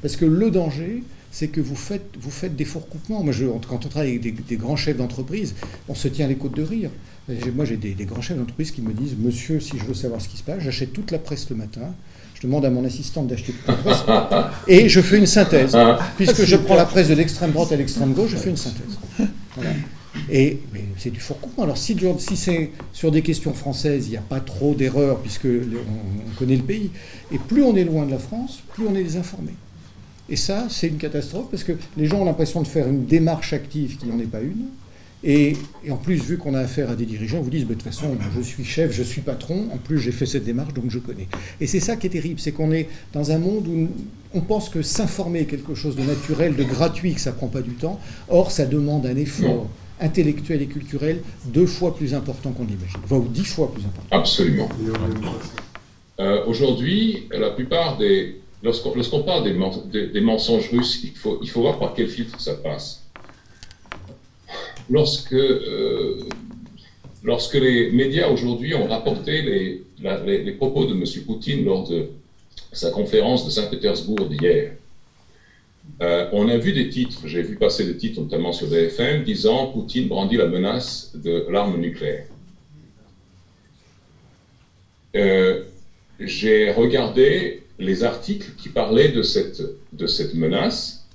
[0.00, 3.22] Parce que le danger, c'est que vous faites, des faux recoupements.
[3.22, 5.54] Moi, je, quand on travaille avec des, des grands chefs d'entreprise,
[5.88, 6.90] on se tient les côtes de rire.
[7.28, 10.28] Moi, j'ai des, grands chefs d'entreprise qui me disent Monsieur, si je veux savoir ce
[10.28, 11.94] qui se passe, j'achète toute la presse le matin.
[12.34, 14.04] Je demande à mon assistante d'acheter toute la presse.
[14.68, 15.76] et je fais une synthèse.
[16.16, 18.98] Puisque je prends la presse de l'extrême droite à l'extrême gauche, je fais une synthèse.
[20.30, 20.60] Et
[20.98, 21.62] c'est du fort coup.
[21.62, 25.46] Alors, si, si c'est sur des questions françaises, il n'y a pas trop d'erreurs, puisque
[25.46, 26.90] on, connaît le pays.
[27.32, 29.52] Et plus on est loin de la France, plus on est désinformé.
[30.28, 33.52] Et ça, c'est une catastrophe, parce que les gens ont l'impression de faire une démarche
[33.52, 34.66] active qui n'en est pas une.
[35.24, 35.54] Et,
[35.90, 38.16] en plus, vu qu'on a affaire à des dirigeants, vous disent, bah, de toute façon,
[38.34, 41.26] je suis chef, je suis patron, en plus j'ai fait cette démarche, donc je connais.
[41.60, 43.88] Et c'est ça qui est terrible, c'est qu'on est dans un monde où
[44.34, 47.48] on pense que s'informer est quelque chose de naturel, de gratuit, que ça ne prend
[47.48, 47.98] pas du temps.
[48.28, 49.68] Or, ça demande un effort
[49.98, 54.08] intellectuel et culturel deux fois plus important qu'on l'imagine, enfin, ou dix fois plus important.
[54.10, 54.68] Absolument.
[56.20, 58.40] Euh, aujourd'hui, la plupart des...
[58.62, 62.54] Lorsqu'on parle des, des, mensonges russes, il faut, il faut voir par quel filtre ça
[62.54, 63.05] passe
[64.90, 66.20] lorsque, euh,
[67.22, 69.82] lorsque les médias aujourd'hui ont rapporté les,
[70.26, 71.04] les, propos de M.
[71.24, 72.08] Poutine lors de
[72.72, 74.72] sa conférence de Saint-Pétersbourg d'hier,
[76.02, 79.68] euh, on a vu des titres, j'ai vu passer des titres notamment sur BFM, disant
[79.68, 82.26] Poutine brandit la menace de l'arme nucléaire.
[85.14, 85.62] Euh,
[86.20, 91.06] j'ai regardé les articles qui parlaient de cette, de cette menace,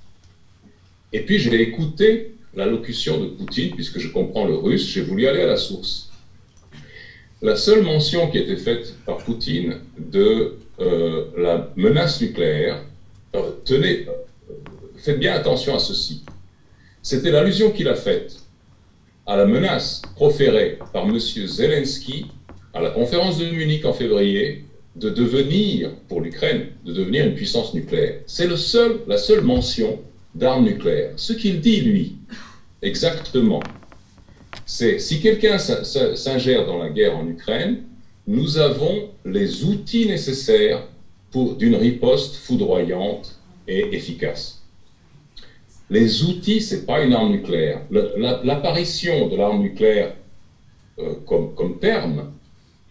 [1.12, 5.42] et puis j'ai écouté l'allocution de Poutine, puisque je comprends le russe, j'ai voulu aller
[5.42, 6.10] à la source.
[7.40, 12.82] La seule mention qui été faite par Poutine de euh, la menace nucléaire,
[13.34, 14.52] euh, tenez, euh,
[14.96, 16.22] faites bien attention à ceci,
[17.02, 18.36] c'était l'allusion qu'il a faite
[19.26, 21.18] à la menace proférée par M.
[21.18, 22.26] Zelensky
[22.74, 24.64] à la conférence de Munich en février
[24.96, 28.20] de devenir, pour l'Ukraine, de devenir une puissance nucléaire.
[28.26, 29.98] C'est seul, la seule mention
[30.34, 31.12] d'armes nucléaires.
[31.16, 32.16] Ce qu'il dit, lui,
[32.80, 33.62] exactement,
[34.64, 37.82] c'est si quelqu'un s'ingère dans la guerre en Ukraine,
[38.26, 40.86] nous avons les outils nécessaires
[41.30, 44.62] pour d'une riposte foudroyante et efficace.
[45.90, 47.82] Les outils, ce n'est pas une arme nucléaire.
[47.90, 50.14] L'apparition de l'arme nucléaire
[50.98, 52.32] euh, comme, comme terme,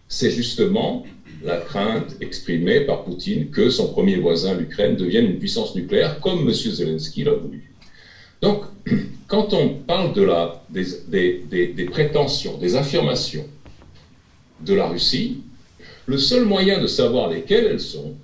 [0.08, 1.04] c'est justement
[1.44, 6.40] la crainte exprimée par Poutine que son premier voisin, l'Ukraine, devienne une puissance nucléaire, comme
[6.40, 6.52] M.
[6.52, 7.72] Zelensky l'a voulu.
[8.40, 8.64] Donc,
[9.28, 10.12] quand on parle
[10.70, 13.46] des, prétentions, des affirmations
[14.60, 15.38] de la Russie,
[16.06, 18.14] le seul moyen de savoir lesquelles elles sont,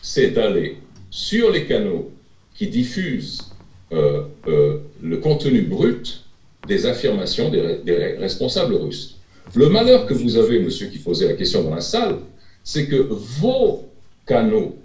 [0.00, 0.78] c'est d'aller
[1.10, 2.10] sur les canaux
[2.54, 3.52] qui diffusent
[3.92, 6.24] euh, euh, le contenu brut
[6.66, 9.18] des affirmations des, responsables russes.
[9.54, 12.18] Le malheur que vous avez, monsieur qui posait la question dans la salle,
[12.64, 12.96] c'est que
[13.40, 13.88] vos
[14.26, 14.76] canaux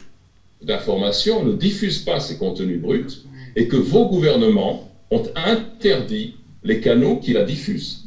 [0.62, 3.24] d'information ne diffusent pas ces contenus bruts
[3.56, 8.06] et que vos gouvernements ont interdit les canaux qui la diffusent.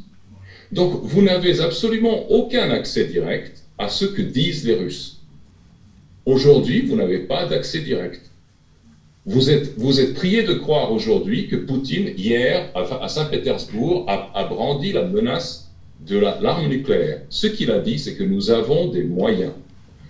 [0.71, 5.17] Donc vous n'avez absolument aucun accès direct à ce que disent les Russes.
[6.25, 8.21] Aujourd'hui, vous n'avez pas d'accès direct.
[9.25, 14.45] Vous êtes, vous êtes prié de croire aujourd'hui que Poutine, hier, à Saint-Pétersbourg, a, a,
[14.45, 15.70] brandi la menace
[16.07, 17.21] de l'arme nucléaire.
[17.29, 19.53] Ce qu'il a dit, c'est que nous avons des moyens.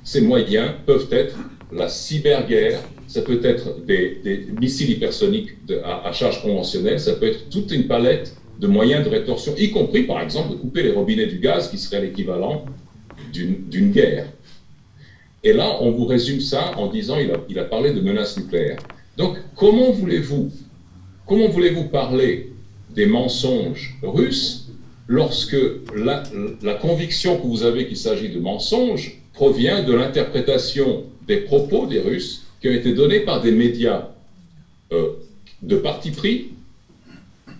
[0.04, 1.36] Ces moyens peuvent être
[1.72, 5.52] la cyberguerre, ça peut être des, missiles hypersoniques
[5.84, 10.04] à, charge conventionnelle, ça peut être toute une palette de moyens de rétorsion, y compris
[10.04, 12.66] par exemple de couper les robinets du gaz, qui serait l'équivalent
[13.34, 14.28] d'une guerre.
[15.44, 18.38] Et là, on vous résume ça en disant il a, il a parlé de menaces
[18.38, 18.78] nucléaires.
[19.18, 20.52] Donc, comment voulez-vous
[21.26, 22.52] comment voulez-vous parler
[22.94, 24.61] des mensonges russes
[25.12, 25.58] lorsque
[25.94, 26.24] la,
[26.76, 32.44] conviction que vous avez qu'il s'agit de mensonges provient de l'interprétation des propos des Russes
[32.62, 34.08] qui ont été donnés par des médias
[34.94, 35.10] euh,
[35.62, 36.52] de parti pris,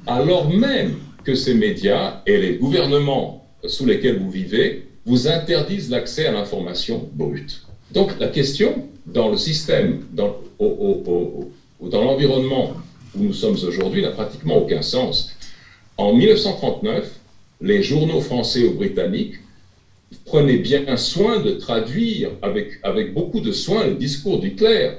[0.08, 0.96] alors même
[1.26, 7.10] que ces médias et les gouvernements sous lesquels vous vivez vous interdisent l'accès à l'information
[7.14, 7.64] brute.
[7.92, 12.76] Donc la question dans le système, dans, dans l'environnement
[13.14, 15.36] où nous sommes aujourd'hui, n'a pratiquement aucun sens.
[15.98, 17.21] En 1939,
[17.62, 19.36] les journaux français ou britanniques
[20.26, 24.94] prenaient bien soin de traduire avec, beaucoup de soin le discours d'Hitler.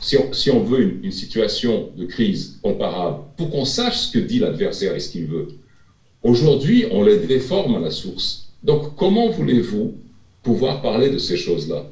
[0.00, 4.18] Si on, si on veut une, situation de crise comparable, pour qu'on sache ce que
[4.18, 5.48] dit l'adversaire et ce qu'il veut.
[6.22, 8.50] Aujourd'hui, on les déforme à la source.
[8.62, 9.94] Donc, comment voulez-vous
[10.42, 11.86] pouvoir parler de ces choses-là?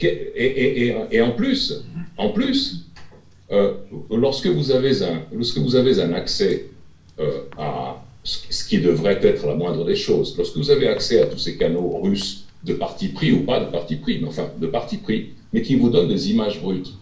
[0.00, 1.84] Et, en plus,
[2.16, 2.86] en plus
[3.52, 3.74] euh,
[4.10, 6.66] lorsque, vous avez un, lorsque vous avez un accès
[7.20, 11.26] euh, à ce qui devrait être la moindre des choses, lorsque vous avez accès à
[11.26, 14.66] tous ces canaux russes de parti pris ou pas de parti pris, mais enfin de
[14.66, 16.92] parti pris, mais qui vous donnent des images brutes,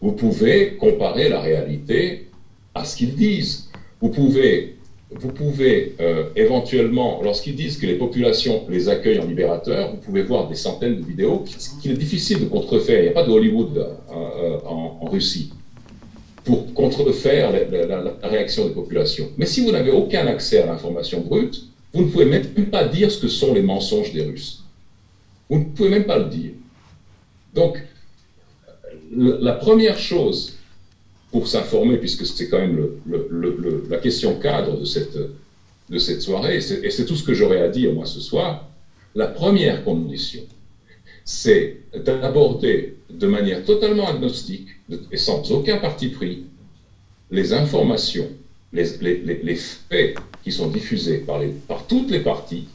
[0.00, 2.26] vous pouvez comparer la réalité
[2.74, 3.70] à ce qu'ils disent.
[4.00, 4.76] Vous pouvez
[5.12, 10.22] vous pouvez euh, éventuellement, lorsqu'ils disent que les populations les accueillent en libérateurs, vous pouvez
[10.22, 11.44] voir des centaines de vidéos
[11.82, 13.00] qu'il est difficile de contrefaire.
[13.00, 15.52] Il n'y a pas de Hollywood euh, euh, en, en, Russie
[16.44, 19.28] pour contrefaire la, réaction des populations.
[19.36, 23.10] Mais si vous n'avez aucun accès à l'information brute, vous ne pouvez même pas dire
[23.10, 24.64] ce que sont les mensonges des Russes.
[25.48, 26.52] Vous ne pouvez même pas le dire.
[27.54, 27.82] Donc,
[29.12, 30.54] la première chose
[31.32, 32.88] pour s'informer, puisque c'est quand même
[33.88, 35.18] la question cadre de cette,
[35.88, 38.68] de cette soirée, et c'est tout ce que j'aurais à dire moi ce soir,
[39.14, 40.42] la première condition,
[41.24, 44.68] c'est d'aborder de manière totalement agnostique
[45.10, 46.44] et sans aucun parti pris
[47.30, 48.28] les informations,
[48.72, 52.66] les, les, les faits qui sont diffusés par, par toutes les parties,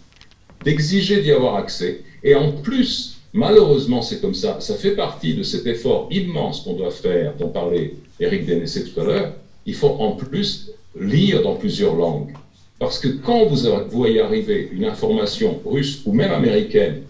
[0.63, 5.43] d'exiger d'y avoir accès, et en plus, malheureusement c'est comme ça, ça fait partie de
[5.43, 9.33] cet effort immense qu'on doit faire, dont parlait Eric Dénessé tout à l'heure,
[9.65, 12.31] il faut en plus lire dans plusieurs langues.
[12.79, 13.57] Parce que quand vous
[13.89, 17.01] voyez arriver une information russe ou même américaine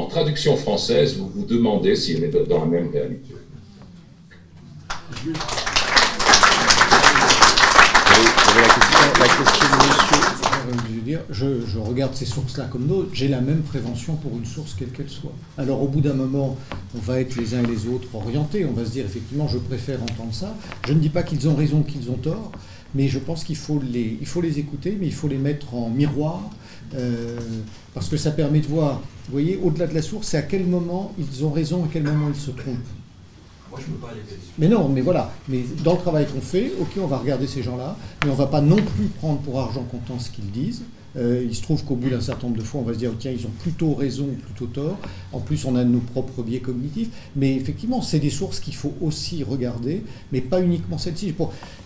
[0.00, 3.34] en traduction française, vous vous demandez si elle est dans la même réalité.
[9.18, 10.20] La question monsieur
[11.30, 15.08] je, regarde ces sources-là comme d'autres, j'ai la même prévention pour une source quelle qu'elle
[15.08, 15.34] soit.
[15.58, 16.56] Alors au bout d'un moment,
[16.94, 19.58] on va être les uns et les autres orientés, on va se dire effectivement je
[19.58, 20.56] préfère entendre ça.
[20.86, 22.52] Je ne dis pas qu'ils ont raison, qu'ils ont tort,
[22.94, 26.42] mais je pense qu'il faut les écouter, mais il faut les mettre en miroir,
[26.94, 27.38] euh,
[27.94, 30.66] parce que ça permet de voir, vous voyez, au-delà de la source, c'est à quel
[30.66, 32.76] moment ils ont raison, à quel moment ils se trompent.
[33.70, 34.20] Moi, je peux pas aller.
[34.58, 35.32] Mais non, mais voilà.
[35.48, 38.46] Mais dans le travail qu'on fait, ok, on va regarder ces gens-là, mais on va
[38.46, 40.82] pas non plus prendre pour argent comptant ce qu'ils disent.
[41.16, 43.10] Euh, il se trouve qu'au bout d'un certain nombre de fois, on va se dire,
[43.18, 44.98] tiens, ils ont plutôt raison ou plutôt tort.
[45.32, 47.08] En plus, on a nos propres biais cognitifs.
[47.36, 51.34] Mais effectivement, c'est des sources qu'il faut aussi regarder, mais pas uniquement celles-ci.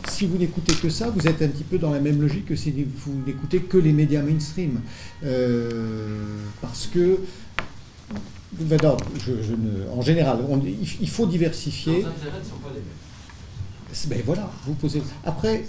[0.09, 2.57] Si vous n'écoutez que ça, vous êtes un petit peu dans la même logique que
[2.57, 4.81] si vous n'écoutez que les médias mainstream.
[5.25, 7.19] Euh, parce que
[8.83, 12.03] non, je, je ne, en général, on, il, il, faut diversifier.
[12.03, 12.85] Leurs intérêts ne sont pas les mêmes.
[14.09, 15.03] Ben voilà, vous posez.
[15.25, 15.65] Après,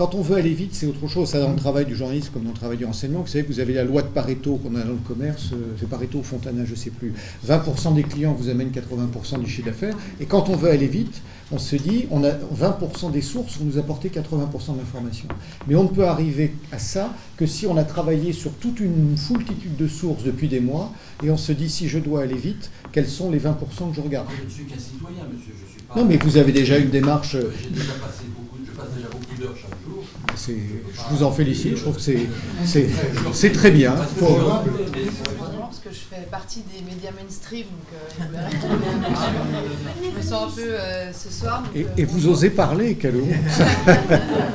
[0.00, 1.28] Quand on veut aller vite, c'est autre chose.
[1.28, 3.60] Ça, dans le travail du journaliste comme dans le travail du renseignement, vous savez, vous
[3.60, 6.64] avez la loi de Pareto qu'on a dans le commerce, euh, c'est Pareto ou Fontana,
[6.64, 7.12] je ne sais plus.
[7.46, 9.94] 20% des clients vous amènent 80% du chiffre d'affaires.
[10.18, 11.20] Et quand on veut aller vite,
[11.52, 15.28] on se dit, on a 20% des sources vont nous apporter 80% de l'information.
[15.68, 19.18] Mais on ne peut arriver à ça que si on a travaillé sur toute une
[19.18, 22.70] foultitude de sources depuis des mois, et on se dit, si je dois aller vite,
[22.92, 23.50] quels sont les 20%
[23.90, 24.28] que je regarde?
[24.38, 25.52] Je ne suis qu'un citoyen, monsieur.
[25.62, 25.96] Je suis pas.
[26.00, 27.34] Non, mais vous avez déjà une démarche.
[27.34, 30.04] euh, J'ai déjà passé beaucoup, passe déjà beaucoup d'heures chaque jour.
[30.34, 30.52] c'est-
[30.94, 32.26] Je vous en félicite, je trouve que c'est-
[32.64, 32.88] c'est
[33.32, 33.92] c'est très bien.
[33.92, 38.24] Parce que je- Heureusement, parce que je fais partie des médias mainstream, donc euh, je
[38.24, 40.12] me réveille.
[40.12, 41.62] je me sens un peu euh, ce soir.
[41.62, 43.30] donc, Et, euh, et vous osez parler, quelle honte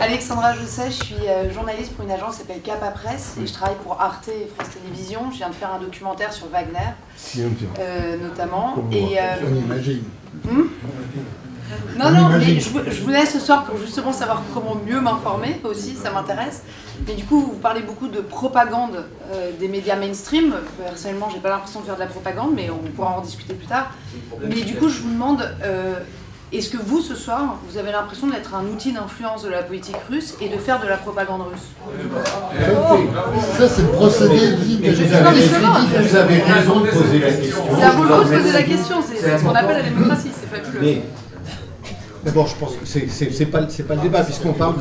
[0.01, 1.15] Alexandra Josset, je suis
[1.53, 4.69] journaliste pour une agence qui s'appelle Capa Presse et je travaille pour Arte et France
[4.81, 5.31] Télévisions.
[5.31, 6.93] Je viens de faire un documentaire sur Wagner,
[7.79, 8.75] euh, notamment.
[8.91, 9.21] Et, euh,
[9.51, 10.03] On imagine.
[11.97, 15.95] Non, non, mais je, je voulais ce soir pour justement savoir comment mieux m'informer aussi,
[15.95, 16.63] ça m'intéresse.
[17.07, 20.53] Mais du coup, vous parlez beaucoup de propagande euh, des médias mainstream.
[20.83, 23.67] Personnellement, j'ai pas l'impression de faire de la propagande, mais on pourra en discuter plus
[23.67, 23.91] tard.
[24.41, 25.95] Mais du coup, je vous demande, euh,
[26.53, 29.97] est-ce que vous, ce soir, vous avez l'impression d'être un outil d'influence de la politique
[30.09, 31.67] russe et de faire de la propagande russe?
[33.57, 37.31] Ça, c'est le procédé dit de vous avez, justement, vous avez raison de poser la
[37.31, 37.63] question.
[37.75, 40.49] c'est à vous de poser la question, c'est c'est ce qu'on appelle la démocratie, c'est
[40.49, 41.01] fabuleux.
[42.25, 44.75] D'abord, je pense que c'est c'est pas, le débat, puisqu'on parle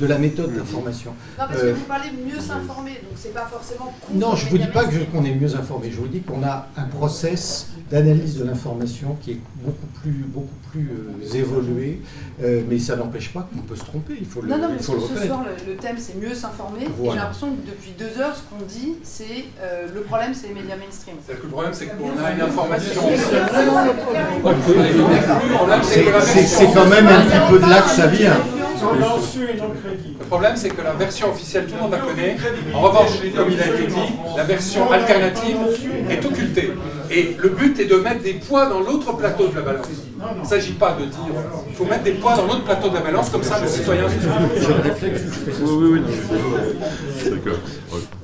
[0.00, 1.12] de, la méthode d'information.
[1.38, 3.94] Non, parce Euh, que vous parlez mieux s'informer, donc c'est pas forcément.
[4.12, 5.90] Non, je les vous dis pas qu'on est mieux informé.
[5.92, 10.46] Je vous dis qu'on a un process d'analyse de l'information qui est beaucoup plus, beaucoup
[10.70, 12.00] plus euh, évolué,
[12.42, 14.14] euh, mais ça n'empêche pas qu'on peut se tromper.
[14.20, 16.16] Il faut le, Non, non, mais il faut le ce soir, le, le thème c'est
[16.16, 16.86] mieux s'informer.
[16.96, 17.12] Voilà.
[17.12, 20.54] j'ai l'impression que depuis deux heures, ce qu'on dit, c'est euh, le problème, c'est les
[20.54, 21.16] médias mainstream.
[21.24, 23.02] C'est-à-dire que le problème, c'est qu'on a une information.
[26.52, 28.36] C'est quand même un petit peu de là que ça vient.
[28.82, 32.36] Le problème, c'est que la version officielle, tout le monde la connaît.
[32.72, 35.56] En revanche, comme il a été dit, la version alternative
[36.08, 36.72] est occultée.
[37.10, 39.86] Et le but est de mettre des poids dans l'autre plateau de la balance.
[40.36, 41.34] Il ne s'agit pas de dire,
[41.68, 44.04] il faut mettre des poids dans l'autre plateau de la balance, comme ça le citoyen.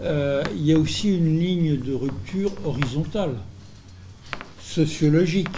[0.03, 3.35] Euh, il y a aussi une ligne de rupture horizontale,
[4.61, 5.49] sociologique.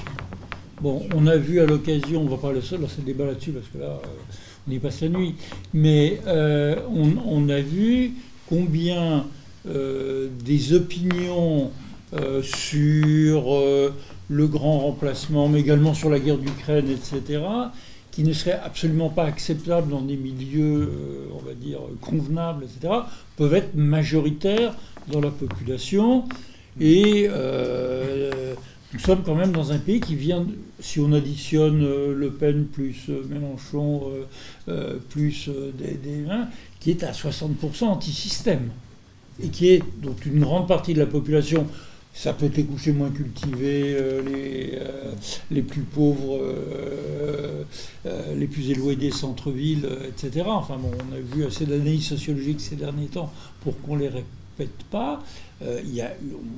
[0.81, 3.51] Bon, on a vu à l'occasion, on va pas le seul lancer le débat là-dessus
[3.51, 5.35] parce que là, euh, on y passe la nuit,
[5.75, 8.12] mais euh, on, on a vu
[8.49, 9.25] combien
[9.69, 11.73] euh, des opinions
[12.14, 13.93] euh, sur euh,
[14.30, 17.43] le grand remplacement, mais également sur la guerre d'Ukraine, etc.,
[18.10, 22.94] qui ne seraient absolument pas acceptables dans des milieux, euh, on va dire, convenables, etc.,
[23.36, 24.74] peuvent être majoritaires
[25.12, 26.24] dans la population.
[26.80, 27.28] Et
[28.94, 30.47] nous sommes quand même dans un pays qui vient,
[30.80, 31.80] si on additionne
[32.12, 34.05] Le Pen plus Mélenchon
[35.10, 36.48] plus des, des- hein,
[36.80, 38.70] qui est à 60% anti-système.
[39.43, 41.66] Et qui est, dont une grande partie de la population,
[42.20, 45.12] ça peut être les couchers moins cultivés, euh, les, euh,
[45.53, 47.62] les plus pauvres, euh,
[48.35, 50.47] les plus éloignés des centres-villes, etc.
[50.49, 54.82] Enfin bon, on a vu assez d'analyses sociologiques ces derniers temps pour qu'on les répète
[54.90, 55.23] pas.
[55.62, 56.12] Y a,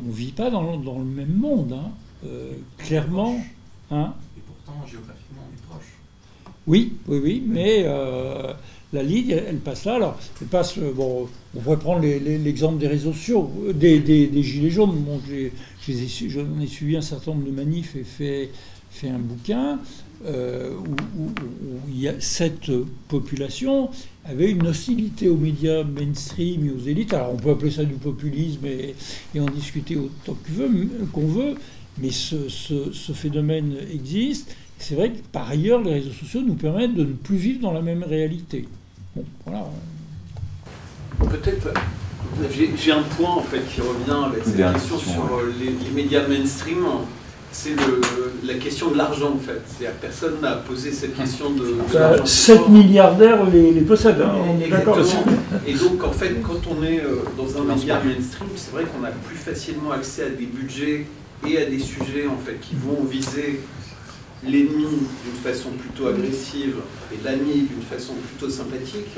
[0.09, 1.91] on vit pas dans, le- dans le même monde, hein.
[2.78, 3.39] Clairement.
[3.91, 5.93] Hein Et pourtant, géographiquement, on est proche.
[6.66, 7.85] oui, oui, oui, mais
[8.93, 9.95] la ligne, elle, passe là.
[9.95, 10.77] Alors, elle passe.
[10.79, 14.97] euh, bon, on pourrait prendre l'exemple des réseaux sociaux, euh, des, gilets jaunes.
[14.97, 15.21] Bon,
[15.89, 18.51] j'en ai suivi un certain nombre de manifs et fait,
[18.91, 19.79] fait un bouquin
[20.27, 20.75] euh,
[21.17, 21.31] où,
[22.19, 22.71] cette
[23.09, 23.91] population
[24.25, 27.15] avait une hostilité aux médias mainstream et aux élites.
[27.15, 28.95] Alors, on peut appeler ça du populisme et,
[29.41, 30.37] en discuter autant
[31.12, 31.55] qu'on veut,
[31.99, 34.55] mais ce phénomène existe.
[34.79, 37.73] C'est vrai que par ailleurs, les réseaux sociaux nous permettent de ne plus vivre dans
[37.73, 38.67] la même réalité.
[39.16, 39.65] Bon, voilà.
[41.19, 41.69] Peut-être,
[42.77, 45.70] j'ai un point en fait qui revient avec cette Dernière question question, sur euh, les,
[45.85, 46.85] les médias mainstream.
[47.53, 47.74] C'est
[48.45, 49.61] la question de l'argent en fait.
[49.66, 51.59] C'est-à-dire personne n'a posé cette question de,
[51.93, 52.24] de l'argent.
[52.24, 55.16] 7 milliardaires les, les possèdent, hein, on est d'accord là-dessus.
[55.16, 55.61] Exactement.
[55.66, 59.05] Et donc, en fait, quand on est euh, dans un média mainstream, c'est vrai qu'on
[59.05, 61.07] a plus facilement accès à des budgets
[61.47, 63.61] et à des sujets en fait qui vont viser
[64.45, 64.87] l'ennemi
[65.25, 66.77] d'une façon plutôt agressive
[67.12, 69.17] et l'ami d'une façon plutôt sympathique.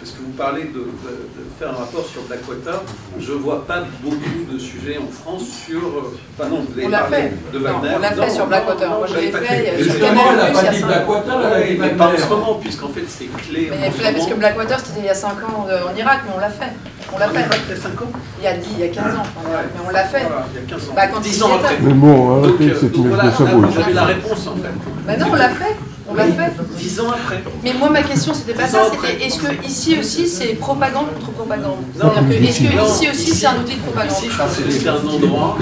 [0.00, 2.82] Parce que vous parlez de, de- de faire un rapport sur Blackwater,
[3.18, 5.78] je vois pas beaucoup de sujets en France sur.
[5.78, 7.32] euh, Enfin non, vous avez On l'a parlé fait.
[7.54, 8.90] de Non, on l'a fait Non, sur Blackwater.
[8.90, 10.82] Moi, je l'ai fait, il y a- Et sur justement, elle n'a pas dit.
[10.82, 13.70] Blackwater, elle a dit pas en ce moment, puisqu'en fait c'est clé.
[13.70, 14.34] Mais, parce que.
[14.34, 16.72] Blackwater, c'était il y a 5 ans euh, en Irak, mais on l'a fait.
[17.14, 17.44] On l'a fait.
[17.68, 19.80] il y a 5 ans Il y a 10, il y a 15 ans, mais
[19.86, 20.22] on l'a fait.
[20.22, 20.92] Voilà, il y a 15 ans.
[20.96, 21.76] Bah, quand 10 il ans après.
[21.80, 23.66] Mais bon, arrêtez euh, cette donc voilà, messe de là, sabot.
[23.66, 24.68] vous avez la réponse en fait.
[25.06, 25.76] Bah non, on l'a fait.
[26.08, 26.52] On l'a fait.
[26.76, 27.42] Dix ans après.
[27.62, 31.30] Mais moi, ma question, c'était pas ça, c'était est-ce que ici aussi c'est propagande contre
[31.30, 31.78] propagande?
[32.02, 32.10] Non.
[32.14, 34.12] C'est-à-dire que est-ce que ici aussi c'est un outil de propagande?
[34.12, 35.56] Ici, je pense que c'est un endroit.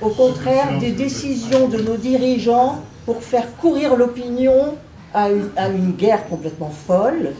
[0.00, 4.76] Au contraire, des décisions de nos dirigeants pour faire courir l'opinion
[5.16, 7.32] à une, guerre complètement folle,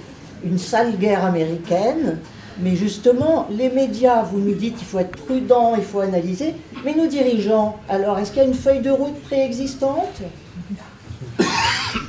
[0.43, 2.19] une sale guerre américaine.
[2.59, 6.55] Mais justement, les médias, vous nous dites qu'il faut être prudent, il faut analyser.
[6.87, 10.23] Mais nos dirigeants, alors, est-ce qu'il y a une feuille de route préexistante?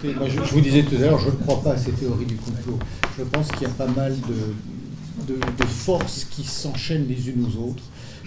[0.03, 2.80] Je, vous disais tout à l'heure, je ne crois pas à ces théories du complot.
[3.18, 7.69] Je pense qu'il y a pas mal de- de forces qui s'enchaînent les unes aux
[7.69, 7.84] autres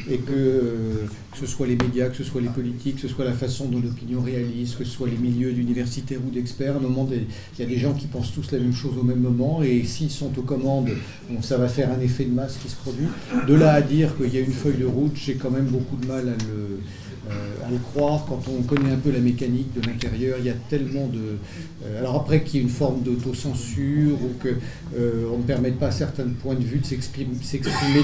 [0.09, 1.07] et que,
[1.39, 3.81] ce soit les médias, que ce soit les politiques, que ce soit la façon dont
[3.81, 7.63] l'opinion réalise, que ce soit les milieux d'universitaires ou d'experts, à un moment, il y
[7.63, 10.37] a des gens qui pensent tous la même chose au même moment et s'ils sont
[10.39, 10.91] aux commandes,
[11.31, 13.07] bon, ça va faire un effet de masse qui se produit.
[13.47, 15.97] De là à dire qu'il y a une feuille de route, j'ai quand même beaucoup
[15.97, 16.81] de mal à le,
[17.29, 20.39] euh, à le croire quand on connaît un peu la mécanique de l'intérieur.
[20.39, 21.37] Il y a tellement de.
[21.85, 24.57] euh, alors après qu'il y ait une forme d'autocensure ou que
[24.97, 27.35] euh, ne permette pas à certains points de vue de s'exprimer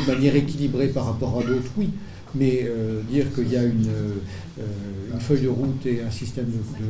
[0.06, 1.90] de manière équilibrée par rapport à d'autres, oui.
[2.34, 4.62] Mais euh, dire qu'il y a une, euh,
[5.12, 6.86] une feuille de route et un système de, de-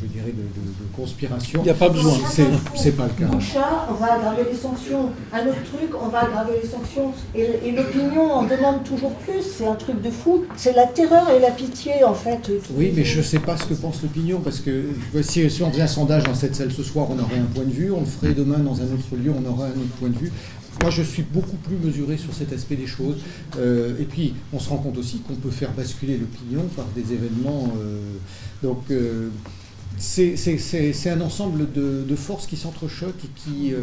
[0.00, 2.14] je dirais, de, de- de conspiration, Il n'y a pas besoin.
[2.30, 2.44] C'est
[2.74, 3.30] c'est pas le cas.
[3.30, 5.10] Bouchard, on va aggraver les sanctions.
[5.32, 7.12] Un autre truc, on va aggraver les sanctions.
[7.34, 9.42] Et, et l'opinion en demande toujours plus.
[9.42, 10.44] C'est un truc de fou.
[10.56, 12.50] C'est la terreur et la pitié, en fait.
[12.74, 14.84] Oui, mais je ne sais pas ce que pense l'opinion, parce que
[15.20, 17.64] si, si on faisait un sondage dans cette salle ce soir, on aurait un point
[17.64, 20.08] de vue, on le ferait demain dans un autre lieu, on aurait un autre point
[20.08, 20.32] de vue.
[20.82, 23.18] Moi, je suis beaucoup plus mesuré sur cet aspect des choses.
[23.58, 27.12] Euh, et puis, on se rend compte aussi qu'on peut faire basculer l'opinion par des
[27.12, 27.70] événements.
[27.78, 28.00] euh,
[28.62, 29.28] donc, euh,
[29.98, 33.74] c'est un ensemble de, de forces qui s'entrechoquent et qui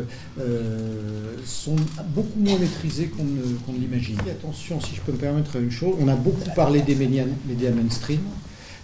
[1.45, 1.75] sont
[2.15, 4.17] beaucoup moins maîtrisées qu'on ne, l'imagine.
[4.21, 7.69] Attention, si je peux me permettre une chose, on a beaucoup parlé des médias, médias
[7.69, 8.21] mainstream,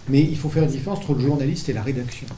[0.08, 2.28] mais il faut faire une différence entre le journaliste et la rédaction.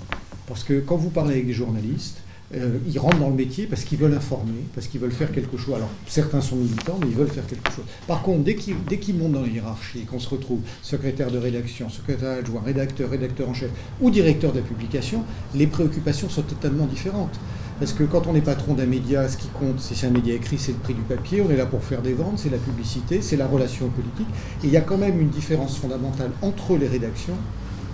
[0.46, 2.22] Parce que quand vous parlez avec des journalistes,
[2.54, 5.56] euh, ils rentrent dans le métier parce qu'ils veulent informer, parce qu'ils veulent faire quelque
[5.56, 5.74] chose.
[5.74, 7.84] Alors, certains sont militants, mais ils veulent faire quelque chose.
[8.06, 12.38] Par contre, dès qu'ils montent dans la hiérarchie, qu'on se retrouve secrétaire de rédaction, secrétaire
[12.38, 13.70] adjoint, rédacteur, rédacteur en chef
[14.00, 15.24] ou directeur de la publication,
[15.54, 17.38] les préoccupations sont totalement différentes.
[17.78, 20.34] Parce que quand on est patron d'un média, ce qui compte, si c'est un média
[20.34, 21.42] écrit, c'est le prix du papier.
[21.42, 24.28] On est là pour faire des ventes, c'est la publicité, c'est la relation politique.
[24.64, 27.36] Et il y a quand même une différence fondamentale entre les rédactions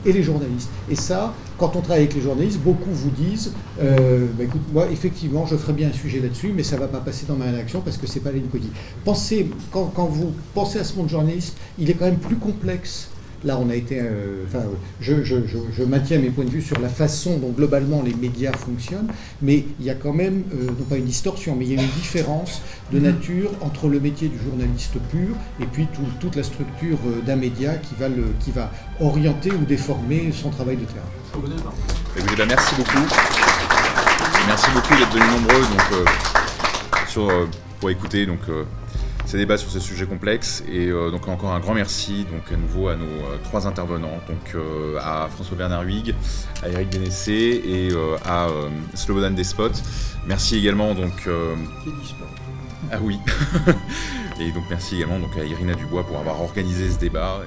[0.04, 0.68] et les journalistes.
[0.90, 4.88] Et ça, quand on travaille avec les journalistes, beaucoup vous disent euh, bah, écoute, moi,
[4.90, 7.46] effectivement, je ferai bien un sujet là-dessus, mais ça ne va pas passer dans ma
[7.46, 8.48] rédaction parce que c'est pas la ligne.
[9.04, 13.08] Pensez, quand, quand vous pensez à ce monde journaliste, il est quand même plus complexe.
[13.44, 13.98] Là, on a été.
[14.01, 14.64] euh, enfin,
[15.01, 18.14] je, je- je- je maintiens mes points de vue sur la façon dont globalement les
[18.14, 19.09] médias fonctionnent,
[19.40, 21.82] mais il y a quand même, euh, non pas une distorsion, mais il y a
[21.82, 22.62] une différence
[22.93, 27.20] de nature entre le métier du journaliste pur et puis tout- toute la structure euh,
[27.27, 28.70] d'un média qui va, le, qui va
[29.01, 31.01] orienter ou déformer son travail de terrain.
[32.16, 33.06] Écoutez, bah, merci beaucoup.
[34.47, 36.05] Merci beaucoup d'être venus nombreux donc, euh,
[37.09, 37.48] sur, euh,
[37.81, 38.64] pour écouter donc, euh,
[39.32, 40.62] ces débats sur ce sujet complexe.
[40.70, 44.20] Et euh, donc encore un grand merci donc, à nouveau à nos euh, trois intervenants,
[44.28, 46.14] donc, euh, à François Bernard Huyghe,
[46.62, 47.88] à Eric Bénessé et
[48.26, 48.48] à
[48.92, 49.72] Slobodan Despot.
[50.26, 51.26] Merci également donc,
[52.92, 53.18] ah oui.
[54.38, 57.40] et donc merci également donc, à Irina Dubois pour avoir organisé ce débat.